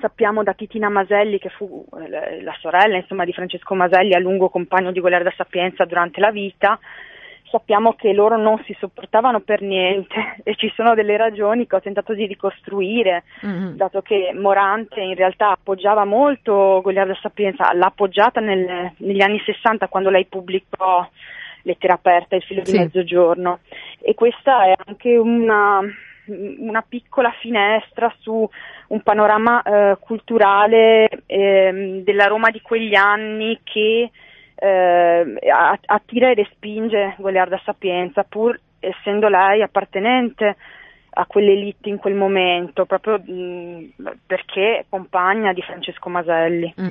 sappiamo 0.00 0.42
da 0.42 0.52
Titina 0.54 0.88
Maselli 0.88 1.38
che 1.38 1.48
fu 1.48 1.84
eh, 2.00 2.42
la 2.42 2.54
sorella 2.60 2.96
insomma, 2.96 3.24
di 3.24 3.32
Francesco 3.32 3.74
Maselli 3.74 4.14
a 4.14 4.18
lungo 4.18 4.48
compagno 4.48 4.92
di 4.92 5.00
Guerra 5.00 5.32
Sapienza 5.36 5.84
durante 5.84 6.20
la 6.20 6.30
vita 6.30 6.78
sappiamo 7.50 7.94
che 7.94 8.12
loro 8.12 8.36
non 8.36 8.62
si 8.64 8.76
sopportavano 8.78 9.40
per 9.40 9.60
niente 9.62 10.36
e 10.44 10.54
ci 10.54 10.72
sono 10.76 10.94
delle 10.94 11.16
ragioni 11.16 11.66
che 11.66 11.76
ho 11.76 11.80
tentato 11.80 12.14
di 12.14 12.26
ricostruire 12.26 13.24
Mhm. 13.42 13.76
dato 13.76 14.02
che 14.02 14.32
Morante 14.34 15.00
in 15.00 15.14
realtà 15.14 15.50
appoggiava 15.50 16.04
molto 16.04 16.80
Goliarda 16.82 17.16
Sapienza, 17.20 17.72
l'ha 17.72 17.86
appoggiata 17.86 18.40
nel- 18.40 18.92
negli 18.98 19.20
anni 19.20 19.40
60 19.44 19.88
quando 19.88 20.10
lei 20.10 20.26
pubblicò 20.26 21.08
Lettera 21.62 21.92
aperta, 21.94 22.36
il 22.36 22.42
filo 22.42 22.64
Sì. 22.64 22.72
di 22.72 22.78
mezzogiorno 22.78 23.58
e 24.00 24.14
questa 24.14 24.64
è 24.64 24.74
anche 24.86 25.16
una, 25.18 25.80
una 26.26 26.82
piccola 26.86 27.30
finestra 27.40 28.12
su 28.20 28.48
un 28.88 29.02
panorama 29.02 29.62
eh, 29.62 29.96
culturale 30.00 31.08
ehm, 31.26 32.02
della 32.02 32.26
Roma 32.26 32.50
di 32.50 32.60
quegli 32.60 32.94
anni 32.94 33.58
che 33.62 34.10
eh, 34.54 35.38
attira 35.86 36.30
e 36.30 36.34
respinge 36.34 37.14
Goliarda 37.18 37.60
Sapienza 37.64 38.24
pur 38.24 38.58
essendo 38.78 39.28
lei 39.28 39.62
appartenente 39.62 40.56
a 41.12 41.26
quell'elite 41.26 41.88
in 41.88 41.98
quel 41.98 42.14
momento, 42.14 42.86
proprio 42.86 43.18
mh, 43.18 43.94
perché 44.26 44.78
è 44.78 44.84
compagna 44.88 45.52
di 45.52 45.62
Francesco 45.62 46.08
Maselli. 46.08 46.72
Mm. 46.80 46.86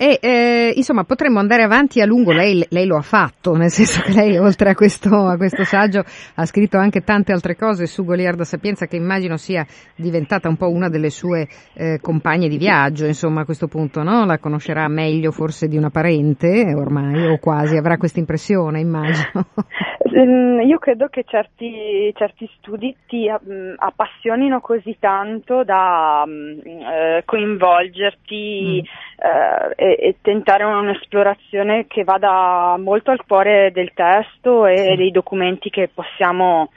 E 0.00 0.20
eh, 0.22 0.72
insomma 0.76 1.02
potremmo 1.02 1.40
andare 1.40 1.64
avanti 1.64 2.00
a 2.00 2.06
lungo, 2.06 2.30
lei, 2.30 2.64
lei 2.70 2.86
lo 2.86 2.96
ha 2.96 3.02
fatto, 3.02 3.56
nel 3.56 3.70
senso 3.70 4.00
che 4.02 4.12
lei 4.12 4.38
oltre 4.38 4.70
a 4.70 4.74
questo, 4.76 5.26
a 5.26 5.36
questo 5.36 5.64
saggio 5.64 6.04
ha 6.34 6.46
scritto 6.46 6.78
anche 6.78 7.02
tante 7.02 7.32
altre 7.32 7.56
cose 7.56 7.86
su 7.86 8.04
Goliarda 8.04 8.44
Sapienza 8.44 8.86
che 8.86 8.94
immagino 8.94 9.36
sia 9.36 9.66
diventata 9.96 10.48
un 10.48 10.56
po' 10.56 10.70
una 10.70 10.88
delle 10.88 11.10
sue 11.10 11.48
eh, 11.74 11.98
compagne 12.00 12.46
di 12.46 12.58
viaggio, 12.58 13.06
insomma 13.06 13.40
a 13.40 13.44
questo 13.44 13.66
punto 13.66 14.04
no? 14.04 14.24
la 14.24 14.38
conoscerà 14.38 14.86
meglio 14.86 15.32
forse 15.32 15.66
di 15.66 15.76
una 15.76 15.90
parente 15.90 16.72
ormai 16.76 17.26
o 17.26 17.38
quasi, 17.38 17.76
avrà 17.76 17.96
questa 17.96 18.20
impressione 18.20 18.78
immagino. 18.78 19.46
Mm, 20.14 20.60
Io 20.60 20.78
credo 20.78 21.08
che 21.08 21.24
certi, 21.26 22.12
certi 22.16 22.48
studi 22.56 22.94
ti 23.06 23.28
mm, 23.30 23.74
appassionino 23.76 24.60
così 24.60 24.96
tanto 24.98 25.64
da 25.64 26.24
mm, 26.26 26.60
eh, 26.66 27.22
coinvolgerti 27.24 28.78
eh, 28.78 29.74
e, 29.76 29.96
e 30.00 30.16
tentare 30.22 30.64
un'esplorazione 30.64 31.86
che 31.86 32.04
vada 32.04 32.76
molto 32.78 33.10
al 33.10 33.24
cuore 33.26 33.70
del 33.72 33.92
testo 33.94 34.66
e 34.66 34.76
Sì. 34.76 34.96
dei 34.96 35.10
documenti 35.10 35.70
che 35.70 35.88
possiamo 35.92 36.70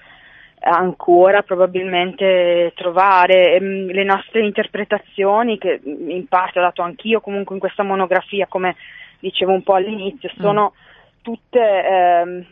ancora 0.63 1.41
probabilmente 1.41 2.71
trovare. 2.75 3.55
Ehm, 3.55 3.87
le 3.91 4.03
nostre 4.03 4.41
interpretazioni 4.41 5.57
che 5.57 5.79
mm, 5.85 6.09
in 6.09 6.27
parte 6.27 6.59
ho 6.59 6.63
dato 6.63 6.81
anch'io 6.81 7.21
comunque 7.21 7.55
in 7.55 7.61
questa 7.61 7.83
monografia 7.83 8.47
come 8.47 8.75
dicevo 9.19 9.51
un 9.51 9.63
po' 9.63 9.75
all'inizio 9.75 10.29
sono 10.39 10.73
tutte 11.21 11.59
ehm, 11.59 12.45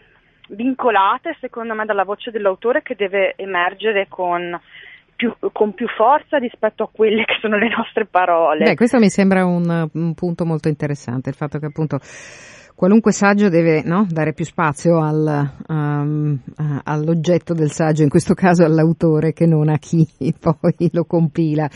vincolate 0.49 1.37
secondo 1.39 1.73
me 1.73 1.85
dalla 1.85 2.03
voce 2.03 2.31
dell'autore 2.31 2.81
che 2.81 2.95
deve 2.95 3.33
emergere 3.35 4.07
con 4.07 4.59
più, 5.15 5.35
con 5.51 5.73
più 5.73 5.87
forza 5.87 6.37
rispetto 6.37 6.83
a 6.83 6.89
quelle 6.91 7.25
che 7.25 7.37
sono 7.41 7.57
le 7.57 7.67
nostre 7.75 8.05
parole. 8.05 8.63
Beh, 8.63 8.75
questo 8.75 8.99
mi 8.99 9.09
sembra 9.09 9.45
un, 9.45 9.89
un 9.91 10.13
punto 10.13 10.45
molto 10.45 10.69
interessante, 10.69 11.29
il 11.29 11.35
fatto 11.35 11.59
che 11.59 11.65
appunto 11.65 11.99
qualunque 12.79 13.11
saggio 13.11 13.49
deve 13.49 13.83
no, 13.83 14.07
dare 14.09 14.31
più 14.31 14.45
spazio 14.45 15.01
al, 15.01 15.51
um, 15.67 16.39
all'oggetto 16.85 17.53
del 17.53 17.71
saggio, 17.71 18.03
in 18.03 18.09
questo 18.09 18.33
caso 18.33 18.63
all'autore, 18.63 19.33
che 19.33 19.45
non 19.45 19.67
a 19.67 19.77
chi 19.77 20.07
poi 20.39 20.89
lo 20.93 21.03
compila. 21.03 21.69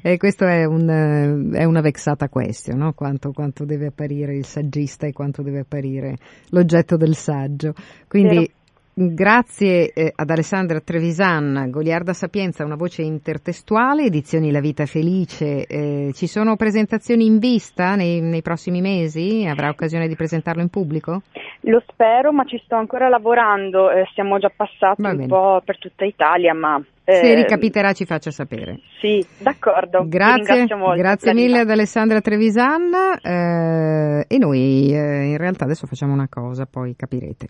E 0.00 0.16
questo 0.16 0.46
è, 0.46 0.64
un, 0.64 0.88
eh, 0.88 1.58
è 1.58 1.64
una 1.64 1.82
vexata 1.82 2.30
question, 2.30 2.78
no? 2.78 2.94
quanto, 2.94 3.32
quanto 3.32 3.66
deve 3.66 3.88
apparire 3.88 4.34
il 4.34 4.46
saggista 4.46 5.06
e 5.06 5.12
quanto 5.12 5.42
deve 5.42 5.58
apparire 5.58 6.16
l'oggetto 6.48 6.96
del 6.96 7.16
saggio. 7.16 7.74
Quindi 8.08 8.36
Vero. 8.36 8.52
Grazie 8.98 9.92
eh, 9.92 10.10
ad 10.16 10.30
Alessandra 10.30 10.80
Trevisan, 10.80 11.68
Goliarda 11.68 12.14
Sapienza, 12.14 12.64
una 12.64 12.76
voce 12.76 13.02
intertestuale, 13.02 14.04
edizioni 14.04 14.50
La 14.50 14.60
Vita 14.60 14.86
Felice. 14.86 15.66
Eh, 15.66 16.12
ci 16.14 16.26
sono 16.26 16.56
presentazioni 16.56 17.26
in 17.26 17.38
vista 17.38 17.94
nei, 17.94 18.22
nei 18.22 18.40
prossimi 18.40 18.80
mesi? 18.80 19.44
Avrà 19.46 19.68
occasione 19.68 20.08
di 20.08 20.16
presentarlo 20.16 20.62
in 20.62 20.70
pubblico? 20.70 21.20
Lo 21.68 21.82
spero, 21.86 22.32
ma 22.32 22.44
ci 22.46 22.58
sto 22.64 22.76
ancora 22.76 23.10
lavorando, 23.10 23.90
eh, 23.90 24.06
siamo 24.14 24.38
già 24.38 24.48
passati 24.48 25.02
un 25.02 25.26
po' 25.26 25.60
per 25.62 25.78
tutta 25.78 26.06
Italia, 26.06 26.54
ma... 26.54 26.82
Se 27.04 27.20
eh, 27.20 27.34
ricapiterà 27.34 27.92
ci 27.92 28.06
faccia 28.06 28.30
sapere. 28.30 28.80
Sì, 29.02 29.22
d'accordo. 29.42 30.06
Grazie, 30.08 30.74
molto, 30.74 30.96
grazie 30.96 31.34
mille 31.34 31.58
ad 31.58 31.68
Alessandra 31.68 32.22
Trevisan 32.22 32.94
eh, 33.22 34.24
e 34.26 34.38
noi 34.38 34.90
eh, 34.90 35.24
in 35.26 35.36
realtà 35.36 35.64
adesso 35.64 35.86
facciamo 35.86 36.14
una 36.14 36.28
cosa, 36.30 36.64
poi 36.64 36.96
capirete. 36.96 37.48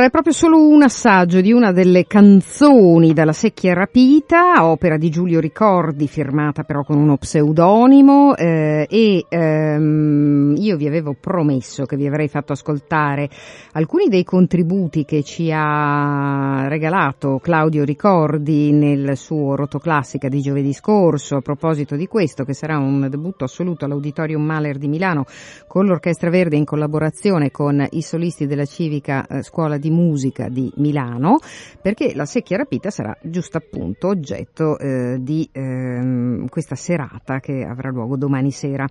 Allora, 0.00 0.16
è 0.16 0.22
proprio 0.22 0.32
solo 0.32 0.66
un 0.66 0.82
assaggio 0.82 1.42
di 1.42 1.52
una 1.52 1.72
delle 1.72 2.06
canzoni 2.06 3.12
dalla 3.12 3.34
Secchia 3.34 3.74
Rapita, 3.74 4.64
opera 4.64 4.96
di 4.96 5.10
Giulio 5.10 5.40
Ricordi, 5.40 6.08
firmata 6.08 6.62
però 6.62 6.84
con 6.84 6.96
uno 6.96 7.18
pseudonimo, 7.18 8.34
eh, 8.34 8.86
e 8.88 9.26
ehm, 9.28 10.54
io 10.56 10.76
vi 10.78 10.86
avevo 10.86 11.14
promesso 11.20 11.84
che 11.84 11.96
vi 11.96 12.06
avrei 12.06 12.28
fatto 12.28 12.54
ascoltare 12.54 13.28
alcuni 13.72 14.08
dei 14.08 14.24
contributi 14.24 15.04
che 15.04 15.22
ci 15.22 15.50
ha 15.52 16.66
regalato 16.66 17.38
Claudio 17.38 17.84
Ricordi 17.84 18.72
nel 18.72 19.18
suo 19.18 19.54
Rotoclassica 19.54 20.28
di 20.28 20.40
giovedì 20.40 20.72
scorso, 20.72 21.36
a 21.36 21.40
proposito 21.42 21.94
di 21.96 22.06
questo, 22.06 22.44
che 22.44 22.54
sarà 22.54 22.78
un 22.78 23.06
debutto 23.10 23.44
assoluto 23.44 23.84
all'Auditorium 23.84 24.42
Mahler 24.42 24.78
di 24.78 24.88
Milano 24.88 25.26
con 25.66 25.84
l'Orchestra 25.84 26.30
Verde 26.30 26.56
in 26.56 26.64
collaborazione 26.64 27.50
con 27.50 27.86
i 27.90 28.00
solisti 28.00 28.46
della 28.46 28.64
Civica 28.64 29.26
eh, 29.26 29.42
Scuola 29.42 29.76
di 29.90 29.96
Musica 29.96 30.48
di 30.48 30.72
Milano, 30.76 31.38
perché 31.82 32.14
la 32.14 32.24
secchia 32.24 32.56
rapita 32.56 32.90
sarà 32.90 33.16
giusto 33.20 33.58
appunto 33.58 34.08
oggetto 34.08 34.78
eh, 34.78 35.18
di 35.20 35.48
ehm, 35.50 36.48
questa 36.48 36.76
serata 36.76 37.40
che 37.40 37.64
avrà 37.64 37.90
luogo 37.90 38.16
domani 38.16 38.52
sera. 38.52 38.86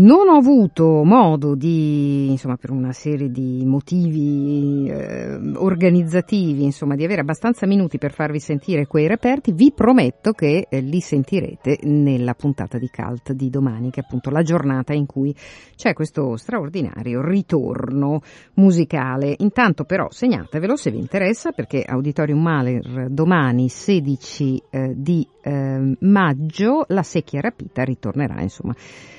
Non 0.00 0.28
ho 0.28 0.36
avuto 0.36 1.02
modo 1.02 1.56
di, 1.56 2.30
insomma, 2.30 2.56
per 2.56 2.70
una 2.70 2.92
serie 2.92 3.32
di 3.32 3.64
motivi 3.64 4.88
eh, 4.88 5.40
organizzativi, 5.56 6.62
insomma, 6.62 6.94
di 6.94 7.02
avere 7.02 7.22
abbastanza 7.22 7.66
minuti 7.66 7.98
per 7.98 8.12
farvi 8.12 8.38
sentire 8.38 8.86
quei 8.86 9.08
reperti. 9.08 9.50
Vi 9.50 9.72
prometto 9.72 10.30
che 10.30 10.68
eh, 10.70 10.80
li 10.80 11.00
sentirete 11.00 11.80
nella 11.82 12.34
puntata 12.34 12.78
di 12.78 12.88
Cult 12.94 13.32
di 13.32 13.50
domani, 13.50 13.90
che 13.90 14.02
è 14.02 14.04
appunto 14.04 14.30
la 14.30 14.42
giornata 14.42 14.92
in 14.92 15.04
cui 15.04 15.34
c'è 15.74 15.94
questo 15.94 16.36
straordinario 16.36 17.20
ritorno 17.20 18.20
musicale. 18.54 19.34
Intanto 19.38 19.82
però 19.82 20.06
segnatevelo 20.08 20.76
se 20.76 20.92
vi 20.92 20.98
interessa, 20.98 21.50
perché 21.50 21.82
Auditorium 21.82 22.40
Mahler 22.40 23.08
domani 23.10 23.68
16 23.68 24.62
eh, 24.70 24.94
di 24.96 25.26
eh, 25.48 25.96
maggio 26.00 26.84
la 26.88 27.02
secchia 27.02 27.40
rapita 27.40 27.82
ritornerà 27.82 28.40
insomma 28.40 28.74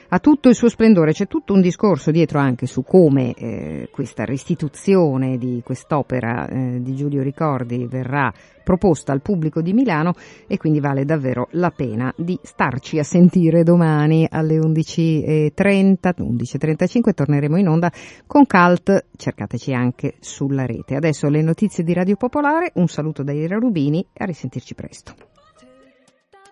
a 0.10 0.20
tutto 0.20 0.50
il 0.50 0.56
suo 0.56 0.70
splendore. 0.70 1.12
C'è 1.12 1.28
tutto 1.28 1.54
un 1.54 1.62
discorso 1.62 2.12
dietro 2.12 2.40
anche 2.40 2.66
su 2.66 2.84
come 2.84 3.34
eh, 3.34 3.90
questa 3.92 4.26
restituzione 4.26 5.38
di 5.38 5.62
quest'opera 5.64 6.48
eh, 6.48 6.82
di 6.82 6.96
Giulio 6.96 7.22
Ricordi 7.22 7.86
verrà 7.88 8.32
proposta 8.64 9.12
al 9.12 9.22
pubblico 9.22 9.62
di 9.62 9.74
Milano 9.74 10.14
e 10.48 10.58
quindi 10.58 10.80
vale 10.80 11.04
davvero 11.04 11.48
la 11.52 11.72
pena 11.72 12.14
di 12.16 12.38
starci 12.42 13.00
a 13.00 13.04
sentire 13.04 13.64
domani 13.64 14.28
alle 14.30 14.60
11.30, 14.60 15.52
11.35 15.56 17.14
torneremo 17.14 17.58
in 17.58 17.68
onda 17.68 17.92
con 18.28 18.46
Cult, 18.46 19.08
cercateci 19.16 19.74
anche 19.74 20.16
sulla 20.20 20.66
rete. 20.66 20.96
Adesso 20.96 21.30
le 21.30 21.42
notizie 21.42 21.84
di 21.84 21.94
Radio 21.94 22.16
Popolare, 22.16 22.72
un 22.76 22.88
saluto 22.88 23.24
da 23.24 23.32
Ira 23.32 23.58
Rubini 23.58 24.06
e 24.14 24.24
a 24.24 24.26
risentirci 24.26 24.76
presto. 24.76 25.29